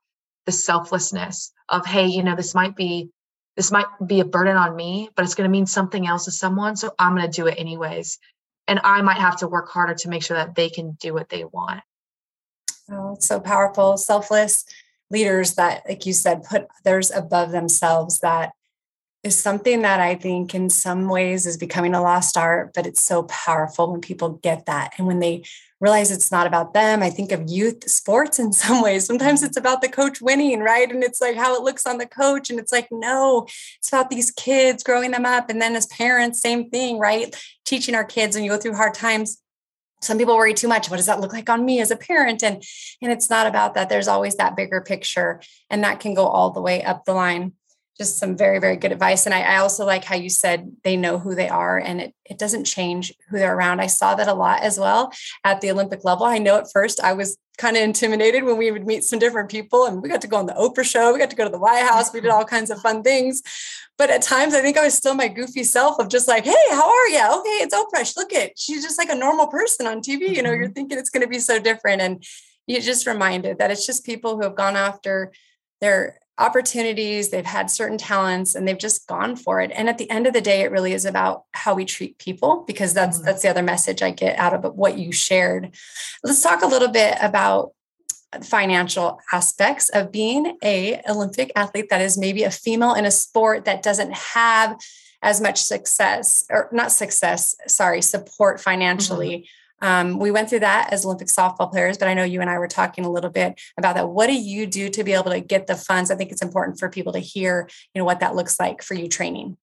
the 0.48 0.52
selflessness 0.52 1.54
of, 1.70 1.86
hey, 1.86 2.08
you 2.08 2.24
know, 2.24 2.36
this 2.36 2.56
might 2.56 2.76
be 2.76 3.12
this 3.56 3.72
might 3.72 3.88
be 4.06 4.20
a 4.20 4.26
burden 4.26 4.56
on 4.56 4.76
me, 4.76 5.10
but 5.16 5.26
it's 5.26 5.34
going 5.34 5.50
to 5.50 5.52
mean 5.52 5.66
something 5.66 6.06
else 6.08 6.26
to 6.26 6.32
someone. 6.32 6.76
So 6.76 6.94
I'm 7.00 7.16
going 7.16 7.30
to 7.30 7.42
do 7.42 7.48
it 7.48 7.56
anyways. 7.58 8.20
And 8.68 8.80
I 8.84 9.02
might 9.02 9.18
have 9.18 9.38
to 9.38 9.48
work 9.48 9.70
harder 9.70 9.96
to 9.96 10.10
make 10.10 10.22
sure 10.22 10.38
that 10.38 10.54
they 10.54 10.70
can 10.70 10.92
do 11.02 11.14
what 11.14 11.30
they 11.30 11.44
want. 11.44 11.82
Oh, 12.92 13.14
it's 13.14 13.28
so 13.28 13.40
powerful. 13.40 13.98
Selfless 13.98 14.66
leaders 15.10 15.56
that, 15.56 15.84
like 15.88 16.06
you 16.06 16.14
said, 16.14 16.44
put 16.44 16.68
others 16.86 17.12
above 17.12 17.52
themselves. 17.52 18.20
That 18.20 18.52
is 19.24 19.38
something 19.38 19.82
that 19.82 20.00
I 20.00 20.16
think 20.16 20.54
in 20.54 20.70
some 20.70 21.10
ways 21.10 21.46
is 21.46 21.58
becoming 21.58 21.94
a 21.94 22.02
lost 22.02 22.38
art, 22.38 22.74
but 22.74 22.86
it's 22.86 23.02
so 23.02 23.24
powerful 23.24 23.92
when 23.92 24.02
people 24.02 24.40
get 24.44 24.66
that. 24.66 24.94
And 24.98 25.08
when 25.08 25.20
they 25.20 25.44
realize 25.80 26.10
it's 26.10 26.32
not 26.32 26.48
about 26.48 26.74
them. 26.74 27.04
I 27.04 27.10
think 27.10 27.32
of 27.32 27.50
youth 27.50 27.88
sports 27.90 28.40
in 28.40 28.52
some 28.54 28.82
ways. 28.82 29.06
Sometimes 29.06 29.44
it's 29.44 29.58
about 29.58 29.82
the 29.82 29.90
coach 29.90 30.22
winning, 30.22 30.60
right? 30.62 30.90
And 30.90 31.04
it's 31.04 31.22
like 31.22 31.36
how 31.36 31.56
it 31.56 31.64
looks 31.64 31.86
on 31.86 31.98
the 31.98 32.08
coach. 32.08 32.50
And 32.50 32.60
it's 32.60 32.72
like, 32.72 32.88
no, 32.92 33.46
it's 33.78 33.90
about 33.90 34.10
these 34.10 34.32
kids 34.32 34.84
growing 34.84 35.12
them 35.12 35.26
up. 35.26 35.50
And 35.50 35.62
then 35.62 35.76
as 35.76 35.86
parents, 35.88 36.42
same 36.42 36.70
thing, 36.70 37.00
right? 37.00 37.36
Teaching 37.66 37.96
our 37.96 38.06
kids 38.06 38.36
when 38.36 38.44
you 38.44 38.52
go 38.52 38.58
through 38.58 38.76
hard 38.76 38.94
times. 38.94 39.42
Some 40.02 40.18
people 40.18 40.38
worry 40.38 40.54
too 40.54 40.68
much. 40.68 40.90
What 40.90 40.98
does 40.98 41.08
that 41.08 41.20
look 41.20 41.34
like 41.34 41.50
on 41.50 41.66
me 41.66 41.80
as 41.80 41.92
a 41.92 41.98
parent? 41.98 42.44
And 42.44 42.64
and 43.02 43.12
it's 43.12 43.30
not 43.30 43.48
about 43.48 43.74
that. 43.74 43.90
There's 43.90 44.08
always 44.08 44.36
that 44.36 44.56
bigger 44.56 44.82
picture, 44.82 45.42
and 45.70 45.84
that 45.84 46.00
can 46.00 46.14
go 46.14 46.28
all 46.28 46.52
the 46.52 46.62
way 46.62 46.84
up 46.84 47.06
the 47.06 47.14
line 47.14 47.54
just 47.98 48.20
some 48.20 48.38
very 48.38 48.60
very 48.60 48.76
good 48.76 48.92
advice 48.92 49.26
and 49.26 49.34
I, 49.34 49.42
I, 49.42 49.58
also 49.58 49.86
like 49.86 50.04
how 50.04 50.16
you 50.16 50.30
said 50.30 50.72
they 50.84 50.96
know 50.96 51.18
who 51.18 51.34
they 51.34 51.50
are 51.50 51.78
and 51.78 52.00
it, 52.00 52.14
it 52.26 52.38
doesn't 52.38 52.66
change 52.66 53.14
who 53.30 53.40
they're 53.40 53.56
around 53.56 53.80
i 53.80 53.88
saw 53.88 54.14
that 54.16 54.28
a 54.28 54.34
lot 54.34 54.62
as 54.62 54.80
well 54.80 55.12
at 55.44 55.62
the 55.62 55.72
olympic 55.72 56.06
level 56.06 56.26
i 56.26 56.38
know 56.38 56.58
at 56.58 56.72
first 56.72 57.02
i 57.02 57.14
was 57.14 57.38
kind 57.58 57.76
of 57.76 57.84
intimidated 57.84 58.44
when 58.44 58.58
we 58.58 58.72
would 58.72 58.86
meet 58.86 59.04
some 59.04 59.20
different 59.20 59.50
people 59.50 59.86
and 59.86 60.02
we 60.02 60.10
got 60.10 60.22
to 60.22 60.28
go 60.28 60.38
on 60.38 60.46
the 60.46 60.54
oprah 60.54 60.84
show 60.84 61.12
we 61.12 61.20
got 61.20 61.30
to 61.30 61.36
go 61.36 61.44
to 61.44 61.50
the 61.50 61.60
white 61.60 61.86
house 61.88 62.14
we 62.14 62.22
did 62.22 62.30
all 62.30 62.46
kinds 62.46 62.70
of 62.70 62.80
fun 62.82 63.04
things. 63.04 63.42
But 63.98 64.12
at 64.12 64.22
times 64.22 64.54
i 64.54 64.62
think 64.62 64.78
i 64.78 64.84
was 64.84 64.94
still 64.94 65.16
my 65.16 65.28
goofy 65.28 65.64
self 65.64 66.00
of 66.00 66.08
just 66.08 66.28
like 66.28 66.46
hey 66.46 66.66
how 66.70 66.88
are 66.88 67.08
you 67.08 67.40
okay 67.40 67.58
it's 67.64 67.76
oprah. 67.76 68.16
Look 68.16 68.34
at 68.34 68.58
she's 68.58 68.84
just 68.84 68.98
like 68.98 69.10
a 69.10 69.16
normal 69.16 69.48
person 69.48 69.88
on 69.88 70.02
tv 70.02 70.36
you 70.36 70.44
know 70.44 70.52
you're 70.52 70.66
mm-hmm. 70.66 70.74
thinking 70.74 70.98
it's 71.00 71.10
going 71.10 71.24
to 71.24 71.30
be 71.30 71.40
so 71.40 71.60
different. 71.60 72.02
And 72.02 72.24
you 72.68 72.82
just 72.82 73.08
reminded 73.08 73.58
that 73.58 73.72
it's 73.72 73.86
just 73.86 74.06
people 74.06 74.36
who 74.36 74.44
have 74.44 74.56
gone 74.56 74.76
after 74.76 75.32
their 75.82 76.20
opportunities, 76.40 77.30
they've 77.30 77.46
had 77.46 77.72
certain 77.72 77.98
talents 77.98 78.56
and 78.56 78.68
they've 78.68 78.78
just 78.78 79.08
gone 79.08 79.36
for 79.36 79.60
it. 79.62 79.72
And 79.74 79.90
at 79.90 79.98
the 79.98 80.10
end 80.10 80.28
of 80.28 80.34
the 80.34 80.42
day, 80.42 80.62
it 80.62 80.72
really 80.72 80.94
is 80.94 81.06
about 81.06 81.44
how 81.52 81.74
we 81.74 81.86
treat 81.86 82.18
people 82.20 82.64
because 82.68 82.94
that's 82.94 83.18
mm-hmm. 83.18 83.26
that's 83.26 83.42
the 83.42 83.50
other 83.50 83.64
message 83.64 84.02
I 84.02 84.12
get 84.12 84.38
out 84.38 84.54
of 84.54 84.76
what 84.76 84.98
you 84.98 85.12
shared. 85.12 85.76
Let's 86.24 86.42
talk 86.42 86.62
a 86.62 86.68
little 86.68 86.90
bit 86.90 87.18
about 87.22 87.72
financial 88.44 89.20
aspects 89.32 89.90
of 89.90 90.12
being 90.12 90.58
a 90.64 91.02
Olympic 91.10 91.52
athlete 91.56 91.90
that 91.90 92.02
is 92.02 92.18
maybe 92.18 92.44
a 92.44 92.52
female 92.52 92.94
in 92.94 93.06
a 93.06 93.12
sport 93.12 93.66
that 93.66 93.82
doesn't 93.82 94.14
have 94.14 94.78
as 95.22 95.42
much 95.42 95.62
success 95.62 96.46
or 96.50 96.70
not 96.72 96.92
success, 96.92 97.56
sorry, 97.68 98.02
support 98.02 98.62
financially. 98.62 99.38
Mm-hmm 99.38 99.46
um, 99.82 100.18
we 100.18 100.32
went 100.32 100.50
through 100.50 100.62
that 100.62 100.92
as 100.92 101.06
Olympic 101.06 101.28
softball 101.28 101.72
players, 101.72 101.98
but 101.98 102.08
I 102.08 102.14
know 102.14 102.24
you 102.24 102.42
and 102.42 102.50
I 102.50 102.58
were 102.58 102.68
talking 102.68 103.06
a 103.06 103.12
little 103.12 103.30
bit 103.30 103.60
about 103.78 103.96
that. 103.96 104.10
What 104.10 104.28
do 104.28 104.34
you 104.34 104.66
do 104.66 104.90
to 104.90 105.04
be 105.04 105.14
able 105.14 105.32
to 105.32 105.40
get 105.40 105.68
the 105.68 105.76
funds? 105.76 106.10
I 106.10 106.16
think 106.16 106.32
it's 106.32 106.42
important 106.42 106.80
for 106.80 106.90
people 106.90 107.14
to 107.14 107.20
hear, 107.20 107.70
you 107.94 108.00
know, 108.00 108.06
what 108.06 108.22
that 108.22 108.36
looks 108.36 108.60
like 108.60 108.82
for 108.82 108.96
you 108.96 109.08
training. 109.08 109.58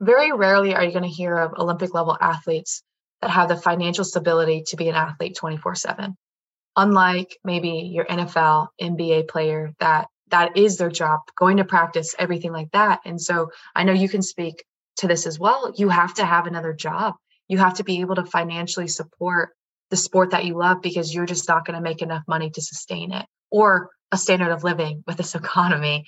Very 0.00 0.32
rarely 0.32 0.74
are 0.74 0.84
you 0.84 0.92
going 0.92 1.02
to 1.02 1.08
hear 1.08 1.36
of 1.36 1.54
Olympic 1.58 1.92
level 1.92 2.16
athletes 2.20 2.82
that 3.20 3.30
have 3.30 3.48
the 3.48 3.56
financial 3.56 4.04
stability 4.04 4.62
to 4.68 4.76
be 4.76 4.88
an 4.88 4.94
athlete 4.94 5.36
24 5.36 5.74
7. 5.74 6.16
Unlike 6.76 7.38
maybe 7.44 7.90
your 7.92 8.04
NFL, 8.04 8.68
NBA 8.80 9.28
player 9.28 9.74
that 9.80 10.08
that 10.28 10.56
is 10.56 10.76
their 10.76 10.90
job, 10.90 11.20
going 11.36 11.58
to 11.58 11.64
practice, 11.64 12.14
everything 12.18 12.52
like 12.52 12.70
that. 12.72 13.00
And 13.04 13.20
so 13.20 13.50
I 13.74 13.84
know 13.84 13.92
you 13.92 14.08
can 14.08 14.22
speak 14.22 14.64
to 14.96 15.06
this 15.06 15.26
as 15.26 15.38
well. 15.38 15.72
You 15.76 15.88
have 15.88 16.14
to 16.14 16.24
have 16.24 16.46
another 16.46 16.72
job 16.72 17.14
you 17.48 17.58
have 17.58 17.74
to 17.74 17.84
be 17.84 18.00
able 18.00 18.16
to 18.16 18.24
financially 18.24 18.88
support 18.88 19.50
the 19.90 19.96
sport 19.96 20.30
that 20.30 20.44
you 20.44 20.54
love 20.58 20.82
because 20.82 21.14
you're 21.14 21.26
just 21.26 21.48
not 21.48 21.64
going 21.64 21.76
to 21.76 21.82
make 21.82 22.02
enough 22.02 22.24
money 22.26 22.50
to 22.50 22.60
sustain 22.60 23.12
it 23.12 23.26
or 23.50 23.90
a 24.12 24.18
standard 24.18 24.50
of 24.50 24.64
living 24.64 25.04
with 25.06 25.16
this 25.16 25.34
economy. 25.42 26.06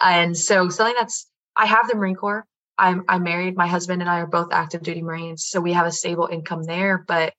And 0.00 0.36
so 0.36 0.68
something 0.68 0.96
that's 0.98 1.26
I 1.56 1.66
have 1.66 1.88
the 1.88 1.96
Marine 1.96 2.16
Corps. 2.16 2.44
I'm 2.76 3.04
I'm 3.08 3.22
married. 3.22 3.56
My 3.56 3.68
husband 3.68 4.02
and 4.02 4.10
I 4.10 4.20
are 4.20 4.26
both 4.26 4.52
active 4.52 4.82
duty 4.82 5.02
Marines, 5.02 5.46
so 5.46 5.60
we 5.60 5.72
have 5.72 5.86
a 5.86 5.92
stable 5.92 6.28
income 6.30 6.64
there. 6.64 7.04
But 7.06 7.32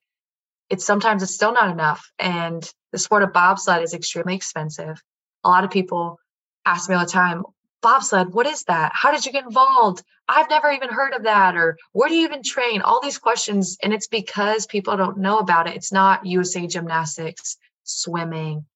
it's 0.70 0.84
sometimes 0.84 1.22
it's 1.22 1.34
still 1.34 1.52
not 1.52 1.70
enough. 1.70 2.10
And 2.18 2.68
the 2.92 2.98
sport 2.98 3.22
of 3.22 3.32
bobsled 3.32 3.82
is 3.82 3.94
extremely 3.94 4.34
expensive. 4.34 5.00
A 5.44 5.48
lot 5.50 5.64
of 5.64 5.70
people 5.70 6.18
ask 6.64 6.88
me 6.88 6.96
all 6.96 7.04
the 7.04 7.10
time, 7.10 7.44
bobsled, 7.86 8.34
what 8.34 8.48
is 8.48 8.64
that? 8.64 8.90
How 8.92 9.12
did 9.12 9.24
you 9.24 9.30
get 9.30 9.44
involved? 9.44 10.02
I've 10.28 10.50
never 10.50 10.72
even 10.72 10.88
heard 10.88 11.14
of 11.14 11.22
that. 11.22 11.56
Or 11.56 11.78
where 11.92 12.08
do 12.08 12.16
you 12.16 12.24
even 12.24 12.42
train? 12.42 12.82
All 12.82 13.00
these 13.00 13.16
questions. 13.16 13.78
And 13.80 13.92
it's 13.94 14.08
because 14.08 14.66
people 14.66 14.96
don't 14.96 15.18
know 15.18 15.38
about 15.38 15.68
it. 15.68 15.76
It's 15.76 15.92
not 15.92 16.26
USA 16.26 16.66
gymnastics, 16.66 17.56
swimming, 17.84 18.66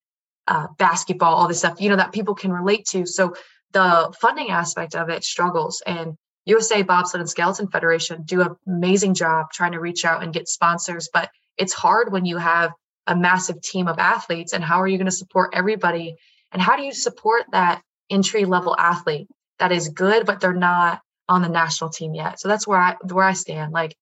uh, 0.47 0.69
basketball, 0.79 1.35
all 1.35 1.49
this 1.49 1.59
stuff, 1.59 1.81
you 1.81 1.89
know, 1.89 1.97
that 1.97 2.13
people 2.13 2.37
can 2.37 2.53
relate 2.53 2.87
to. 2.91 3.05
So 3.05 3.35
the 3.73 4.15
funding 4.21 4.51
aspect 4.51 4.95
of 4.95 5.09
it 5.09 5.25
struggles. 5.25 5.83
And 5.85 6.17
USA 6.45 6.83
Bobsled 6.83 7.21
and 7.21 7.29
Skeleton 7.29 7.67
Federation 7.67 8.23
do 8.23 8.43
an 8.43 8.55
amazing 8.69 9.15
job 9.15 9.51
trying 9.53 9.73
to 9.73 9.81
reach 9.81 10.05
out 10.05 10.23
and 10.23 10.33
get 10.33 10.47
sponsors. 10.47 11.09
But 11.13 11.31
it's 11.59 11.73
hard 11.73 12.13
when 12.13 12.27
you 12.27 12.37
have 12.37 12.71
a 13.09 13.17
massive 13.17 13.61
team 13.61 13.89
of 13.89 13.99
athletes. 13.99 14.53
And 14.53 14.63
how 14.63 14.81
are 14.81 14.87
you 14.87 14.99
going 14.99 15.07
to 15.07 15.23
support 15.25 15.51
everybody? 15.53 16.15
And 16.53 16.63
how 16.63 16.77
do 16.77 16.85
you 16.85 16.93
support 16.93 17.43
that 17.51 17.83
entry 18.11 18.45
level 18.45 18.77
athlete 18.79 19.29
that 19.59 19.73
is 19.73 19.89
good, 19.89 20.27
but 20.27 20.41
they're 20.41 20.53
not 20.53 21.01
on 21.29 21.43
the 21.43 21.49
national 21.49 21.91
team 21.91 22.15
yet. 22.15 22.41
So 22.41 22.49
that's 22.49 22.67
where 22.67 22.81
I 22.81 22.97
where 23.03 23.25
I 23.25 23.35
stand. 23.35 23.73
Like 23.73 23.97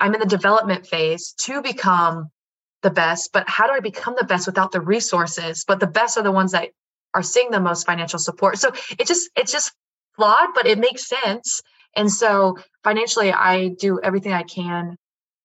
I'm 0.00 0.14
in 0.14 0.20
the 0.20 0.26
development 0.26 0.86
phase 0.86 1.34
to 1.42 1.62
become 1.62 2.30
the 2.82 2.90
best, 2.90 3.30
but 3.32 3.48
how 3.48 3.66
do 3.66 3.72
I 3.72 3.80
become 3.80 4.14
the 4.18 4.26
best 4.26 4.46
without 4.46 4.72
the 4.72 4.80
resources? 4.80 5.64
But 5.66 5.80
the 5.80 5.86
best 5.86 6.18
are 6.18 6.22
the 6.22 6.32
ones 6.32 6.52
that 6.52 6.70
are 7.14 7.22
seeing 7.22 7.50
the 7.50 7.60
most 7.60 7.86
financial 7.86 8.18
support. 8.18 8.58
So 8.58 8.72
it 8.98 9.06
just 9.06 9.30
it's 9.36 9.52
just 9.52 9.72
flawed, 10.16 10.48
but 10.54 10.66
it 10.66 10.78
makes 10.78 11.06
sense. 11.06 11.62
And 11.94 12.12
so 12.12 12.58
financially, 12.84 13.32
I 13.32 13.68
do 13.68 14.00
everything 14.02 14.32
I 14.32 14.42
can 14.42 14.96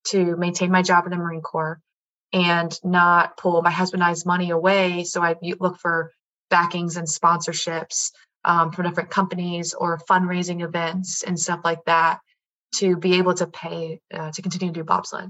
to 0.05 0.35
maintain 0.35 0.71
my 0.71 0.81
job 0.81 1.05
in 1.05 1.11
the 1.11 1.17
Marine 1.17 1.41
Corps 1.41 1.79
and 2.33 2.77
not 2.83 3.37
pull 3.37 3.61
my 3.61 3.71
husband 3.71 4.01
and 4.01 4.09
I's 4.09 4.25
money 4.25 4.49
away. 4.49 5.03
So 5.03 5.21
I 5.21 5.35
look 5.59 5.77
for 5.77 6.11
backings 6.51 6.97
and 6.97 7.07
sponsorships 7.07 8.11
um, 8.45 8.71
from 8.71 8.85
different 8.85 9.09
companies 9.09 9.73
or 9.73 9.99
fundraising 10.09 10.63
events 10.63 11.23
and 11.23 11.39
stuff 11.39 11.61
like 11.63 11.83
that 11.85 12.19
to 12.75 12.95
be 12.95 13.15
able 13.15 13.33
to 13.33 13.47
pay 13.47 13.99
uh, 14.13 14.31
to 14.31 14.41
continue 14.41 14.71
to 14.71 14.79
do 14.79 14.83
bobsled. 14.83 15.29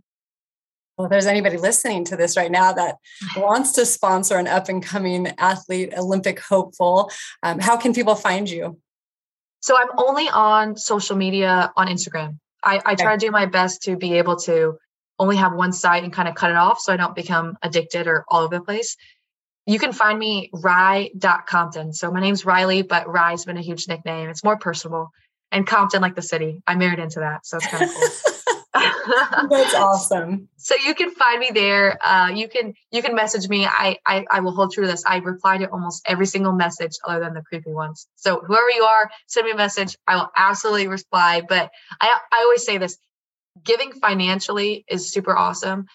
Well, 0.97 1.05
if 1.05 1.09
there's 1.09 1.25
anybody 1.25 1.57
listening 1.57 2.05
to 2.05 2.17
this 2.17 2.35
right 2.35 2.51
now 2.51 2.73
that 2.73 2.97
wants 3.37 3.71
to 3.73 3.85
sponsor 3.85 4.37
an 4.37 4.47
up 4.47 4.69
and 4.69 4.83
coming 4.83 5.27
athlete, 5.37 5.93
Olympic 5.97 6.39
hopeful, 6.39 7.09
um, 7.41 7.59
how 7.59 7.77
can 7.77 7.93
people 7.93 8.15
find 8.15 8.49
you? 8.49 8.77
So 9.61 9.77
I'm 9.77 9.89
only 9.97 10.27
on 10.27 10.75
social 10.75 11.15
media 11.15 11.71
on 11.77 11.87
Instagram. 11.87 12.37
I, 12.63 12.81
I 12.85 12.95
try 12.95 13.15
to 13.15 13.17
do 13.17 13.31
my 13.31 13.45
best 13.45 13.83
to 13.83 13.95
be 13.95 14.17
able 14.17 14.35
to 14.41 14.77
only 15.17 15.35
have 15.37 15.53
one 15.53 15.71
site 15.71 16.03
and 16.03 16.11
kind 16.11 16.27
of 16.27 16.35
cut 16.35 16.51
it 16.51 16.57
off 16.57 16.79
so 16.79 16.91
I 16.93 16.97
don't 16.97 17.15
become 17.15 17.57
addicted 17.61 18.07
or 18.07 18.25
all 18.27 18.41
over 18.41 18.57
the 18.57 18.63
place. 18.63 18.97
You 19.65 19.79
can 19.79 19.93
find 19.93 20.17
me 20.17 20.49
rye.compton. 20.53 21.93
So 21.93 22.11
my 22.11 22.19
name's 22.19 22.45
Riley, 22.45 22.81
but 22.81 23.07
Rye's 23.07 23.45
been 23.45 23.57
a 23.57 23.61
huge 23.61 23.87
nickname. 23.87 24.29
It's 24.29 24.43
more 24.43 24.57
personable. 24.57 25.11
And 25.51 25.67
Compton, 25.67 26.01
like 26.01 26.15
the 26.15 26.21
city. 26.21 26.61
I 26.65 26.75
married 26.75 26.99
into 26.99 27.19
that. 27.19 27.45
So 27.45 27.57
it's 27.57 27.67
kind 27.67 27.83
of 27.83 27.89
cool. 27.89 28.31
That's 29.49 29.75
awesome. 29.75 30.47
So 30.57 30.75
you 30.75 30.95
can 30.95 31.11
find 31.11 31.39
me 31.39 31.51
there. 31.53 31.97
Uh, 32.05 32.29
you 32.29 32.47
can 32.47 32.73
you 32.91 33.01
can 33.01 33.15
message 33.15 33.49
me. 33.49 33.65
I, 33.65 33.97
I 34.05 34.25
I 34.31 34.39
will 34.39 34.53
hold 34.53 34.71
true 34.71 34.85
to 34.85 34.89
this. 34.89 35.03
I 35.05 35.17
reply 35.17 35.57
to 35.57 35.69
almost 35.69 36.03
every 36.05 36.25
single 36.25 36.53
message 36.53 36.93
other 37.05 37.19
than 37.19 37.33
the 37.33 37.41
creepy 37.41 37.71
ones. 37.71 38.07
So 38.15 38.39
whoever 38.39 38.69
you 38.69 38.83
are, 38.83 39.11
send 39.27 39.45
me 39.45 39.51
a 39.51 39.57
message. 39.57 39.97
I 40.07 40.15
will 40.15 40.29
absolutely 40.37 40.87
reply. 40.87 41.41
But 41.47 41.69
I 41.99 42.17
I 42.31 42.43
always 42.43 42.65
say 42.65 42.77
this: 42.77 42.97
giving 43.61 43.91
financially 43.91 44.85
is 44.87 45.11
super 45.11 45.35
awesome, 45.35 45.87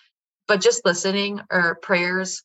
but 0.46 0.60
just 0.60 0.84
listening 0.84 1.40
or 1.50 1.76
prayers 1.76 2.42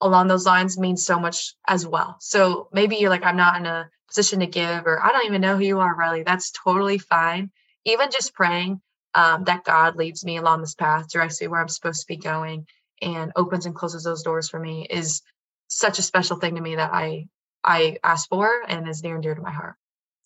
along 0.00 0.28
those 0.28 0.46
lines 0.46 0.78
means 0.78 1.04
so 1.04 1.18
much 1.18 1.54
as 1.66 1.86
well. 1.86 2.16
So 2.20 2.68
maybe 2.72 2.96
you're 2.96 3.10
like, 3.10 3.24
I'm 3.24 3.36
not 3.36 3.60
in 3.60 3.66
a 3.66 3.88
position 4.08 4.40
to 4.40 4.46
give, 4.46 4.86
or 4.86 5.02
I 5.02 5.10
don't 5.10 5.26
even 5.26 5.40
know 5.40 5.56
who 5.56 5.64
you 5.64 5.80
are, 5.80 5.94
Riley. 5.94 6.22
That's 6.22 6.52
totally 6.52 6.98
fine. 6.98 7.50
Even 7.84 8.10
just 8.10 8.34
praying 8.34 8.80
um, 9.14 9.44
that 9.44 9.64
God 9.64 9.96
leads 9.96 10.24
me 10.24 10.36
along 10.36 10.60
this 10.60 10.74
path, 10.74 11.08
directs 11.10 11.40
me 11.40 11.48
where 11.48 11.60
I'm 11.60 11.68
supposed 11.68 12.00
to 12.00 12.06
be 12.06 12.16
going, 12.16 12.66
and 13.02 13.32
opens 13.36 13.66
and 13.66 13.74
closes 13.74 14.04
those 14.04 14.22
doors 14.22 14.48
for 14.48 14.58
me 14.58 14.86
is 14.88 15.22
such 15.68 15.98
a 15.98 16.02
special 16.02 16.36
thing 16.36 16.54
to 16.54 16.60
me 16.60 16.76
that 16.76 16.92
I 16.92 17.28
I 17.64 17.96
ask 18.04 18.28
for 18.28 18.62
and 18.68 18.88
is 18.88 19.02
near 19.02 19.14
and 19.14 19.22
dear 19.22 19.34
to 19.34 19.42
my 19.42 19.50
heart. 19.50 19.74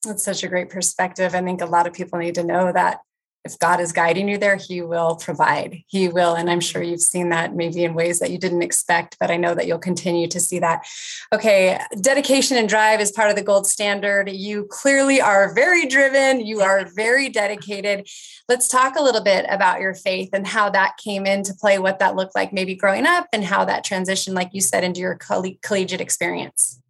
That's 0.05 0.23
such 0.23 0.45
a 0.45 0.49
great 0.49 0.71
perspective. 0.71 1.35
I 1.35 1.43
think 1.43 1.63
a 1.63 1.67
lot 1.67 1.87
of 1.87 1.95
people 1.95 2.19
need 2.19 2.35
to 2.35 2.45
know 2.45 2.71
that 2.71 3.01
if 3.45 3.59
God 3.59 3.81
is 3.81 3.93
guiding 3.93 4.29
you 4.29 4.37
there, 4.37 4.57
He 4.57 4.83
will 4.83 5.17
provide. 5.17 5.83
He 5.87 6.09
will. 6.09 6.35
And 6.35 6.51
I'm 6.51 6.61
sure 6.61 6.83
you've 6.83 7.01
seen 7.01 7.31
that 7.31 7.55
maybe 7.55 7.85
in 7.85 7.95
ways 7.95 8.19
that 8.19 8.31
you 8.31 8.39
didn't 8.39 8.63
expect, 8.63 9.17
but 9.19 9.31
I 9.31 9.39
know 9.39 9.55
that 9.55 9.67
you'll 9.67 9.79
continue 9.79 10.29
to 10.29 10.39
see 10.39 10.59
that. 10.59 10.87
Okay, 11.33 11.81
dedication 12.01 12.59
and 12.59 12.69
drive 12.69 13.01
is 13.01 13.13
part 13.13 13.31
of 13.31 13.37
the 13.37 13.43
gold 13.43 13.67
standard. 13.67 14.31
You 14.31 14.67
clearly 14.71 15.21
are 15.21 15.55
very 15.55 15.87
driven, 15.87 16.45
you 16.45 16.61
are 16.61 16.85
very 16.95 17.31
dedicated. 17.31 18.09
Let's 18.49 18.69
talk 18.69 18.97
a 18.97 19.03
little 19.03 19.23
bit 19.23 19.47
about 19.49 19.81
your 19.81 19.95
faith 19.95 20.31
and 20.33 20.47
how 20.47 20.69
that 20.71 20.99
came 20.99 21.25
into 21.25 21.55
play, 21.55 21.79
what 21.79 21.99
that 22.01 22.17
looked 22.17 22.35
like 22.35 22.53
maybe 22.53 22.75
growing 22.75 23.07
up, 23.07 23.27
and 23.33 23.43
how 23.43 23.65
that 23.65 23.85
transitioned, 23.85 24.35
like 24.35 24.51
you 24.53 24.61
said, 24.61 24.85
into 24.85 25.01
your 25.01 25.17
coll- 25.17 25.57
collegiate 25.63 26.01
experience. 26.01 26.81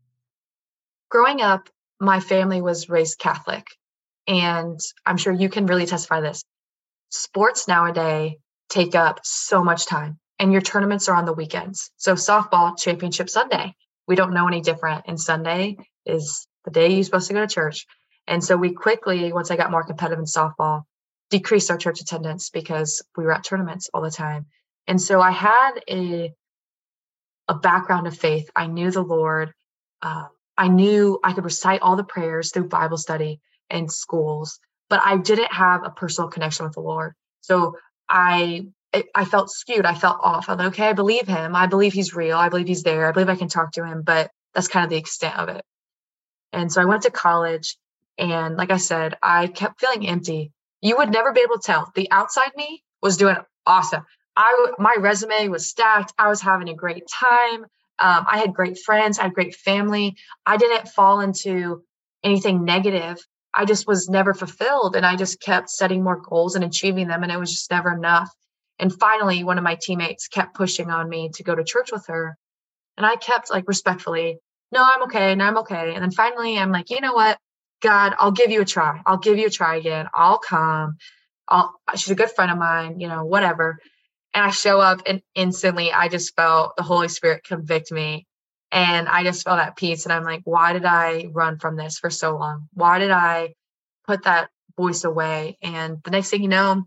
Growing 1.10 1.40
up, 1.40 1.68
my 2.00 2.18
family 2.18 2.60
was 2.60 2.88
raised 2.88 3.18
Catholic. 3.18 3.66
And 4.26 4.78
I'm 5.06 5.16
sure 5.16 5.32
you 5.32 5.48
can 5.48 5.66
really 5.66 5.86
testify 5.86 6.20
this. 6.20 6.42
Sports 7.10 7.66
nowadays 7.66 8.34
take 8.68 8.94
up 8.94 9.20
so 9.24 9.62
much 9.62 9.86
time, 9.86 10.18
and 10.38 10.52
your 10.52 10.62
tournaments 10.62 11.08
are 11.08 11.16
on 11.16 11.26
the 11.26 11.32
weekends. 11.32 11.90
So, 11.96 12.14
softball 12.14 12.78
championship 12.78 13.28
Sunday, 13.28 13.74
we 14.06 14.14
don't 14.14 14.32
know 14.32 14.46
any 14.46 14.60
different. 14.60 15.04
And 15.08 15.20
Sunday 15.20 15.76
is 16.06 16.46
the 16.64 16.70
day 16.70 16.88
you're 16.88 17.04
supposed 17.04 17.28
to 17.28 17.34
go 17.34 17.40
to 17.40 17.52
church. 17.52 17.86
And 18.26 18.42
so, 18.42 18.56
we 18.56 18.72
quickly, 18.72 19.32
once 19.32 19.50
I 19.50 19.56
got 19.56 19.72
more 19.72 19.82
competitive 19.82 20.20
in 20.20 20.24
softball, 20.24 20.82
decreased 21.30 21.70
our 21.70 21.78
church 21.78 22.00
attendance 22.00 22.50
because 22.50 23.02
we 23.16 23.24
were 23.24 23.32
at 23.32 23.44
tournaments 23.44 23.90
all 23.92 24.02
the 24.02 24.10
time. 24.10 24.46
And 24.86 25.00
so, 25.00 25.20
I 25.20 25.32
had 25.32 25.80
a 25.90 26.32
a 27.48 27.54
background 27.54 28.06
of 28.06 28.16
faith. 28.16 28.48
I 28.54 28.68
knew 28.68 28.92
the 28.92 29.02
Lord. 29.02 29.52
Uh, 30.00 30.26
I 30.56 30.68
knew 30.68 31.18
I 31.24 31.32
could 31.32 31.44
recite 31.44 31.82
all 31.82 31.96
the 31.96 32.04
prayers 32.04 32.52
through 32.52 32.68
Bible 32.68 32.96
study 32.96 33.40
in 33.70 33.88
schools, 33.88 34.58
but 34.88 35.00
I 35.04 35.16
didn't 35.16 35.52
have 35.52 35.84
a 35.84 35.90
personal 35.90 36.30
connection 36.30 36.64
with 36.64 36.74
the 36.74 36.80
Lord. 36.80 37.14
So 37.40 37.76
I 38.08 38.66
I 39.14 39.24
felt 39.24 39.50
skewed. 39.50 39.86
I 39.86 39.94
felt 39.94 40.18
off. 40.22 40.48
I'm 40.48 40.58
like, 40.58 40.68
okay, 40.68 40.88
I 40.88 40.92
believe 40.94 41.28
him. 41.28 41.54
I 41.54 41.66
believe 41.66 41.92
he's 41.92 42.14
real. 42.14 42.36
I 42.36 42.48
believe 42.48 42.66
he's 42.66 42.82
there. 42.82 43.08
I 43.08 43.12
believe 43.12 43.28
I 43.28 43.36
can 43.36 43.48
talk 43.48 43.72
to 43.72 43.84
him, 43.84 44.02
but 44.02 44.30
that's 44.52 44.68
kind 44.68 44.84
of 44.84 44.90
the 44.90 44.96
extent 44.96 45.38
of 45.38 45.48
it. 45.48 45.64
And 46.52 46.72
so 46.72 46.82
I 46.82 46.86
went 46.86 47.02
to 47.02 47.10
college 47.10 47.76
and 48.18 48.56
like 48.56 48.70
I 48.70 48.76
said, 48.76 49.16
I 49.22 49.46
kept 49.46 49.80
feeling 49.80 50.06
empty. 50.08 50.52
You 50.82 50.96
would 50.96 51.12
never 51.12 51.32
be 51.32 51.40
able 51.40 51.58
to 51.58 51.62
tell. 51.64 51.90
The 51.94 52.10
outside 52.10 52.50
me 52.56 52.82
was 53.00 53.16
doing 53.16 53.36
awesome. 53.66 54.04
I 54.36 54.72
my 54.78 54.96
resume 54.98 55.48
was 55.48 55.68
stacked. 55.68 56.12
I 56.18 56.28
was 56.28 56.40
having 56.40 56.68
a 56.68 56.74
great 56.74 57.04
time. 57.08 57.64
Um, 57.98 58.26
I 58.30 58.38
had 58.38 58.54
great 58.54 58.78
friends. 58.78 59.18
I 59.18 59.24
had 59.24 59.34
great 59.34 59.54
family. 59.54 60.16
I 60.46 60.56
didn't 60.56 60.88
fall 60.88 61.20
into 61.20 61.84
anything 62.24 62.64
negative 62.64 63.18
I 63.54 63.64
just 63.64 63.86
was 63.86 64.08
never 64.08 64.34
fulfilled. 64.34 64.96
And 64.96 65.04
I 65.04 65.16
just 65.16 65.40
kept 65.40 65.70
setting 65.70 66.02
more 66.02 66.20
goals 66.20 66.54
and 66.54 66.64
achieving 66.64 67.08
them. 67.08 67.22
And 67.22 67.32
it 67.32 67.38
was 67.38 67.50
just 67.50 67.70
never 67.70 67.92
enough. 67.92 68.30
And 68.78 68.92
finally, 68.98 69.44
one 69.44 69.58
of 69.58 69.64
my 69.64 69.76
teammates 69.80 70.28
kept 70.28 70.54
pushing 70.54 70.90
on 70.90 71.08
me 71.08 71.30
to 71.34 71.42
go 71.42 71.54
to 71.54 71.64
church 71.64 71.92
with 71.92 72.06
her. 72.06 72.36
And 72.96 73.04
I 73.04 73.16
kept 73.16 73.50
like 73.50 73.68
respectfully, 73.68 74.38
no, 74.72 74.82
I'm 74.82 75.02
okay. 75.04 75.32
And 75.32 75.42
I'm 75.42 75.58
okay. 75.58 75.94
And 75.94 76.02
then 76.02 76.10
finally, 76.10 76.58
I'm 76.58 76.72
like, 76.72 76.90
you 76.90 77.00
know 77.00 77.12
what? 77.12 77.38
God, 77.82 78.14
I'll 78.18 78.32
give 78.32 78.50
you 78.50 78.62
a 78.62 78.64
try. 78.64 79.00
I'll 79.06 79.18
give 79.18 79.38
you 79.38 79.46
a 79.46 79.50
try 79.50 79.76
again. 79.76 80.06
I'll 80.14 80.38
come. 80.38 80.96
I'll, 81.48 81.74
she's 81.96 82.10
a 82.10 82.14
good 82.14 82.30
friend 82.30 82.52
of 82.52 82.58
mine, 82.58 83.00
you 83.00 83.08
know, 83.08 83.24
whatever. 83.24 83.78
And 84.32 84.44
I 84.44 84.50
show 84.50 84.80
up 84.80 85.02
and 85.06 85.22
instantly 85.34 85.90
I 85.92 86.08
just 86.08 86.36
felt 86.36 86.76
the 86.76 86.82
Holy 86.82 87.08
Spirit 87.08 87.42
convict 87.42 87.90
me 87.90 88.26
and 88.72 89.08
I 89.08 89.24
just 89.24 89.44
felt 89.44 89.58
at 89.58 89.76
peace. 89.76 90.04
And 90.04 90.12
I'm 90.12 90.24
like, 90.24 90.42
why 90.44 90.72
did 90.72 90.84
I 90.84 91.28
run 91.32 91.58
from 91.58 91.76
this 91.76 91.98
for 91.98 92.10
so 92.10 92.36
long? 92.36 92.68
Why 92.72 92.98
did 92.98 93.10
I 93.10 93.54
put 94.06 94.24
that 94.24 94.50
voice 94.76 95.04
away? 95.04 95.58
And 95.62 95.98
the 96.04 96.10
next 96.10 96.30
thing 96.30 96.42
you 96.42 96.48
know, 96.48 96.84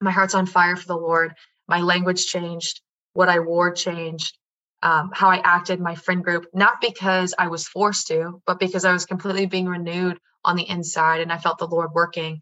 my 0.00 0.10
heart's 0.10 0.34
on 0.34 0.46
fire 0.46 0.76
for 0.76 0.86
the 0.86 0.96
Lord. 0.96 1.34
My 1.68 1.80
language 1.80 2.26
changed. 2.26 2.80
What 3.12 3.28
I 3.28 3.40
wore 3.40 3.72
changed. 3.72 4.36
Um, 4.82 5.10
how 5.14 5.30
I 5.30 5.40
acted, 5.42 5.80
my 5.80 5.94
friend 5.94 6.22
group, 6.22 6.46
not 6.52 6.82
because 6.82 7.34
I 7.38 7.48
was 7.48 7.66
forced 7.66 8.08
to, 8.08 8.42
but 8.46 8.60
because 8.60 8.84
I 8.84 8.92
was 8.92 9.06
completely 9.06 9.46
being 9.46 9.66
renewed 9.66 10.18
on 10.44 10.56
the 10.56 10.68
inside 10.68 11.22
and 11.22 11.32
I 11.32 11.38
felt 11.38 11.58
the 11.58 11.66
Lord 11.66 11.92
working. 11.94 12.40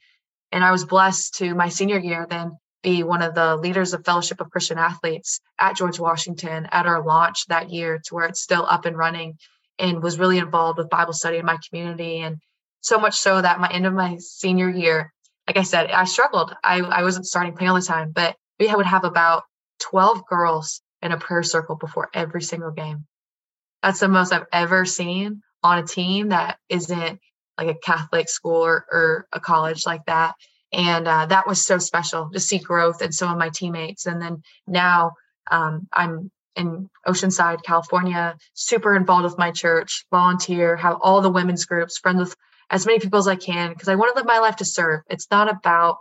And 0.51 0.65
I 0.65 0.73
was 0.73 0.85
blessed 0.85 1.35
to 1.37 1.55
my 1.55 1.69
senior 1.69 2.01
year 2.01 2.27
then 2.29 2.59
be 2.83 3.03
one 3.03 3.23
of 3.23 3.35
the 3.35 3.57
leaders 3.57 3.93
of 3.93 4.05
Fellowship 4.05 4.41
of 4.41 4.51
Christian 4.51 4.79
Athletes 4.79 5.41
at 5.59 5.77
George 5.77 5.99
Washington 5.99 6.69
at 6.73 6.87
our 6.87 7.05
launch 7.05 7.47
that 7.47 7.71
year 7.71 8.01
to 8.05 8.15
where 8.15 8.27
it's 8.27 8.43
still 8.43 8.67
up 8.69 8.85
and 8.85 8.97
running 8.97 9.39
and 9.79 10.03
was 10.03 10.19
really 10.19 10.39
involved 10.39 10.79
with 10.79 10.91
Bible 10.91 11.13
study 11.13 11.39
in 11.39 11.47
my 11.47 11.59
community. 11.69 12.19
And 12.19 12.39
so 12.81 12.99
much 12.99 13.19
so 13.19 13.41
that 13.41 13.61
my 13.61 13.69
end 13.69 13.87
of 13.87 13.95
my 13.95 14.17
senior 14.19 14.69
year, 14.69 15.13
like 15.47 15.57
I 15.57 15.63
said, 15.63 15.91
I 15.91 16.05
struggled. 16.05 16.55
I, 16.63 16.81
I 16.81 17.03
wasn't 17.03 17.27
starting 17.27 17.55
playing 17.55 17.71
all 17.71 17.77
the 17.77 17.83
time, 17.83 18.11
but 18.13 18.37
we 18.59 18.73
would 18.73 18.87
have 18.87 19.05
about 19.05 19.45
12 19.81 20.27
girls 20.27 20.83
in 21.01 21.13
a 21.13 21.19
prayer 21.19 21.43
circle 21.43 21.77
before 21.77 22.11
every 22.15 22.43
single 22.43 22.71
game. 22.71 23.07
That's 23.83 24.01
the 24.01 24.09
most 24.09 24.33
I've 24.33 24.47
ever 24.53 24.85
seen 24.85 25.43
on 25.63 25.79
a 25.79 25.87
team 25.87 26.29
that 26.29 26.59
isn't 26.69 27.21
like 27.59 27.69
a 27.69 27.75
Catholic 27.75 28.29
school 28.29 28.65
or, 28.65 28.87
or 28.91 29.27
a 29.33 29.41
college 29.41 29.87
like 29.87 30.05
that 30.07 30.35
and 30.73 31.07
uh, 31.07 31.27
that 31.27 31.47
was 31.47 31.65
so 31.65 31.79
special 31.79 32.31
to 32.31 32.41
see 32.41 32.59
growth 32.59 33.03
in 33.03 33.13
some 33.13 33.31
of 33.31 33.39
my 33.39 33.51
teammates. 33.51 34.07
And 34.07 34.21
then 34.21 34.43
now 34.67 35.13
um, 35.51 35.89
i'm 35.93 36.31
in 36.57 36.89
oceanside 37.07 37.63
california 37.63 38.37
super 38.53 38.95
involved 38.95 39.25
with 39.25 39.39
my 39.39 39.51
church 39.51 40.05
volunteer 40.11 40.77
have 40.77 40.99
all 41.01 41.23
the 41.23 41.31
women's 41.31 41.65
groups 41.65 41.99
friends 41.99 42.19
with 42.19 42.37
as 42.71 42.87
many 42.87 42.99
people 42.99 43.19
as 43.19 43.29
i 43.29 43.37
can 43.37 43.73
because 43.73 43.89
i 43.89 43.95
want 43.95 44.15
to 44.15 44.19
live 44.19 44.27
my 44.27 44.39
life 44.39 44.57
to 44.57 44.65
serve. 44.65 45.01
It's 45.09 45.29
not 45.31 45.51
about 45.51 45.99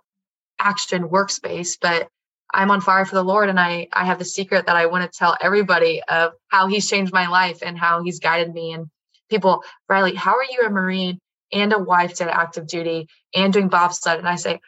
action 0.59 1.03
workspace 1.03 1.77
but 1.81 2.07
i'm 2.53 2.69
on 2.69 2.81
fire 2.81 3.05
for 3.05 3.15
the 3.15 3.23
lord 3.23 3.49
and 3.49 3.59
i 3.59 3.87
i 3.93 4.05
have 4.05 4.19
the 4.19 4.25
secret 4.25 4.65
that 4.65 4.75
i 4.75 4.85
want 4.87 5.09
to 5.09 5.17
tell 5.17 5.37
everybody 5.39 6.01
of 6.03 6.33
how 6.49 6.67
he's 6.67 6.89
changed 6.89 7.13
my 7.13 7.27
life 7.27 7.59
and 7.61 7.79
how 7.79 8.03
he's 8.03 8.19
guided 8.19 8.53
me 8.53 8.73
and 8.73 8.87
people 9.29 9.63
riley 9.87 10.13
how 10.15 10.35
are 10.35 10.43
you 10.51 10.61
a 10.65 10.69
marine 10.69 11.17
and 11.51 11.73
a 11.73 11.79
wife 11.79 12.15
to 12.15 12.33
active 12.33 12.67
duty 12.67 13.07
and 13.35 13.53
doing 13.53 13.69
bobsled. 13.69 14.19
And 14.19 14.27
I 14.27 14.35
say, 14.35 14.59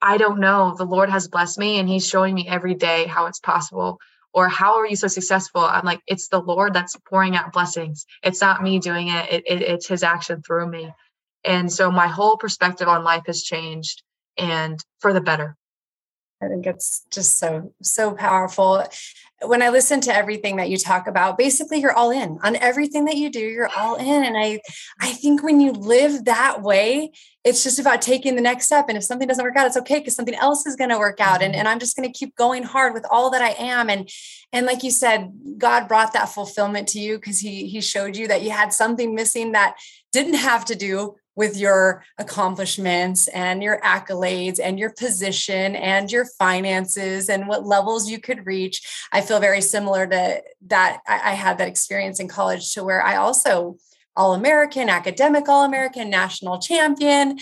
I 0.00 0.16
don't 0.16 0.40
know. 0.40 0.74
The 0.76 0.84
Lord 0.84 1.10
has 1.10 1.28
blessed 1.28 1.58
me 1.58 1.78
and 1.78 1.88
He's 1.88 2.08
showing 2.08 2.34
me 2.34 2.46
every 2.48 2.74
day 2.74 3.06
how 3.06 3.26
it's 3.26 3.40
possible. 3.40 3.98
Or 4.32 4.48
how 4.48 4.76
are 4.78 4.86
you 4.86 4.96
so 4.96 5.08
successful? 5.08 5.62
I'm 5.62 5.84
like, 5.84 6.00
it's 6.06 6.28
the 6.28 6.40
Lord 6.40 6.74
that's 6.74 6.96
pouring 7.08 7.34
out 7.34 7.52
blessings. 7.52 8.06
It's 8.22 8.40
not 8.40 8.62
me 8.62 8.78
doing 8.78 9.08
it, 9.08 9.32
it, 9.32 9.44
it 9.46 9.62
it's 9.62 9.88
His 9.88 10.02
action 10.02 10.42
through 10.42 10.68
me. 10.68 10.92
And 11.44 11.72
so 11.72 11.90
my 11.90 12.06
whole 12.06 12.36
perspective 12.36 12.88
on 12.88 13.04
life 13.04 13.24
has 13.26 13.42
changed 13.42 14.02
and 14.36 14.78
for 15.00 15.12
the 15.12 15.20
better. 15.20 15.56
I 16.42 16.46
think 16.46 16.66
it's 16.66 17.04
just 17.10 17.38
so, 17.38 17.72
so 17.82 18.12
powerful. 18.12 18.84
When 19.44 19.62
I 19.62 19.68
listen 19.68 20.00
to 20.02 20.14
everything 20.14 20.56
that 20.56 20.68
you 20.68 20.76
talk 20.76 21.06
about, 21.06 21.38
basically 21.38 21.80
you're 21.80 21.92
all 21.92 22.10
in 22.10 22.38
on 22.42 22.56
everything 22.56 23.04
that 23.04 23.16
you 23.16 23.30
do, 23.30 23.38
you're 23.38 23.70
all 23.76 23.94
in. 23.94 24.24
And 24.24 24.36
I, 24.36 24.60
I 25.00 25.12
think 25.12 25.42
when 25.42 25.60
you 25.60 25.72
live 25.72 26.24
that 26.24 26.62
way, 26.62 27.12
it's 27.44 27.62
just 27.62 27.78
about 27.78 28.02
taking 28.02 28.34
the 28.34 28.42
next 28.42 28.66
step. 28.66 28.86
And 28.88 28.98
if 28.98 29.04
something 29.04 29.28
doesn't 29.28 29.44
work 29.44 29.56
out, 29.56 29.66
it's 29.66 29.76
okay 29.76 30.00
because 30.00 30.16
something 30.16 30.34
else 30.34 30.66
is 30.66 30.76
going 30.76 30.90
to 30.90 30.98
work 30.98 31.20
out. 31.20 31.40
And, 31.40 31.52
mm-hmm. 31.52 31.60
and 31.60 31.68
I'm 31.68 31.78
just 31.78 31.96
going 31.96 32.10
to 32.10 32.18
keep 32.18 32.34
going 32.36 32.62
hard 32.64 32.94
with 32.94 33.06
all 33.10 33.30
that 33.30 33.42
I 33.42 33.50
am. 33.50 33.88
And 33.88 34.10
and 34.52 34.66
like 34.66 34.82
you 34.82 34.90
said, 34.90 35.32
God 35.58 35.88
brought 35.88 36.14
that 36.14 36.30
fulfillment 36.30 36.88
to 36.88 37.00
you 37.00 37.16
because 37.16 37.38
he 37.38 37.66
he 37.66 37.80
showed 37.80 38.16
you 38.16 38.28
that 38.28 38.42
you 38.42 38.50
had 38.50 38.72
something 38.72 39.14
missing 39.14 39.52
that 39.52 39.76
didn't 40.12 40.34
have 40.34 40.64
to 40.66 40.74
do 40.74 41.16
with 41.38 41.56
your 41.56 42.02
accomplishments 42.18 43.28
and 43.28 43.62
your 43.62 43.80
accolades 43.82 44.58
and 44.60 44.76
your 44.76 44.90
position 44.90 45.76
and 45.76 46.10
your 46.10 46.24
finances 46.36 47.28
and 47.28 47.46
what 47.46 47.64
levels 47.64 48.10
you 48.10 48.18
could 48.18 48.44
reach. 48.44 49.06
I 49.12 49.20
feel 49.28 49.40
very 49.40 49.60
similar 49.60 50.06
to 50.06 50.42
that. 50.66 51.00
I, 51.06 51.32
I 51.32 51.34
had 51.34 51.58
that 51.58 51.68
experience 51.68 52.18
in 52.18 52.28
college 52.28 52.74
to 52.74 52.82
where 52.82 53.02
I 53.02 53.16
also 53.16 53.76
all 54.16 54.34
American, 54.34 54.88
academic 54.88 55.48
All 55.48 55.64
American, 55.64 56.10
national 56.10 56.58
champion. 56.58 57.38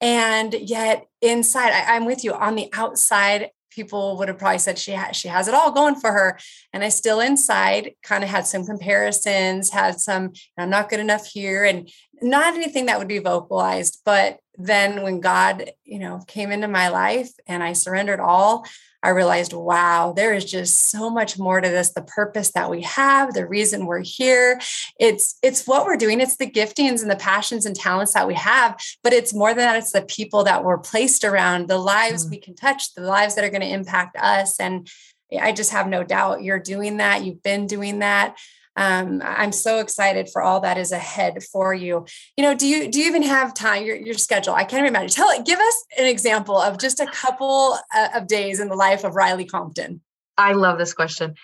And 0.00 0.52
yet 0.52 1.06
inside, 1.22 1.72
I, 1.72 1.96
I'm 1.96 2.04
with 2.04 2.22
you 2.22 2.34
on 2.34 2.54
the 2.54 2.68
outside, 2.72 3.50
people 3.70 4.16
would 4.18 4.28
have 4.28 4.38
probably 4.38 4.58
said 4.58 4.76
she 4.76 4.90
has 4.90 5.14
she 5.14 5.28
has 5.28 5.46
it 5.46 5.54
all 5.54 5.70
going 5.70 5.94
for 5.94 6.10
her 6.10 6.36
and 6.72 6.82
i 6.82 6.88
still 6.88 7.20
inside 7.20 7.92
kind 8.02 8.24
of 8.24 8.30
had 8.30 8.44
some 8.44 8.64
comparisons 8.64 9.70
had 9.70 10.00
some 10.00 10.32
i'm 10.56 10.70
not 10.70 10.88
good 10.88 10.98
enough 10.98 11.24
here 11.26 11.62
and 11.64 11.88
not 12.20 12.54
anything 12.54 12.86
that 12.86 12.98
would 12.98 13.06
be 13.06 13.20
vocalized 13.20 14.00
but 14.04 14.40
then 14.56 15.02
when 15.04 15.20
god 15.20 15.70
you 15.84 16.00
know 16.00 16.18
came 16.26 16.50
into 16.50 16.66
my 16.66 16.88
life 16.88 17.30
and 17.46 17.62
i 17.62 17.72
surrendered 17.72 18.18
all 18.18 18.66
I 19.02 19.10
realized, 19.10 19.52
wow, 19.52 20.12
there 20.14 20.34
is 20.34 20.44
just 20.44 20.88
so 20.90 21.08
much 21.08 21.38
more 21.38 21.60
to 21.60 21.68
this. 21.68 21.90
The 21.90 22.02
purpose 22.02 22.50
that 22.52 22.68
we 22.68 22.82
have, 22.82 23.32
the 23.32 23.46
reason 23.46 23.86
we're 23.86 24.02
here. 24.02 24.60
It's 24.98 25.38
it's 25.42 25.66
what 25.66 25.86
we're 25.86 25.96
doing. 25.96 26.20
It's 26.20 26.36
the 26.36 26.50
giftings 26.50 27.02
and 27.02 27.10
the 27.10 27.16
passions 27.16 27.64
and 27.64 27.76
talents 27.76 28.14
that 28.14 28.26
we 28.26 28.34
have. 28.34 28.80
But 29.04 29.12
it's 29.12 29.32
more 29.32 29.50
than 29.50 29.58
that. 29.58 29.76
It's 29.76 29.92
the 29.92 30.02
people 30.02 30.44
that 30.44 30.64
we're 30.64 30.78
placed 30.78 31.24
around, 31.24 31.68
the 31.68 31.78
lives 31.78 32.26
mm. 32.26 32.30
we 32.30 32.38
can 32.38 32.56
touch, 32.56 32.94
the 32.94 33.02
lives 33.02 33.36
that 33.36 33.44
are 33.44 33.50
going 33.50 33.60
to 33.60 33.68
impact 33.68 34.16
us. 34.16 34.58
And 34.58 34.88
I 35.40 35.52
just 35.52 35.70
have 35.70 35.88
no 35.88 36.02
doubt 36.02 36.42
you're 36.42 36.58
doing 36.58 36.96
that. 36.96 37.24
You've 37.24 37.42
been 37.42 37.66
doing 37.66 38.00
that 38.00 38.36
um, 38.78 39.20
I'm 39.24 39.50
so 39.50 39.80
excited 39.80 40.30
for 40.30 40.40
all 40.40 40.60
that 40.60 40.78
is 40.78 40.92
ahead 40.92 41.42
for 41.42 41.74
you. 41.74 42.06
You 42.36 42.44
know, 42.44 42.54
do 42.54 42.66
you 42.66 42.88
do 42.88 43.00
you 43.00 43.06
even 43.06 43.22
have 43.24 43.52
time? 43.52 43.84
Your, 43.84 43.96
your 43.96 44.14
schedule? 44.14 44.54
I 44.54 44.62
can't 44.62 44.84
even 44.84 44.94
imagine. 44.94 45.10
Tell 45.10 45.30
it. 45.30 45.44
Give 45.44 45.58
us 45.58 45.84
an 45.98 46.06
example 46.06 46.56
of 46.56 46.78
just 46.78 47.00
a 47.00 47.06
couple 47.06 47.76
uh, 47.92 48.08
of 48.14 48.28
days 48.28 48.60
in 48.60 48.68
the 48.68 48.76
life 48.76 49.02
of 49.02 49.16
Riley 49.16 49.44
Compton. 49.44 50.00
I 50.36 50.52
love 50.52 50.78
this 50.78 50.94
question. 50.94 51.34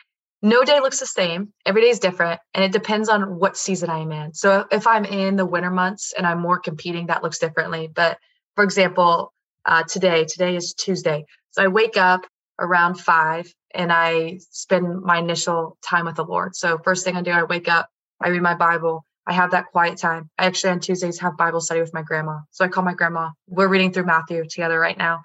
No 0.43 0.63
day 0.63 0.79
looks 0.79 1.01
the 1.01 1.07
same. 1.07 1.53
Every 1.67 1.83
day 1.83 1.89
is 1.89 1.99
different, 1.99 2.41
and 2.55 2.65
it 2.65 2.71
depends 2.71 3.09
on 3.09 3.41
what 3.41 3.57
season 3.57 3.91
I'm 3.91 4.13
in. 4.13 4.33
So 4.33 4.67
if 4.71 4.87
I'm 4.87 5.05
in 5.05 5.35
the 5.35 5.47
winter 5.47 5.71
months 5.71 6.15
and 6.17 6.27
I'm 6.27 6.41
more 6.41 6.61
competing, 6.61 7.09
that 7.09 7.25
looks 7.25 7.41
differently. 7.41 7.89
But 7.93 8.19
for 8.55 8.63
example, 8.63 9.33
uh, 9.67 9.83
today, 9.83 10.25
today 10.25 10.55
is 10.55 10.73
Tuesday. 10.75 11.25
So 11.51 11.65
I 11.65 11.69
wake 11.69 11.97
up 11.97 12.27
around 12.61 13.01
five 13.01 13.53
and 13.75 13.93
I 13.93 14.39
spend 14.51 15.03
my 15.03 15.19
initial 15.19 15.77
time 15.83 16.07
with 16.07 16.17
the 16.17 16.25
Lord. 16.25 16.57
So 16.57 16.79
first 16.79 17.05
thing 17.05 17.17
I 17.17 17.23
do, 17.23 17.31
I 17.31 17.43
wake 17.45 17.69
up, 17.69 17.89
I 18.21 18.29
read 18.29 18.43
my 18.43 18.55
Bible, 18.55 19.05
I 19.27 19.33
have 19.33 19.53
that 19.53 19.67
quiet 19.67 19.99
time. 19.99 20.31
I 20.39 20.47
actually 20.47 20.71
on 20.71 20.81
Tuesdays 20.81 21.21
have 21.21 21.37
Bible 21.37 21.61
study 21.61 21.81
with 21.81 21.95
my 21.95 22.03
grandma. 22.03 22.39
So 22.51 22.65
I 22.65 22.69
call 22.69 22.85
my 22.85 22.95
grandma. 22.95 23.31
We're 23.49 23.69
reading 23.69 23.93
through 23.93 24.05
Matthew 24.05 24.45
together 24.49 24.79
right 24.79 24.99
now. 24.99 25.23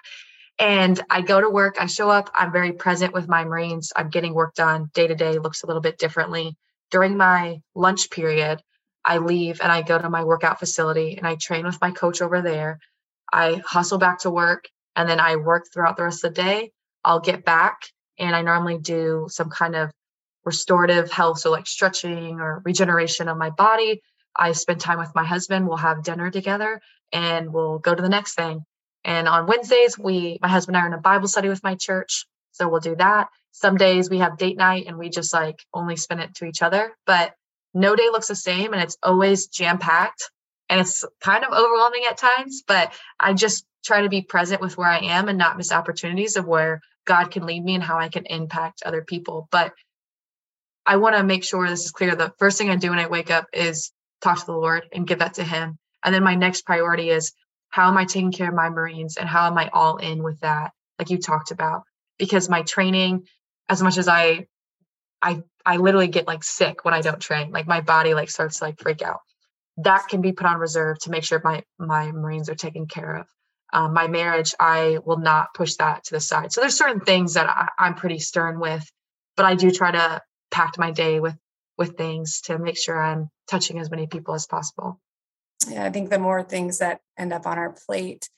And 0.57 0.99
I 1.09 1.21
go 1.21 1.39
to 1.39 1.49
work, 1.49 1.77
I 1.79 1.85
show 1.85 2.09
up, 2.09 2.29
I'm 2.35 2.51
very 2.51 2.73
present 2.73 3.13
with 3.13 3.27
my 3.27 3.45
Marines. 3.45 3.93
I'm 3.95 4.09
getting 4.09 4.33
work 4.33 4.55
done. 4.55 4.89
Day 4.93 5.07
to 5.07 5.15
day 5.15 5.37
looks 5.37 5.63
a 5.63 5.67
little 5.67 5.81
bit 5.81 5.97
differently. 5.97 6.57
During 6.91 7.17
my 7.17 7.61
lunch 7.75 8.09
period, 8.09 8.61
I 9.05 9.19
leave 9.19 9.61
and 9.61 9.71
I 9.71 9.81
go 9.81 9.97
to 9.97 10.09
my 10.09 10.23
workout 10.23 10.59
facility 10.59 11.17
and 11.17 11.25
I 11.25 11.35
train 11.35 11.65
with 11.65 11.79
my 11.79 11.91
coach 11.91 12.21
over 12.21 12.41
there. 12.41 12.79
I 13.31 13.61
hustle 13.65 13.97
back 13.97 14.19
to 14.19 14.29
work 14.29 14.65
and 14.95 15.07
then 15.07 15.19
I 15.19 15.37
work 15.37 15.65
throughout 15.71 15.95
the 15.95 16.03
rest 16.03 16.25
of 16.25 16.33
the 16.33 16.41
day. 16.41 16.71
I'll 17.05 17.21
get 17.21 17.45
back 17.45 17.77
and 18.19 18.35
I 18.35 18.41
normally 18.41 18.77
do 18.77 19.27
some 19.29 19.49
kind 19.49 19.75
of 19.75 19.91
restorative 20.45 21.11
health, 21.11 21.39
so 21.39 21.51
like 21.51 21.67
stretching 21.67 22.39
or 22.39 22.61
regeneration 22.65 23.27
of 23.27 23.37
my 23.37 23.49
body. 23.49 24.01
I 24.35 24.51
spend 24.53 24.79
time 24.79 24.99
with 24.99 25.13
my 25.15 25.23
husband. 25.23 25.67
We'll 25.67 25.77
have 25.77 26.03
dinner 26.03 26.29
together 26.31 26.81
and 27.11 27.51
we'll 27.51 27.79
go 27.79 27.93
to 27.93 28.01
the 28.01 28.09
next 28.09 28.35
thing. 28.35 28.63
And 29.03 29.27
on 29.27 29.47
Wednesdays, 29.47 29.97
we, 29.97 30.39
my 30.41 30.47
husband 30.47 30.75
and 30.75 30.83
I 30.83 30.85
are 30.85 30.87
in 30.87 30.93
a 30.93 31.01
Bible 31.01 31.27
study 31.27 31.49
with 31.49 31.63
my 31.63 31.75
church. 31.75 32.25
So 32.51 32.67
we'll 32.67 32.81
do 32.81 32.95
that. 32.97 33.29
Some 33.51 33.77
days 33.77 34.09
we 34.09 34.19
have 34.19 34.37
date 34.37 34.57
night 34.57 34.85
and 34.87 34.97
we 34.97 35.09
just 35.09 35.33
like 35.33 35.63
only 35.73 35.95
spend 35.95 36.21
it 36.21 36.35
to 36.35 36.45
each 36.45 36.61
other, 36.61 36.91
but 37.05 37.33
no 37.73 37.95
day 37.95 38.09
looks 38.11 38.27
the 38.27 38.35
same 38.35 38.73
and 38.73 38.81
it's 38.81 38.97
always 39.03 39.47
jam 39.47 39.77
packed 39.77 40.31
and 40.69 40.79
it's 40.79 41.05
kind 41.19 41.43
of 41.43 41.53
overwhelming 41.53 42.03
at 42.09 42.17
times, 42.17 42.63
but 42.67 42.93
I 43.19 43.33
just 43.33 43.65
try 43.83 44.01
to 44.01 44.09
be 44.09 44.21
present 44.21 44.61
with 44.61 44.77
where 44.77 44.89
I 44.89 44.99
am 44.99 45.29
and 45.29 45.37
not 45.37 45.57
miss 45.57 45.71
opportunities 45.71 46.35
of 46.37 46.45
where 46.45 46.81
God 47.05 47.31
can 47.31 47.45
lead 47.45 47.63
me 47.63 47.75
and 47.75 47.83
how 47.83 47.97
I 47.97 48.09
can 48.09 48.25
impact 48.25 48.83
other 48.85 49.03
people. 49.03 49.47
But 49.51 49.73
I 50.85 50.97
want 50.97 51.15
to 51.15 51.23
make 51.23 51.43
sure 51.43 51.67
this 51.67 51.85
is 51.85 51.91
clear. 51.91 52.15
The 52.15 52.33
first 52.39 52.57
thing 52.57 52.69
I 52.69 52.75
do 52.75 52.89
when 52.89 52.99
I 52.99 53.07
wake 53.07 53.31
up 53.31 53.47
is 53.53 53.91
talk 54.21 54.39
to 54.39 54.45
the 54.45 54.53
Lord 54.53 54.83
and 54.93 55.07
give 55.07 55.19
that 55.19 55.35
to 55.35 55.43
Him. 55.43 55.77
And 56.03 56.13
then 56.13 56.23
my 56.23 56.35
next 56.35 56.65
priority 56.65 57.09
is 57.09 57.31
how 57.69 57.89
am 57.89 57.97
I 57.97 58.05
taking 58.05 58.31
care 58.31 58.49
of 58.49 58.55
my 58.55 58.69
Marines 58.69 59.17
and 59.17 59.29
how 59.29 59.47
am 59.47 59.57
I 59.57 59.69
all 59.71 59.97
in 59.97 60.23
with 60.23 60.39
that, 60.39 60.71
like 60.97 61.09
you 61.09 61.17
talked 61.17 61.51
about? 61.51 61.83
Because 62.17 62.49
my 62.49 62.63
training, 62.63 63.27
as 63.67 63.81
much 63.81 63.97
as 63.97 64.07
I, 64.07 64.47
I, 65.21 65.41
I 65.65 65.77
literally 65.77 66.07
get 66.07 66.27
like 66.27 66.43
sick 66.43 66.83
when 66.83 66.93
I 66.93 67.01
don't 67.01 67.19
train. 67.19 67.51
Like 67.51 67.67
my 67.67 67.81
body 67.81 68.13
like 68.13 68.29
starts 68.29 68.59
to 68.59 68.65
like 68.65 68.79
freak 68.79 69.01
out. 69.01 69.19
That 69.77 70.07
can 70.09 70.21
be 70.21 70.31
put 70.31 70.47
on 70.47 70.57
reserve 70.57 70.99
to 70.99 71.11
make 71.11 71.23
sure 71.23 71.41
my 71.43 71.63
my 71.77 72.11
Marines 72.11 72.49
are 72.49 72.55
taken 72.55 72.87
care 72.87 73.17
of 73.17 73.27
um, 73.73 73.93
my 73.93 74.07
marriage, 74.07 74.53
I 74.59 74.99
will 75.05 75.19
not 75.19 75.53
push 75.53 75.75
that 75.75 76.03
to 76.05 76.15
the 76.15 76.19
side. 76.19 76.51
So 76.51 76.61
there's 76.61 76.77
certain 76.77 77.01
things 77.01 77.35
that 77.35 77.49
I, 77.49 77.67
I'm 77.77 77.95
pretty 77.95 78.19
stern 78.19 78.59
with, 78.59 78.89
but 79.37 79.45
I 79.45 79.55
do 79.55 79.71
try 79.71 79.91
to 79.91 80.21
pack 80.51 80.77
my 80.77 80.91
day 80.91 81.19
with 81.19 81.35
with 81.77 81.95
things 81.95 82.41
to 82.41 82.59
make 82.59 82.77
sure 82.77 83.01
I'm 83.01 83.29
touching 83.49 83.79
as 83.79 83.89
many 83.89 84.05
people 84.05 84.33
as 84.33 84.45
possible. 84.45 84.99
Yeah, 85.69 85.85
I 85.85 85.89
think 85.89 86.09
the 86.09 86.19
more 86.19 86.43
things 86.43 86.79
that 86.79 86.99
end 87.17 87.31
up 87.31 87.47
on 87.47 87.57
our 87.57 87.73
plate, 87.85 88.29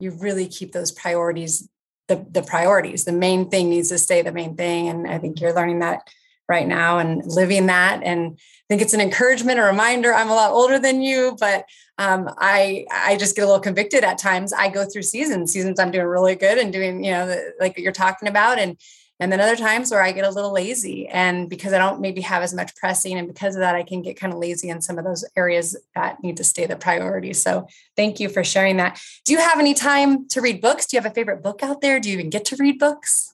you 0.00 0.12
really 0.12 0.48
keep 0.48 0.72
those 0.72 0.92
priorities 0.92 1.68
the 2.08 2.24
the 2.30 2.42
priorities. 2.42 3.04
The 3.04 3.12
main 3.12 3.50
thing 3.50 3.70
needs 3.70 3.88
to 3.88 3.98
stay 3.98 4.22
the 4.22 4.32
main 4.32 4.56
thing, 4.56 4.88
and 4.88 5.08
I 5.08 5.18
think 5.18 5.40
you're 5.40 5.54
learning 5.54 5.80
that 5.80 6.08
right 6.48 6.66
now 6.66 6.98
and 6.98 7.24
living 7.26 7.66
that. 7.66 8.02
And 8.02 8.38
I 8.38 8.64
think 8.68 8.82
it's 8.82 8.94
an 8.94 9.00
encouragement, 9.00 9.58
a 9.58 9.62
reminder. 9.62 10.14
I'm 10.14 10.30
a 10.30 10.34
lot 10.34 10.52
older 10.52 10.78
than 10.78 11.02
you, 11.02 11.36
but 11.38 11.64
um, 11.98 12.30
I 12.38 12.86
I 12.90 13.16
just 13.16 13.36
get 13.36 13.42
a 13.42 13.46
little 13.46 13.60
convicted 13.60 14.04
at 14.04 14.18
times. 14.18 14.52
I 14.52 14.68
go 14.68 14.84
through 14.84 15.02
seasons. 15.02 15.52
Seasons 15.52 15.80
I'm 15.80 15.90
doing 15.90 16.06
really 16.06 16.34
good 16.34 16.58
and 16.58 16.72
doing 16.72 17.02
you 17.02 17.10
know 17.10 17.26
the, 17.26 17.54
like 17.58 17.78
you're 17.78 17.92
talking 17.92 18.28
about, 18.28 18.58
and 18.58 18.76
and 19.18 19.32
then 19.32 19.40
other 19.40 19.56
times 19.56 19.90
where 19.90 20.02
I 20.02 20.12
get 20.12 20.26
a 20.26 20.30
little 20.30 20.52
lazy, 20.52 21.08
and 21.08 21.48
because 21.48 21.72
I 21.72 21.78
don't 21.78 22.00
maybe 22.02 22.20
have 22.20 22.42
as 22.42 22.52
much 22.52 22.76
pressing, 22.76 23.16
and 23.16 23.26
because 23.26 23.56
of 23.56 23.60
that, 23.60 23.74
I 23.74 23.82
can 23.82 24.02
get 24.02 24.20
kind 24.20 24.32
of 24.32 24.38
lazy 24.38 24.68
in 24.68 24.82
some 24.82 24.98
of 24.98 25.04
those 25.04 25.24
areas 25.36 25.76
that 25.94 26.22
need 26.22 26.36
to 26.36 26.44
stay 26.44 26.66
the 26.66 26.76
priority. 26.76 27.32
So 27.32 27.66
thank 27.96 28.20
you 28.20 28.28
for 28.28 28.44
sharing 28.44 28.76
that. 28.76 29.00
Do 29.24 29.32
you 29.32 29.38
have 29.38 29.58
any 29.58 29.72
time 29.72 30.28
to 30.28 30.42
read 30.42 30.60
books? 30.60 30.86
Do 30.86 30.96
you 30.96 31.02
have 31.02 31.10
a 31.10 31.14
favorite 31.14 31.42
book 31.42 31.62
out 31.62 31.80
there? 31.80 31.98
Do 31.98 32.10
you 32.10 32.18
even 32.18 32.30
get 32.30 32.44
to 32.46 32.56
read 32.56 32.78
books? 32.78 33.32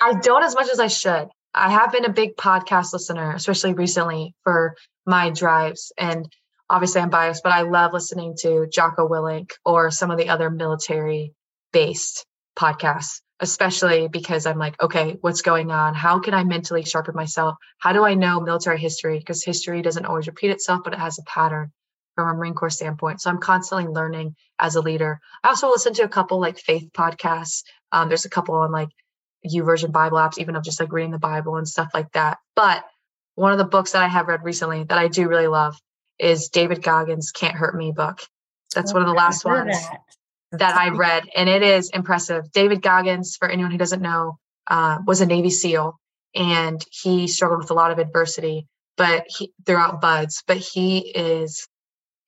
I 0.00 0.14
don't 0.14 0.42
as 0.42 0.56
much 0.56 0.68
as 0.68 0.80
I 0.80 0.88
should. 0.88 1.28
I 1.54 1.70
have 1.70 1.92
been 1.92 2.04
a 2.04 2.12
big 2.12 2.36
podcast 2.36 2.92
listener, 2.92 3.32
especially 3.34 3.74
recently 3.74 4.34
for 4.42 4.74
my 5.06 5.30
drives. 5.30 5.92
And 5.96 6.28
obviously 6.72 7.02
I'm 7.02 7.10
biased, 7.10 7.42
but 7.42 7.52
I 7.52 7.62
love 7.62 7.92
listening 7.92 8.34
to 8.40 8.66
Jocko 8.66 9.06
Willink 9.06 9.50
or 9.62 9.90
some 9.90 10.10
of 10.10 10.16
the 10.16 10.30
other 10.30 10.48
military 10.48 11.34
based 11.70 12.24
podcasts, 12.58 13.20
especially 13.40 14.08
because 14.08 14.46
I'm 14.46 14.58
like, 14.58 14.82
okay, 14.82 15.18
what's 15.20 15.42
going 15.42 15.70
on? 15.70 15.94
How 15.94 16.18
can 16.18 16.32
I 16.32 16.44
mentally 16.44 16.82
sharpen 16.82 17.14
myself? 17.14 17.56
How 17.78 17.92
do 17.92 18.04
I 18.04 18.14
know 18.14 18.40
military 18.40 18.78
history? 18.78 19.18
Because 19.18 19.44
history 19.44 19.82
doesn't 19.82 20.06
always 20.06 20.26
repeat 20.26 20.50
itself, 20.50 20.80
but 20.82 20.94
it 20.94 20.98
has 20.98 21.18
a 21.18 21.22
pattern 21.24 21.70
from 22.14 22.28
a 22.28 22.34
Marine 22.34 22.54
Corps 22.54 22.70
standpoint. 22.70 23.20
So 23.20 23.28
I'm 23.28 23.38
constantly 23.38 23.86
learning 23.86 24.34
as 24.58 24.74
a 24.74 24.80
leader. 24.80 25.20
I 25.44 25.48
also 25.48 25.68
listen 25.68 25.92
to 25.94 26.04
a 26.04 26.08
couple 26.08 26.40
like 26.40 26.58
faith 26.58 26.88
podcasts. 26.94 27.64
Um, 27.92 28.08
there's 28.08 28.24
a 28.24 28.30
couple 28.30 28.54
on 28.54 28.72
like 28.72 28.88
YouVersion 29.46 29.92
Bible 29.92 30.16
apps, 30.16 30.38
even 30.38 30.56
of 30.56 30.64
just 30.64 30.80
like 30.80 30.92
reading 30.92 31.10
the 31.10 31.18
Bible 31.18 31.56
and 31.56 31.68
stuff 31.68 31.90
like 31.92 32.10
that. 32.12 32.38
But 32.56 32.82
one 33.34 33.52
of 33.52 33.58
the 33.58 33.64
books 33.64 33.92
that 33.92 34.02
I 34.02 34.08
have 34.08 34.28
read 34.28 34.42
recently 34.42 34.84
that 34.84 34.96
I 34.96 35.08
do 35.08 35.28
really 35.28 35.48
love 35.48 35.76
is 36.22 36.48
David 36.48 36.82
Goggins' 36.82 37.32
Can't 37.32 37.54
Hurt 37.54 37.74
Me 37.74 37.92
book. 37.92 38.20
That's 38.74 38.92
oh, 38.92 38.94
one 38.94 39.02
of 39.02 39.08
the 39.08 39.14
last 39.14 39.44
ones 39.44 39.76
that. 40.52 40.58
that 40.58 40.76
I 40.76 40.90
read, 40.90 41.24
and 41.36 41.48
it 41.48 41.62
is 41.62 41.90
impressive. 41.90 42.50
David 42.52 42.80
Goggins, 42.80 43.36
for 43.36 43.48
anyone 43.48 43.72
who 43.72 43.78
doesn't 43.78 44.00
know, 44.00 44.38
uh, 44.68 44.98
was 45.06 45.20
a 45.20 45.26
Navy 45.26 45.50
SEAL, 45.50 45.98
and 46.34 46.82
he 46.90 47.26
struggled 47.26 47.60
with 47.60 47.70
a 47.70 47.74
lot 47.74 47.90
of 47.90 47.98
adversity, 47.98 48.66
but 48.96 49.24
he 49.26 49.52
throughout 49.66 50.00
BUD/S. 50.00 50.42
But 50.46 50.58
he 50.58 50.98
is 50.98 51.66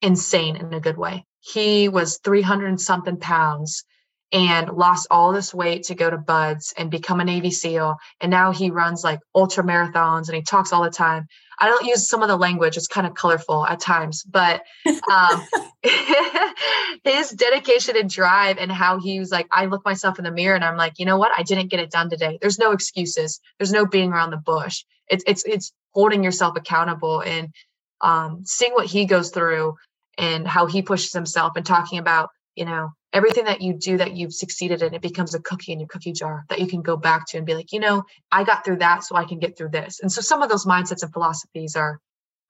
insane 0.03 0.57
in 0.57 0.75
a 0.75 0.81
good 0.81 0.99
way. 0.99 1.25
He 1.41 1.89
was 1.89 2.19
300 2.25 2.81
something 2.81 3.19
pounds 3.19 3.85
and 4.33 4.69
lost 4.71 5.07
all 5.11 5.33
this 5.33 5.55
weight 5.55 5.85
to 5.85 5.95
go 5.95 6.11
to 6.11 6.19
BUD/S 6.19 6.75
and 6.77 6.91
become 6.91 7.21
a 7.21 7.25
Navy 7.25 7.51
SEAL. 7.51 7.97
And 8.21 8.31
now 8.31 8.53
he 8.53 8.71
runs 8.71 9.05
like 9.05 9.21
ultra 9.35 9.63
marathons 9.63 10.29
and 10.29 10.37
he 10.37 10.43
talks 10.43 10.73
all 10.73 10.83
the 10.83 10.91
time. 10.91 11.27
I 11.59 11.69
don't 11.69 11.87
use 11.87 12.09
some 12.09 12.23
of 12.23 12.29
the 12.29 12.37
language, 12.37 12.77
it's 12.77 12.89
kind 12.89 13.07
of 13.07 13.15
colorful 13.15 13.65
at 13.67 13.79
times, 13.79 14.25
but 14.25 14.63
um, 15.11 15.47
his 17.05 17.31
dedication 17.31 17.97
and 17.97 18.11
drive 18.11 18.59
and 18.59 18.73
how 18.73 18.99
he 18.99 19.21
was 19.21 19.31
like, 19.31 19.47
I 19.53 19.67
look 19.67 19.85
myself 19.85 20.19
in 20.19 20.25
the 20.25 20.33
mirror 20.33 20.57
and 20.57 20.65
I'm 20.65 20.77
like, 20.77 20.99
you 20.99 21.07
know 21.07 21.17
what? 21.17 21.33
I 21.37 21.43
didn't 21.43 21.71
get 21.71 21.81
it 21.81 21.93
done 21.93 22.11
today. 22.11 22.39
There's 22.41 22.59
no 22.59 22.73
excuses. 22.73 23.41
There's 23.59 23.73
no 23.73 23.87
being 23.87 24.13
around 24.13 24.31
the 24.31 24.37
bush. 24.37 24.85
It's 25.09 25.23
it's 25.27 25.45
it's 25.45 25.73
holding 25.93 26.25
yourself 26.25 26.57
accountable 26.57 27.21
and 27.21 27.53
um, 28.01 28.43
seeing 28.45 28.73
what 28.73 28.87
he 28.87 29.05
goes 29.05 29.31
through 29.31 29.77
and 30.19 30.47
how 30.47 30.67
he 30.67 30.83
pushes 30.83 31.13
himself 31.13 31.57
and 31.57 31.65
talking 31.65 31.99
about, 31.99 32.31
you 32.55 32.65
know, 32.65 32.91
everything 33.15 33.45
that 33.45 33.63
you 33.63 33.73
do 33.73 33.97
that 33.97 34.15
you've 34.15 34.35
succeeded 34.35 34.83
in, 34.83 34.93
it 34.93 35.01
becomes 35.01 35.35
a 35.35 35.41
cookie 35.41 35.73
in 35.73 35.79
your 35.79 35.89
cookie 35.89 36.13
jar 36.13 36.45
that 36.51 36.59
you 36.59 36.67
can 36.67 36.83
go 36.83 36.97
back 36.97 37.27
to 37.29 37.39
and 37.39 37.47
be 37.47 37.55
like, 37.55 37.73
you 37.73 37.79
know, 37.79 38.03
I 38.31 38.43
got 38.43 38.65
through 38.65 38.79
that, 38.79 39.05
so 39.05 39.15
I 39.15 39.25
can 39.25 39.39
get 39.39 39.57
through 39.57 39.71
this. 39.71 40.01
And 40.01 40.11
so 40.11 40.21
some 40.21 40.43
of 40.43 40.51
those 40.51 40.67
mindsets 40.67 41.03
and 41.03 41.13
philosophies 41.13 41.77
are 41.77 42.01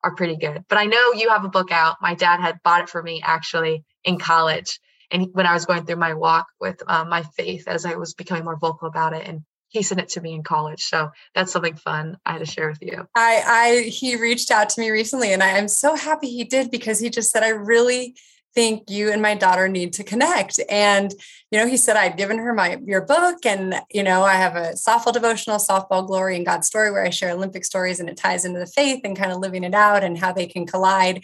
are 0.03 0.15
pretty 0.15 0.35
good. 0.35 0.65
But 0.67 0.77
I 0.77 0.85
know 0.85 1.13
you 1.13 1.29
have 1.29 1.45
a 1.45 1.49
book 1.49 1.71
out. 1.71 1.97
My 2.01 2.13
dad 2.15 2.39
had 2.39 2.61
bought 2.63 2.81
it 2.81 2.89
for 2.89 3.01
me 3.01 3.21
actually 3.23 3.83
in 4.03 4.17
college, 4.17 4.79
and 5.11 5.27
when 5.33 5.45
I 5.45 5.53
was 5.53 5.65
going 5.65 5.85
through 5.85 5.97
my 5.97 6.15
walk 6.15 6.47
with 6.59 6.81
uh, 6.87 7.05
my 7.05 7.23
faith 7.37 7.67
as 7.67 7.85
I 7.85 7.95
was 7.95 8.15
becoming 8.15 8.43
more 8.43 8.57
vocal 8.57 8.87
about 8.87 9.13
it, 9.13 9.27
and 9.27 9.41
he 9.69 9.83
sent 9.83 10.01
it 10.01 10.09
to 10.09 10.21
me 10.21 10.33
in 10.33 10.41
college. 10.41 10.83
So 10.83 11.11
that's 11.35 11.51
something 11.51 11.75
fun 11.75 12.17
I 12.25 12.33
had 12.33 12.39
to 12.39 12.45
share 12.45 12.69
with 12.69 12.81
you. 12.81 13.07
I, 13.15 13.43
I 13.45 13.89
he 13.89 14.15
reached 14.15 14.49
out 14.49 14.69
to 14.69 14.81
me 14.81 14.89
recently, 14.89 15.31
and 15.31 15.43
I 15.43 15.57
am 15.57 15.67
so 15.67 15.95
happy 15.95 16.27
he 16.27 16.43
did 16.43 16.71
because 16.71 16.99
he 16.99 17.09
just 17.11 17.29
said 17.29 17.43
I 17.43 17.49
really 17.49 18.15
think 18.55 18.89
you 18.89 19.11
and 19.11 19.21
my 19.21 19.35
daughter 19.35 19.67
need 19.67 19.93
to 19.93 20.03
connect. 20.03 20.59
And, 20.69 21.13
you 21.51 21.59
know, 21.59 21.67
he 21.67 21.77
said 21.77 21.97
I've 21.97 22.17
given 22.17 22.39
her 22.39 22.53
my 22.53 22.79
your 22.85 23.01
book 23.01 23.45
and, 23.45 23.75
you 23.91 24.01
know, 24.01 24.23
I 24.23 24.35
have 24.35 24.55
a 24.55 24.71
softball 24.71 25.13
devotional, 25.13 25.57
softball 25.57 26.07
glory 26.07 26.37
and 26.37 26.45
God's 26.45 26.67
story 26.67 26.89
where 26.91 27.05
I 27.05 27.09
share 27.09 27.31
Olympic 27.31 27.65
stories 27.65 27.99
and 27.99 28.09
it 28.09 28.17
ties 28.17 28.45
into 28.45 28.59
the 28.59 28.65
faith 28.65 29.01
and 29.03 29.17
kind 29.17 29.31
of 29.31 29.39
living 29.39 29.63
it 29.63 29.75
out 29.75 30.03
and 30.03 30.17
how 30.17 30.31
they 30.31 30.47
can 30.47 30.65
collide. 30.65 31.23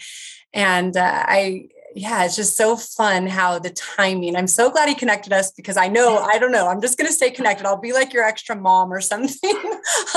And 0.53 0.95
uh, 0.97 1.23
I 1.25 1.69
yeah, 1.95 2.23
it's 2.25 2.35
just 2.35 2.55
so 2.55 2.75
fun 2.77 3.27
how 3.27 3.59
the 3.59 3.69
timing. 3.69 4.35
I'm 4.35 4.47
so 4.47 4.69
glad 4.69 4.89
he 4.89 4.95
connected 4.95 5.33
us 5.33 5.51
because 5.51 5.77
I 5.77 5.87
know, 5.87 6.17
I 6.19 6.37
don't 6.37 6.51
know, 6.51 6.67
I'm 6.67 6.81
just 6.81 6.97
going 6.97 7.07
to 7.07 7.13
stay 7.13 7.31
connected. 7.31 7.65
I'll 7.65 7.79
be 7.79 7.93
like 7.93 8.13
your 8.13 8.23
extra 8.23 8.55
mom 8.55 8.91
or 8.91 9.01
something 9.01 9.55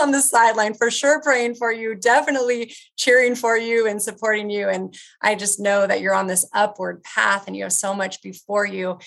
on 0.01 0.11
the 0.11 0.21
sideline 0.21 0.75
for 0.75 0.91
sure, 0.91 1.21
praying 1.21 1.57
for 1.57 1.73
you, 1.73 1.95
definitely 1.95 2.75
cheering 2.97 3.35
for 3.35 3.57
you 3.57 3.87
and 3.87 4.01
supporting 4.01 4.51
you. 4.51 4.69
And 4.69 4.97
I 5.21 5.35
just 5.35 5.61
know 5.61 5.87
that 5.87 6.01
you're 6.01 6.15
on 6.15 6.27
this 6.27 6.49
upward 6.53 7.03
path 7.03 7.47
and 7.47 7.57
you 7.57 7.65
have 7.65 7.73
so 7.73 7.95
much 7.95 8.23
before 8.23 8.67
you 8.67 8.99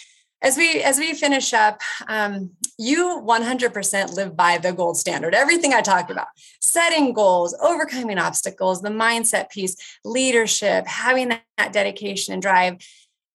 as 0.41 0.55
we 0.55 0.81
as 0.83 0.99
we 0.99 1.13
finish 1.13 1.53
up 1.53 1.81
um, 2.07 2.51
you 2.77 3.21
100% 3.25 4.13
live 4.13 4.35
by 4.35 4.57
the 4.57 4.71
gold 4.71 4.97
standard 4.97 5.33
everything 5.33 5.73
i 5.73 5.81
talked 5.81 6.11
about. 6.11 6.27
Setting 6.61 7.13
goals 7.13 7.55
overcoming 7.61 8.17
obstacles 8.17 8.81
the 8.81 8.89
mindset 8.89 9.49
piece 9.49 9.75
leadership 10.03 10.85
having 10.85 11.29
that, 11.29 11.43
that 11.57 11.73
dedication 11.73 12.33
and 12.33 12.41
drive 12.41 12.77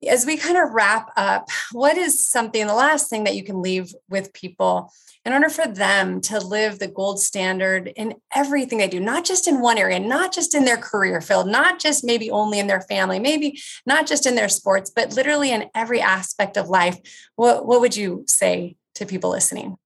as 0.08 0.26
we 0.26 0.36
kind 0.36 0.56
of 0.56 0.72
wrap 0.72 1.10
up 1.16 1.48
what 1.72 1.96
is 1.96 2.18
something 2.18 2.66
the 2.66 2.74
last 2.74 3.08
thing 3.08 3.24
that 3.24 3.36
you 3.36 3.44
can 3.44 3.62
leave 3.62 3.94
with 4.08 4.32
people 4.32 4.92
in 5.24 5.32
order 5.32 5.48
for 5.48 5.66
them 5.66 6.20
to 6.20 6.40
live 6.40 6.78
the 6.78 6.88
gold 6.88 7.20
standard 7.20 7.92
in 7.94 8.14
everything 8.34 8.78
they 8.78 8.88
do, 8.88 8.98
not 8.98 9.24
just 9.24 9.46
in 9.46 9.60
one 9.60 9.78
area, 9.78 10.00
not 10.00 10.32
just 10.32 10.54
in 10.54 10.64
their 10.64 10.76
career 10.76 11.20
field, 11.20 11.46
not 11.46 11.78
just 11.78 12.02
maybe 12.02 12.30
only 12.30 12.58
in 12.58 12.66
their 12.66 12.80
family, 12.80 13.20
maybe 13.20 13.60
not 13.86 14.06
just 14.06 14.26
in 14.26 14.34
their 14.34 14.48
sports, 14.48 14.90
but 14.90 15.14
literally 15.14 15.52
in 15.52 15.70
every 15.74 16.00
aspect 16.00 16.56
of 16.56 16.68
life, 16.68 16.98
what, 17.36 17.64
what 17.64 17.80
would 17.80 17.96
you 17.96 18.24
say 18.26 18.76
to 18.96 19.06
people 19.06 19.30
listening? 19.30 19.76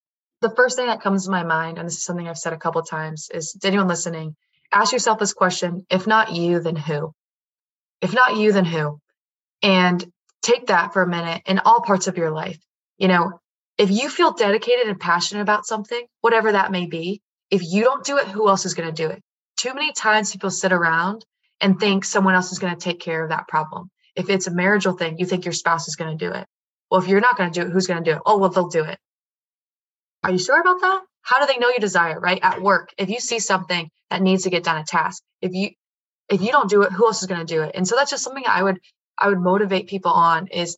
The 0.40 0.50
first 0.50 0.76
thing 0.76 0.86
that 0.86 1.02
comes 1.02 1.26
to 1.26 1.30
my 1.30 1.42
mind, 1.42 1.78
and 1.78 1.86
this 1.86 1.96
is 1.96 2.04
something 2.04 2.28
I've 2.28 2.38
said 2.38 2.52
a 2.52 2.58
couple 2.58 2.82
times, 2.82 3.28
is 3.32 3.52
to 3.52 3.68
anyone 3.68 3.88
listening, 3.88 4.36
ask 4.72 4.92
yourself 4.92 5.18
this 5.18 5.34
question 5.34 5.86
if 5.90 6.06
not 6.06 6.32
you, 6.32 6.60
then 6.60 6.76
who? 6.76 7.12
If 8.00 8.14
not 8.14 8.36
you, 8.36 8.52
then 8.52 8.64
who? 8.64 9.00
And 9.62 10.04
take 10.42 10.66
that 10.66 10.92
for 10.92 11.02
a 11.02 11.08
minute 11.08 11.42
in 11.46 11.58
all 11.60 11.80
parts 11.80 12.06
of 12.06 12.16
your 12.16 12.30
life. 12.30 12.58
You 12.98 13.08
know, 13.08 13.40
if 13.78 13.90
you 13.90 14.08
feel 14.08 14.32
dedicated 14.32 14.86
and 14.86 14.98
passionate 14.98 15.42
about 15.42 15.66
something, 15.66 16.04
whatever 16.20 16.52
that 16.52 16.70
may 16.70 16.86
be, 16.86 17.20
if 17.50 17.62
you 17.62 17.84
don't 17.84 18.04
do 18.04 18.18
it, 18.18 18.26
who 18.26 18.48
else 18.48 18.64
is 18.64 18.74
going 18.74 18.88
to 18.88 19.02
do 19.02 19.10
it? 19.10 19.22
Too 19.56 19.74
many 19.74 19.92
times 19.92 20.32
people 20.32 20.50
sit 20.50 20.72
around 20.72 21.24
and 21.60 21.78
think 21.78 22.04
someone 22.04 22.34
else 22.34 22.52
is 22.52 22.58
going 22.58 22.74
to 22.74 22.80
take 22.80 23.00
care 23.00 23.22
of 23.22 23.30
that 23.30 23.48
problem. 23.48 23.90
If 24.14 24.30
it's 24.30 24.46
a 24.46 24.50
marital 24.50 24.92
thing, 24.94 25.18
you 25.18 25.26
think 25.26 25.44
your 25.44 25.52
spouse 25.52 25.88
is 25.88 25.96
going 25.96 26.16
to 26.16 26.24
do 26.24 26.32
it. 26.32 26.46
Well, 26.90 27.00
if 27.00 27.08
you're 27.08 27.20
not 27.20 27.36
going 27.36 27.50
to 27.50 27.60
do 27.60 27.66
it, 27.66 27.72
who's 27.72 27.86
going 27.86 28.02
to 28.02 28.10
do 28.10 28.16
it? 28.16 28.22
Oh, 28.24 28.38
well, 28.38 28.50
they'll 28.50 28.68
do 28.68 28.84
it. 28.84 28.98
Are 30.22 30.32
you 30.32 30.38
sure 30.38 30.60
about 30.60 30.80
that? 30.80 31.02
How 31.22 31.40
do 31.40 31.52
they 31.52 31.58
know 31.58 31.68
you 31.68 31.80
desire, 31.80 32.18
right? 32.20 32.38
At 32.42 32.62
work, 32.62 32.92
if 32.98 33.08
you 33.10 33.20
see 33.20 33.38
something 33.38 33.90
that 34.10 34.22
needs 34.22 34.44
to 34.44 34.50
get 34.50 34.64
done 34.64 34.78
a 34.78 34.84
task, 34.84 35.22
if 35.40 35.52
you 35.52 35.70
if 36.28 36.40
you 36.42 36.50
don't 36.50 36.68
do 36.68 36.82
it, 36.82 36.92
who 36.92 37.06
else 37.06 37.22
is 37.22 37.28
going 37.28 37.44
to 37.44 37.54
do 37.54 37.62
it? 37.62 37.72
And 37.74 37.86
so 37.86 37.94
that's 37.94 38.10
just 38.10 38.24
something 38.24 38.44
I 38.46 38.62
would 38.62 38.80
I 39.18 39.28
would 39.28 39.40
motivate 39.40 39.88
people 39.88 40.12
on 40.12 40.48
is 40.48 40.76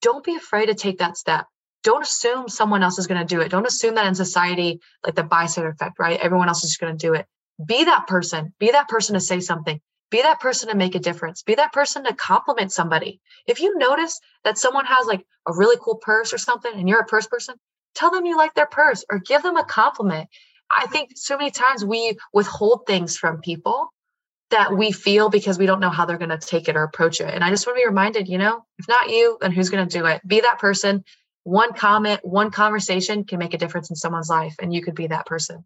don't 0.00 0.24
be 0.24 0.36
afraid 0.36 0.66
to 0.66 0.74
take 0.74 0.98
that 0.98 1.16
step 1.16 1.46
don't 1.82 2.02
assume 2.02 2.48
someone 2.48 2.82
else 2.82 2.98
is 2.98 3.06
going 3.06 3.20
to 3.20 3.34
do 3.34 3.40
it. 3.40 3.50
Don't 3.50 3.66
assume 3.66 3.96
that 3.96 4.06
in 4.06 4.14
society, 4.14 4.80
like 5.04 5.14
the 5.14 5.24
bystander 5.24 5.70
effect, 5.70 5.98
right? 5.98 6.20
Everyone 6.20 6.48
else 6.48 6.62
is 6.64 6.70
just 6.70 6.80
going 6.80 6.96
to 6.96 7.06
do 7.06 7.14
it. 7.14 7.26
Be 7.64 7.84
that 7.84 8.06
person. 8.06 8.52
Be 8.58 8.70
that 8.70 8.88
person 8.88 9.14
to 9.14 9.20
say 9.20 9.40
something. 9.40 9.80
Be 10.10 10.22
that 10.22 10.40
person 10.40 10.68
to 10.68 10.76
make 10.76 10.94
a 10.94 11.00
difference. 11.00 11.42
Be 11.42 11.54
that 11.56 11.72
person 11.72 12.04
to 12.04 12.14
compliment 12.14 12.70
somebody. 12.70 13.20
If 13.46 13.60
you 13.60 13.76
notice 13.78 14.20
that 14.44 14.58
someone 14.58 14.84
has 14.84 15.06
like 15.06 15.24
a 15.46 15.54
really 15.54 15.76
cool 15.80 15.96
purse 15.96 16.32
or 16.32 16.38
something 16.38 16.72
and 16.72 16.88
you're 16.88 17.00
a 17.00 17.06
purse 17.06 17.26
person, 17.26 17.56
tell 17.94 18.10
them 18.10 18.26
you 18.26 18.36
like 18.36 18.54
their 18.54 18.66
purse 18.66 19.04
or 19.10 19.18
give 19.18 19.42
them 19.42 19.56
a 19.56 19.64
compliment. 19.64 20.28
I 20.74 20.86
think 20.86 21.10
so 21.16 21.36
many 21.36 21.50
times 21.50 21.84
we 21.84 22.16
withhold 22.32 22.86
things 22.86 23.16
from 23.16 23.40
people 23.40 23.92
that 24.52 24.74
we 24.74 24.92
feel 24.92 25.28
because 25.28 25.58
we 25.58 25.66
don't 25.66 25.80
know 25.80 25.90
how 25.90 26.06
they're 26.06 26.16
going 26.16 26.30
to 26.30 26.38
take 26.38 26.68
it 26.68 26.76
or 26.76 26.84
approach 26.84 27.20
it. 27.20 27.28
And 27.28 27.44
I 27.44 27.50
just 27.50 27.66
want 27.66 27.76
to 27.76 27.82
be 27.82 27.86
reminded, 27.86 28.28
you 28.28 28.38
know, 28.38 28.64
if 28.78 28.88
not 28.88 29.10
you, 29.10 29.36
then 29.40 29.52
who's 29.52 29.68
going 29.68 29.86
to 29.86 29.98
do 29.98 30.06
it? 30.06 30.26
Be 30.26 30.40
that 30.40 30.58
person 30.58 31.04
one 31.44 31.72
comment, 31.74 32.20
one 32.22 32.50
conversation 32.50 33.24
can 33.24 33.38
make 33.38 33.54
a 33.54 33.58
difference 33.58 33.90
in 33.90 33.96
someone's 33.96 34.28
life, 34.28 34.54
and 34.60 34.72
you 34.72 34.82
could 34.82 34.94
be 34.94 35.08
that 35.08 35.26
person. 35.26 35.64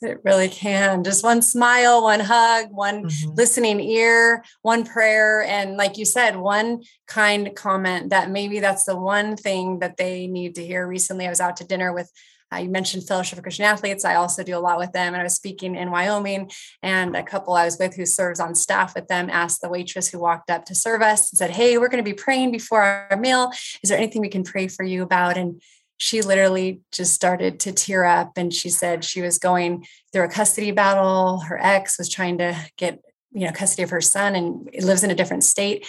It 0.00 0.20
really 0.24 0.48
can. 0.48 1.04
Just 1.04 1.22
one 1.22 1.42
smile, 1.42 2.02
one 2.02 2.18
hug, 2.18 2.72
one 2.72 3.04
mm-hmm. 3.04 3.34
listening 3.34 3.78
ear, 3.78 4.42
one 4.62 4.84
prayer. 4.84 5.44
And 5.44 5.76
like 5.76 5.96
you 5.96 6.04
said, 6.04 6.36
one 6.36 6.82
kind 7.06 7.54
comment 7.54 8.10
that 8.10 8.28
maybe 8.28 8.58
that's 8.58 8.82
the 8.82 8.96
one 8.96 9.36
thing 9.36 9.78
that 9.78 9.96
they 9.98 10.26
need 10.26 10.56
to 10.56 10.66
hear. 10.66 10.88
Recently, 10.88 11.26
I 11.26 11.30
was 11.30 11.40
out 11.40 11.58
to 11.58 11.64
dinner 11.64 11.92
with 11.92 12.10
uh, 12.52 12.58
you 12.58 12.68
mentioned 12.68 13.06
Fellowship 13.06 13.38
of 13.38 13.42
Christian 13.42 13.64
Athletes. 13.64 14.04
I 14.04 14.16
also 14.16 14.42
do 14.42 14.56
a 14.56 14.60
lot 14.60 14.78
with 14.78 14.92
them. 14.92 15.14
And 15.14 15.20
I 15.20 15.24
was 15.24 15.34
speaking 15.34 15.74
in 15.74 15.90
Wyoming, 15.90 16.50
and 16.82 17.16
a 17.16 17.22
couple 17.22 17.54
I 17.54 17.64
was 17.64 17.78
with 17.78 17.94
who 17.94 18.04
serves 18.04 18.40
on 18.40 18.54
staff 18.54 18.94
with 18.94 19.08
them 19.08 19.30
asked 19.30 19.62
the 19.62 19.68
waitress 19.68 20.08
who 20.08 20.18
walked 20.18 20.50
up 20.50 20.64
to 20.66 20.74
serve 20.74 21.02
us 21.02 21.30
and 21.30 21.38
said, 21.38 21.50
Hey, 21.50 21.78
we're 21.78 21.88
going 21.88 22.04
to 22.04 22.10
be 22.10 22.16
praying 22.16 22.52
before 22.52 22.82
our 22.82 23.16
meal. 23.16 23.50
Is 23.82 23.90
there 23.90 23.98
anything 23.98 24.20
we 24.20 24.28
can 24.28 24.44
pray 24.44 24.68
for 24.68 24.82
you 24.82 25.02
about? 25.02 25.36
And 25.36 25.62
she 25.96 26.20
literally 26.20 26.80
just 26.90 27.14
started 27.14 27.60
to 27.60 27.72
tear 27.72 28.04
up 28.04 28.32
and 28.36 28.52
she 28.52 28.68
said 28.68 29.04
she 29.04 29.22
was 29.22 29.38
going 29.38 29.86
through 30.12 30.24
a 30.24 30.28
custody 30.28 30.72
battle. 30.72 31.40
Her 31.40 31.58
ex 31.62 31.96
was 31.96 32.08
trying 32.08 32.38
to 32.38 32.56
get 32.76 33.00
you 33.32 33.46
know 33.46 33.52
custody 33.52 33.82
of 33.82 33.90
her 33.90 34.00
son 34.00 34.34
and 34.34 34.68
lives 34.84 35.04
in 35.04 35.10
a 35.10 35.14
different 35.14 35.44
state 35.44 35.86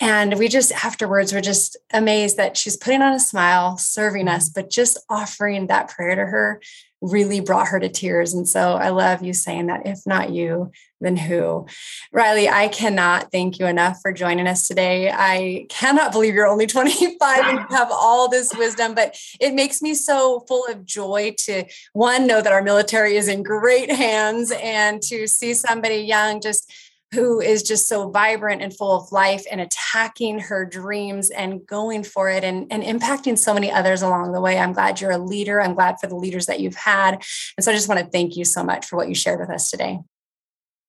and 0.00 0.38
we 0.38 0.48
just 0.48 0.72
afterwards 0.72 1.32
were 1.32 1.42
just 1.42 1.76
amazed 1.92 2.38
that 2.38 2.56
she's 2.56 2.76
putting 2.76 3.02
on 3.02 3.12
a 3.12 3.20
smile, 3.20 3.76
serving 3.76 4.28
us, 4.28 4.48
mm-hmm. 4.48 4.60
but 4.60 4.70
just 4.70 4.98
offering 5.08 5.66
that 5.66 5.88
prayer 5.88 6.16
to 6.16 6.24
her 6.24 6.60
really 7.02 7.40
brought 7.40 7.68
her 7.68 7.80
to 7.80 7.88
tears. 7.88 8.34
And 8.34 8.46
so 8.46 8.74
I 8.74 8.90
love 8.90 9.22
you 9.22 9.32
saying 9.32 9.66
that 9.68 9.86
if 9.86 10.00
not 10.06 10.30
you, 10.30 10.70
then 11.00 11.16
who? 11.16 11.66
Riley, 12.12 12.46
I 12.48 12.68
cannot 12.68 13.32
thank 13.32 13.58
you 13.58 13.66
enough 13.66 14.00
for 14.02 14.12
joining 14.12 14.46
us 14.46 14.68
today. 14.68 15.10
I 15.10 15.66
cannot 15.70 16.12
believe 16.12 16.34
you're 16.34 16.46
only 16.46 16.66
25 16.66 17.38
and 17.46 17.58
you 17.58 17.66
have 17.70 17.88
all 17.90 18.28
this 18.28 18.52
wisdom, 18.54 18.94
but 18.94 19.16
it 19.40 19.54
makes 19.54 19.80
me 19.80 19.94
so 19.94 20.40
full 20.40 20.66
of 20.66 20.84
joy 20.84 21.34
to 21.38 21.64
one, 21.94 22.26
know 22.26 22.42
that 22.42 22.52
our 22.52 22.62
military 22.62 23.16
is 23.16 23.28
in 23.28 23.42
great 23.42 23.90
hands 23.90 24.52
and 24.62 25.00
to 25.02 25.26
see 25.26 25.54
somebody 25.54 25.96
young 25.96 26.42
just 26.42 26.70
who 27.12 27.40
is 27.40 27.62
just 27.62 27.88
so 27.88 28.10
vibrant 28.10 28.62
and 28.62 28.76
full 28.76 28.96
of 28.96 29.10
life 29.10 29.44
and 29.50 29.60
attacking 29.60 30.38
her 30.38 30.64
dreams 30.64 31.30
and 31.30 31.66
going 31.66 32.04
for 32.04 32.30
it 32.30 32.44
and, 32.44 32.70
and 32.70 32.82
impacting 32.82 33.36
so 33.36 33.52
many 33.52 33.70
others 33.70 34.02
along 34.02 34.32
the 34.32 34.40
way. 34.40 34.58
I'm 34.58 34.72
glad 34.72 35.00
you're 35.00 35.10
a 35.10 35.18
leader. 35.18 35.60
I'm 35.60 35.74
glad 35.74 35.98
for 36.00 36.06
the 36.06 36.14
leaders 36.14 36.46
that 36.46 36.60
you've 36.60 36.76
had. 36.76 37.14
And 37.56 37.64
so 37.64 37.72
I 37.72 37.74
just 37.74 37.88
want 37.88 38.00
to 38.00 38.06
thank 38.06 38.36
you 38.36 38.44
so 38.44 38.62
much 38.62 38.86
for 38.86 38.96
what 38.96 39.08
you 39.08 39.14
shared 39.14 39.40
with 39.40 39.50
us 39.50 39.70
today. 39.70 39.98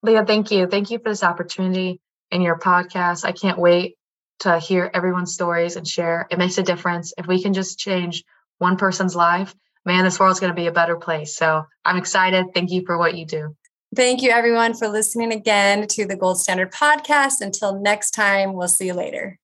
Leah, 0.04 0.26
thank 0.26 0.52
you. 0.52 0.68
Thank 0.68 0.92
you 0.92 1.00
for 1.00 1.10
this 1.10 1.24
opportunity 1.24 2.00
in 2.30 2.42
your 2.42 2.58
podcast. 2.58 3.26
I 3.26 3.32
can't 3.32 3.58
wait 3.58 3.98
to 4.40 4.60
hear 4.60 4.90
everyone's 4.94 5.34
stories 5.34 5.76
and 5.76 5.88
share. 5.88 6.28
It 6.30 6.38
makes 6.38 6.58
a 6.58 6.64
difference. 6.64 7.14
If 7.18 7.28
we 7.28 7.42
can 7.42 7.54
just 7.54 7.80
change 7.80 8.24
one 8.58 8.78
person's 8.78 9.16
life, 9.16 9.56
man, 9.86 10.04
this 10.04 10.20
world's 10.20 10.40
going 10.40 10.52
to 10.52 10.60
be 10.60 10.68
a 10.68 10.72
better 10.72 10.96
place. 10.96 11.36
So 11.36 11.66
I'm 11.86 11.98
excited. 11.98 12.48
Thank 12.54 12.72
you 12.72 12.84
for 12.86 12.98
what 12.98 13.16
you 13.16 13.26
do. 13.26 13.56
Thank 13.94 14.22
you, 14.22 14.30
everyone, 14.30 14.74
for 14.74 14.88
listening 14.88 15.34
again 15.34 15.86
to 15.86 16.06
the 16.06 16.16
Gold 16.16 16.40
Standard 16.40 16.72
Podcast. 16.72 17.42
Until 17.42 17.78
next 17.78 18.12
time, 18.12 18.54
we'll 18.54 18.70
see 18.70 18.86
you 18.86 18.94
later. 18.94 19.38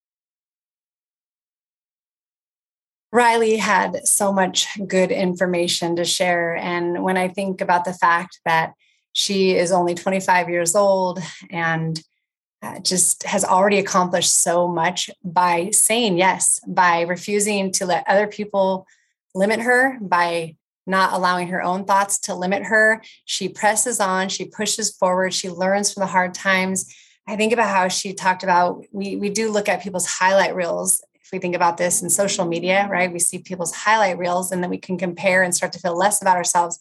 Riley 3.11 3.57
had 3.57 4.07
so 4.07 4.31
much 4.31 4.67
good 4.87 5.11
information 5.11 5.97
to 5.97 6.05
share. 6.05 6.55
And 6.55 7.03
when 7.03 7.17
I 7.17 7.27
think 7.27 7.59
about 7.59 7.83
the 7.83 7.91
fact 7.91 8.39
that 8.45 8.71
she 9.11 9.53
is 9.53 9.73
only 9.73 9.95
25 9.95 10.47
years 10.47 10.77
old 10.77 11.19
and 11.49 12.01
uh, 12.61 12.79
just 12.79 13.23
has 13.23 13.43
already 13.43 13.79
accomplished 13.79 14.33
so 14.33 14.65
much 14.65 15.09
by 15.25 15.71
saying 15.71 16.17
yes, 16.17 16.61
by 16.65 17.01
refusing 17.01 17.73
to 17.73 17.85
let 17.85 18.07
other 18.07 18.27
people 18.27 18.87
limit 19.35 19.59
her, 19.59 19.97
by 19.99 20.55
not 20.88 21.13
allowing 21.13 21.49
her 21.49 21.61
own 21.61 21.85
thoughts 21.85 22.17
to 22.19 22.35
limit 22.35 22.63
her. 22.63 23.01
She 23.25 23.49
presses 23.49 23.99
on, 23.99 24.29
she 24.29 24.45
pushes 24.45 24.95
forward, 24.95 25.33
she 25.33 25.49
learns 25.49 25.93
from 25.93 26.01
the 26.01 26.07
hard 26.07 26.33
times. 26.33 26.93
I 27.27 27.35
think 27.35 27.51
about 27.51 27.69
how 27.69 27.89
she 27.89 28.13
talked 28.13 28.43
about 28.43 28.85
we, 28.91 29.17
we 29.17 29.29
do 29.29 29.51
look 29.51 29.67
at 29.67 29.83
people's 29.83 30.07
highlight 30.07 30.55
reels 30.55 31.03
if 31.15 31.31
we 31.33 31.39
think 31.39 31.55
about 31.55 31.75
this 31.75 32.01
in 32.01 32.09
social 32.09 32.45
media, 32.45 32.88
right? 32.89 33.11
We 33.11 33.19
see 33.19 33.39
people's 33.39 33.75
highlight 33.75 34.17
reels 34.17 34.53
and 34.53 34.63
then 34.63 34.69
we 34.69 34.77
can 34.77 34.97
compare 34.97 35.43
and 35.43 35.53
start 35.53 35.73
to 35.73 35.79
feel 35.79 35.97
less 35.97 36.21
about 36.21 36.38
ourselves. 36.38 36.79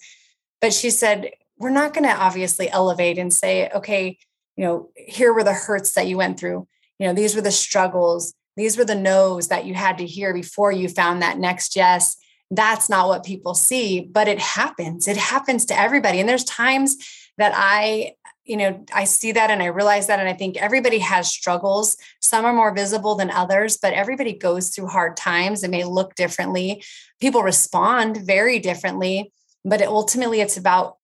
But 0.61 0.73
she 0.73 0.91
said, 0.91 1.33
we're 1.59 1.71
not 1.71 1.93
going 1.93 2.05
to 2.05 2.15
obviously 2.15 2.71
elevate 2.71 3.19
and 3.19 3.33
say, 3.33 3.69
okay, 3.71 4.19
you 4.57 4.65
know, 4.65 4.91
here 4.95 5.33
were 5.33 5.43
the 5.43 5.53
hurts 5.53 5.93
that 5.95 6.07
you 6.07 6.17
went 6.17 6.39
through. 6.39 6.69
You 7.01 7.09
know, 7.09 7.13
these 7.13 7.35
were 7.35 7.43
the 7.43 7.51
struggles. 7.51 8.35
These 8.57 8.79
were 8.79 8.85
the 8.85 8.95
no's 8.95 9.49
that 9.49 9.67
you 9.67 9.75
had 9.75 9.99
to 9.99 10.07
hear 10.07 10.33
before 10.33 10.71
you 10.71 10.89
found 10.89 11.23
that 11.23 11.39
next 11.39 11.75
yes. 11.75 12.17
That's 12.51 12.89
not 12.89 13.09
what 13.09 13.25
people 13.25 13.55
see, 13.55 14.01
but 14.01 14.29
it 14.29 14.39
happens. 14.39 15.09
It 15.09 15.17
happens 15.17 15.65
to 15.67 15.79
everybody. 15.79 16.21
And 16.21 16.29
there's 16.29 16.45
times 16.45 16.97
that 17.39 17.53
I 17.55 18.15
you 18.47 18.57
know, 18.57 18.85
I 18.95 19.05
see 19.05 19.33
that 19.33 19.51
and 19.51 19.61
I 19.61 19.67
realize 19.67 20.07
that. 20.07 20.21
And 20.21 20.29
I 20.29 20.33
think 20.33 20.57
everybody 20.57 21.01
has 21.01 21.29
struggles. 21.29 21.97
Some 22.21 22.45
are 22.45 22.53
more 22.53 22.73
visible 22.73 23.17
than 23.17 23.31
others, 23.31 23.77
but 23.77 23.93
everybody 23.93 24.33
goes 24.33 24.69
through 24.71 24.87
hard 24.87 25.17
times. 25.17 25.65
It 25.65 25.71
may 25.71 25.85
look 25.85 26.15
differently. 26.15 26.85
People 27.21 27.43
respond 27.43 28.19
very 28.19 28.61
differently, 28.61 29.33
but 29.65 29.81
it, 29.81 29.89
ultimately 29.89 30.41
it's 30.41 30.57
about 30.57 30.97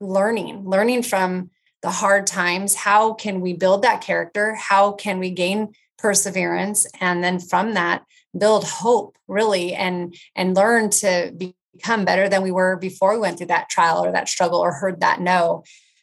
learning, 0.00 0.68
learning 0.68 1.02
from 1.02 1.50
the 1.80 1.90
hard 1.90 2.26
times. 2.26 2.74
How 2.74 3.14
can 3.14 3.40
we 3.40 3.54
build 3.54 3.82
that 3.82 4.02
character? 4.02 4.54
How 4.54 4.92
can 4.92 5.18
we 5.18 5.30
gain 5.30 5.72
perseverance? 5.98 6.86
And 7.00 7.24
then 7.24 7.40
from 7.40 7.72
that, 7.74 8.02
build 8.36 8.64
hope 8.64 9.16
really 9.28 9.74
and 9.74 10.14
and 10.34 10.56
learn 10.56 10.90
to 10.90 11.32
become 11.74 12.04
better 12.04 12.28
than 12.28 12.42
we 12.42 12.50
were 12.50 12.76
before 12.76 13.14
we 13.14 13.20
went 13.20 13.38
through 13.38 13.46
that 13.46 13.68
trial 13.68 14.04
or 14.04 14.12
that 14.12 14.28
struggle 14.28 14.58
or 14.58 14.72
heard 14.72 15.00
that 15.00 15.20
no 15.20 15.62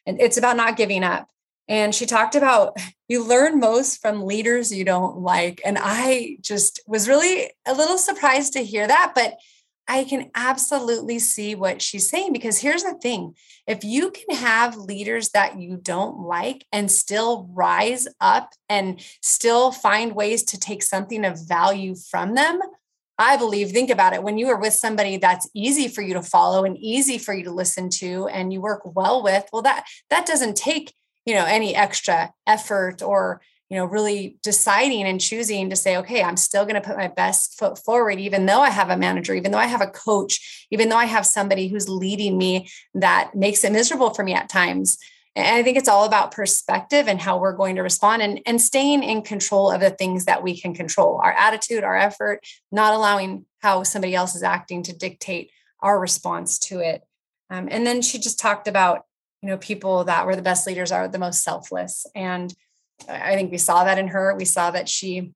and 0.09 0.19
it's 0.19 0.37
about 0.37 0.57
not 0.57 0.75
giving 0.75 1.03
up. 1.03 1.29
And 1.67 1.93
she 1.93 2.07
talked 2.07 2.33
about 2.35 2.75
you 3.07 3.23
learn 3.23 3.59
most 3.59 4.01
from 4.01 4.25
leaders 4.25 4.71
you 4.71 4.83
don't 4.83 5.19
like. 5.19 5.61
And 5.63 5.77
I 5.79 6.37
just 6.41 6.81
was 6.87 7.07
really 7.07 7.51
a 7.67 7.75
little 7.75 7.99
surprised 7.99 8.53
to 8.53 8.63
hear 8.63 8.87
that, 8.87 9.11
but 9.13 9.35
I 9.89 10.03
can 10.03 10.29
absolutely 10.35 11.17
see 11.17 11.55
what 11.55 11.81
she's 11.81 12.07
saying 12.07 12.31
because 12.31 12.59
here's 12.59 12.83
the 12.83 12.93
thing. 12.93 13.33
If 13.65 13.83
you 13.83 14.11
can 14.11 14.35
have 14.37 14.77
leaders 14.77 15.29
that 15.29 15.59
you 15.59 15.77
don't 15.81 16.19
like 16.19 16.63
and 16.71 16.91
still 16.91 17.49
rise 17.51 18.07
up 18.21 18.53
and 18.69 19.01
still 19.23 19.71
find 19.71 20.13
ways 20.13 20.43
to 20.43 20.59
take 20.59 20.83
something 20.83 21.25
of 21.25 21.47
value 21.47 21.95
from 21.95 22.35
them, 22.35 22.59
I 23.17 23.35
believe, 23.35 23.71
think 23.71 23.89
about 23.89 24.13
it 24.13 24.21
when 24.21 24.37
you 24.37 24.47
are 24.49 24.59
with 24.59 24.73
somebody 24.73 25.17
that's 25.17 25.49
easy 25.55 25.87
for 25.87 26.03
you 26.03 26.13
to 26.13 26.21
follow 26.21 26.65
and 26.65 26.77
easy 26.77 27.17
for 27.17 27.33
you 27.33 27.43
to 27.45 27.51
listen 27.51 27.89
to 27.89 28.27
and 28.27 28.53
you 28.53 28.61
work 28.61 28.81
well 28.85 29.23
with, 29.23 29.49
well, 29.51 29.63
that 29.63 29.85
that 30.11 30.27
doesn't 30.27 30.55
take, 30.55 30.93
you 31.25 31.33
know, 31.33 31.45
any 31.45 31.75
extra 31.75 32.31
effort 32.45 33.01
or 33.01 33.41
you 33.69 33.77
know 33.77 33.85
really 33.85 34.37
deciding 34.43 35.03
and 35.03 35.21
choosing 35.21 35.69
to 35.69 35.75
say 35.75 35.97
okay 35.97 36.23
i'm 36.23 36.37
still 36.37 36.63
going 36.63 36.75
to 36.75 36.87
put 36.87 36.97
my 36.97 37.07
best 37.07 37.57
foot 37.57 37.77
forward 37.77 38.19
even 38.19 38.45
though 38.45 38.61
i 38.61 38.69
have 38.69 38.89
a 38.89 38.97
manager 38.97 39.33
even 39.33 39.51
though 39.51 39.57
i 39.57 39.67
have 39.67 39.81
a 39.81 39.87
coach 39.87 40.67
even 40.71 40.89
though 40.89 40.97
i 40.97 41.05
have 41.05 41.25
somebody 41.25 41.67
who's 41.67 41.87
leading 41.87 42.37
me 42.37 42.67
that 42.93 43.35
makes 43.35 43.63
it 43.63 43.71
miserable 43.71 44.13
for 44.13 44.23
me 44.23 44.33
at 44.33 44.49
times 44.49 44.97
and 45.35 45.55
I 45.55 45.63
think 45.63 45.77
it's 45.77 45.87
all 45.87 46.05
about 46.05 46.31
perspective 46.31 47.07
and 47.07 47.21
how 47.21 47.37
we're 47.37 47.55
going 47.55 47.75
to 47.75 47.81
respond 47.81 48.21
and, 48.21 48.41
and 48.45 48.61
staying 48.61 49.03
in 49.03 49.21
control 49.21 49.71
of 49.71 49.79
the 49.79 49.89
things 49.89 50.25
that 50.25 50.43
we 50.43 50.59
can 50.59 50.73
control 50.73 51.19
our 51.23 51.31
attitude, 51.31 51.83
our 51.83 51.95
effort, 51.95 52.41
not 52.71 52.93
allowing 52.93 53.45
how 53.59 53.83
somebody 53.83 54.15
else 54.15 54.35
is 54.35 54.43
acting 54.43 54.83
to 54.83 54.97
dictate 54.97 55.51
our 55.81 55.99
response 55.99 56.59
to 56.59 56.79
it. 56.79 57.03
Um, 57.49 57.67
and 57.71 57.85
then 57.85 58.01
she 58.01 58.19
just 58.19 58.39
talked 58.39 58.67
about, 58.67 59.05
you 59.41 59.49
know, 59.49 59.57
people 59.57 60.03
that 60.05 60.25
were 60.25 60.35
the 60.35 60.41
best 60.41 60.67
leaders 60.67 60.91
are 60.91 61.07
the 61.07 61.19
most 61.19 61.43
selfless. 61.43 62.05
And 62.15 62.53
I 63.07 63.35
think 63.35 63.51
we 63.51 63.57
saw 63.57 63.83
that 63.83 63.97
in 63.97 64.09
her. 64.09 64.35
We 64.35 64.45
saw 64.45 64.71
that 64.71 64.89
she 64.89 65.33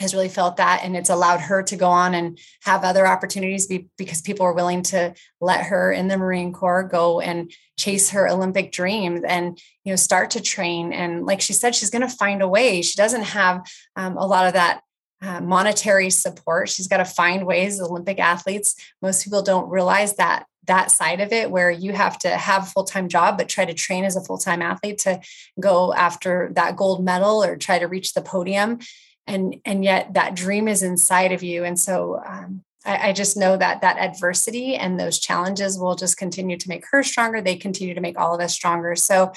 has 0.00 0.12
really 0.12 0.28
felt 0.28 0.56
that 0.56 0.80
and 0.82 0.96
it's 0.96 1.10
allowed 1.10 1.40
her 1.40 1.62
to 1.62 1.76
go 1.76 1.88
on 1.88 2.14
and 2.14 2.38
have 2.62 2.82
other 2.82 3.06
opportunities 3.06 3.66
be, 3.66 3.88
because 3.96 4.20
people 4.20 4.44
are 4.44 4.52
willing 4.52 4.82
to 4.82 5.14
let 5.40 5.66
her 5.66 5.92
in 5.92 6.08
the 6.08 6.16
marine 6.16 6.52
corps 6.52 6.82
go 6.82 7.20
and 7.20 7.52
chase 7.78 8.10
her 8.10 8.28
olympic 8.28 8.72
dreams 8.72 9.22
and 9.26 9.60
you 9.84 9.92
know 9.92 9.96
start 9.96 10.30
to 10.30 10.40
train. 10.40 10.92
And 10.92 11.24
like 11.24 11.40
she 11.40 11.52
said 11.52 11.74
she's 11.74 11.90
going 11.90 12.02
to 12.02 12.08
find 12.08 12.42
a 12.42 12.48
way. 12.48 12.82
She 12.82 12.96
doesn't 12.96 13.22
have 13.22 13.64
um, 13.94 14.16
a 14.16 14.26
lot 14.26 14.46
of 14.46 14.54
that 14.54 14.80
uh, 15.22 15.40
monetary 15.40 16.10
support. 16.10 16.68
She's 16.68 16.88
got 16.88 16.98
to 16.98 17.04
find 17.04 17.46
ways. 17.46 17.80
Olympic 17.80 18.18
athletes 18.18 18.74
most 19.00 19.22
people 19.22 19.42
don't 19.42 19.70
realize 19.70 20.16
that 20.16 20.46
that 20.66 20.90
side 20.90 21.20
of 21.20 21.32
it 21.32 21.50
where 21.50 21.70
you 21.70 21.92
have 21.92 22.18
to 22.20 22.28
have 22.30 22.64
a 22.64 22.66
full-time 22.66 23.08
job 23.08 23.38
but 23.38 23.48
try 23.48 23.64
to 23.64 23.74
train 23.74 24.04
as 24.04 24.16
a 24.16 24.20
full-time 24.20 24.62
athlete 24.62 24.98
to 24.98 25.20
go 25.60 25.92
after 25.94 26.50
that 26.54 26.76
gold 26.76 27.04
medal 27.04 27.42
or 27.42 27.56
try 27.56 27.78
to 27.78 27.86
reach 27.86 28.14
the 28.14 28.22
podium. 28.22 28.78
And 29.26 29.56
and 29.64 29.82
yet 29.82 30.14
that 30.14 30.34
dream 30.34 30.68
is 30.68 30.82
inside 30.82 31.32
of 31.32 31.42
you. 31.42 31.64
And 31.64 31.78
so 31.80 32.22
um, 32.26 32.62
I, 32.84 33.08
I, 33.08 33.12
just 33.12 33.36
know 33.36 33.56
that 33.56 33.80
that 33.80 33.96
adversity 33.96 34.74
and 34.74 35.00
those 35.00 35.18
challenges 35.18 35.78
will 35.78 35.94
just 35.94 36.18
continue 36.18 36.58
to 36.58 36.68
make 36.68 36.84
her 36.90 37.02
stronger. 37.02 37.40
They 37.40 37.56
continue 37.56 37.94
to 37.94 38.02
make 38.02 38.18
all 38.18 38.34
of 38.34 38.40
us 38.42 38.52
stronger. 38.52 38.94
So 38.96 39.32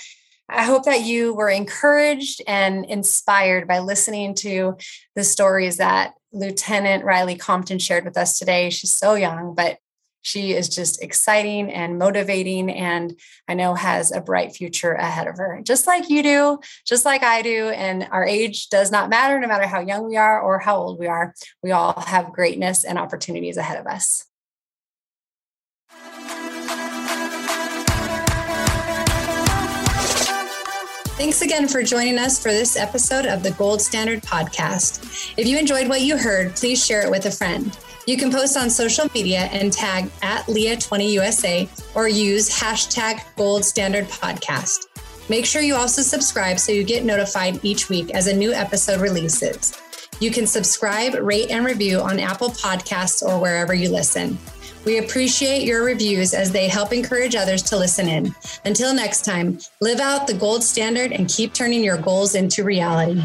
I 0.49 0.63
hope 0.63 0.85
that 0.85 1.01
you 1.01 1.33
were 1.33 1.49
encouraged 1.49 2.41
and 2.47 2.85
inspired 2.85 3.67
by 3.67 3.79
listening 3.79 4.33
to 4.35 4.77
the 5.15 5.23
stories 5.23 5.77
that 5.77 6.13
Lieutenant 6.31 7.03
Riley 7.03 7.35
Compton 7.35 7.79
shared 7.79 8.05
with 8.05 8.17
us 8.17 8.39
today. 8.39 8.69
She's 8.69 8.91
so 8.91 9.15
young, 9.15 9.55
but 9.55 9.77
she 10.27 10.53
is 10.53 10.67
just 10.67 11.01
exciting 11.01 11.71
and 11.71 11.97
motivating, 11.97 12.69
and 12.69 13.17
I 13.47 13.53
know 13.53 13.75
has 13.75 14.11
a 14.11 14.19
bright 14.19 14.53
future 14.53 14.91
ahead 14.91 15.25
of 15.25 15.37
her, 15.37 15.61
just 15.63 15.87
like 15.87 16.09
you 16.09 16.21
do, 16.21 16.59
just 16.85 17.05
like 17.05 17.23
I 17.23 17.41
do. 17.41 17.69
And 17.69 18.07
our 18.11 18.25
age 18.25 18.67
does 18.67 18.91
not 18.91 19.09
matter, 19.09 19.39
no 19.39 19.47
matter 19.47 19.65
how 19.65 19.79
young 19.79 20.05
we 20.05 20.17
are 20.17 20.41
or 20.41 20.59
how 20.59 20.75
old 20.75 20.99
we 20.99 21.07
are. 21.07 21.33
We 21.63 21.71
all 21.71 21.97
have 22.01 22.33
greatness 22.33 22.83
and 22.83 22.99
opportunities 22.99 23.55
ahead 23.55 23.79
of 23.79 23.87
us. 23.87 24.25
Thanks 31.17 31.41
again 31.41 31.69
for 31.69 31.81
joining 31.81 32.19
us 32.19 32.37
for 32.37 32.49
this 32.49 32.75
episode 32.75 33.25
of 33.25 33.43
the 33.43 33.51
Gold 33.51 33.81
Standard 33.81 34.21
Podcast. 34.23 35.33
If 35.37 35.47
you 35.47 35.57
enjoyed 35.57 35.87
what 35.87 36.01
you 36.01 36.17
heard, 36.17 36.55
please 36.55 36.85
share 36.85 37.01
it 37.01 37.09
with 37.09 37.25
a 37.25 37.31
friend. 37.31 37.75
You 38.07 38.15
can 38.15 38.31
post 38.31 38.55
on 38.55 38.69
social 38.69 39.09
media 39.13 39.49
and 39.51 39.71
tag 39.71 40.09
at 40.21 40.45
Leah20USA 40.45 41.67
or 41.93 42.07
use 42.07 42.49
hashtag 42.49 43.21
Gold 43.35 43.65
Standard 43.65 44.05
Podcast. 44.05 44.85
Make 45.27 45.45
sure 45.45 45.61
you 45.61 45.75
also 45.75 46.01
subscribe 46.01 46.57
so 46.57 46.71
you 46.71 46.85
get 46.85 47.03
notified 47.03 47.59
each 47.65 47.89
week 47.89 48.11
as 48.11 48.27
a 48.27 48.33
new 48.33 48.53
episode 48.53 49.01
releases. 49.01 49.77
You 50.21 50.31
can 50.31 50.47
subscribe, 50.47 51.15
rate, 51.15 51.51
and 51.51 51.65
review 51.65 51.99
on 51.99 52.17
Apple 52.17 52.51
Podcasts 52.51 53.21
or 53.21 53.41
wherever 53.41 53.73
you 53.73 53.89
listen. 53.89 54.37
We 54.85 54.99
appreciate 54.99 55.63
your 55.65 55.83
reviews 55.83 56.33
as 56.33 56.49
they 56.49 56.69
help 56.69 56.93
encourage 56.93 57.35
others 57.35 57.61
to 57.63 57.77
listen 57.77 58.07
in. 58.07 58.33
Until 58.63 58.93
next 58.93 59.25
time, 59.25 59.59
live 59.81 59.99
out 59.99 60.27
the 60.27 60.33
gold 60.33 60.63
standard 60.63 61.11
and 61.11 61.27
keep 61.27 61.53
turning 61.53 61.83
your 61.83 61.97
goals 61.97 62.35
into 62.35 62.63
reality. 62.63 63.21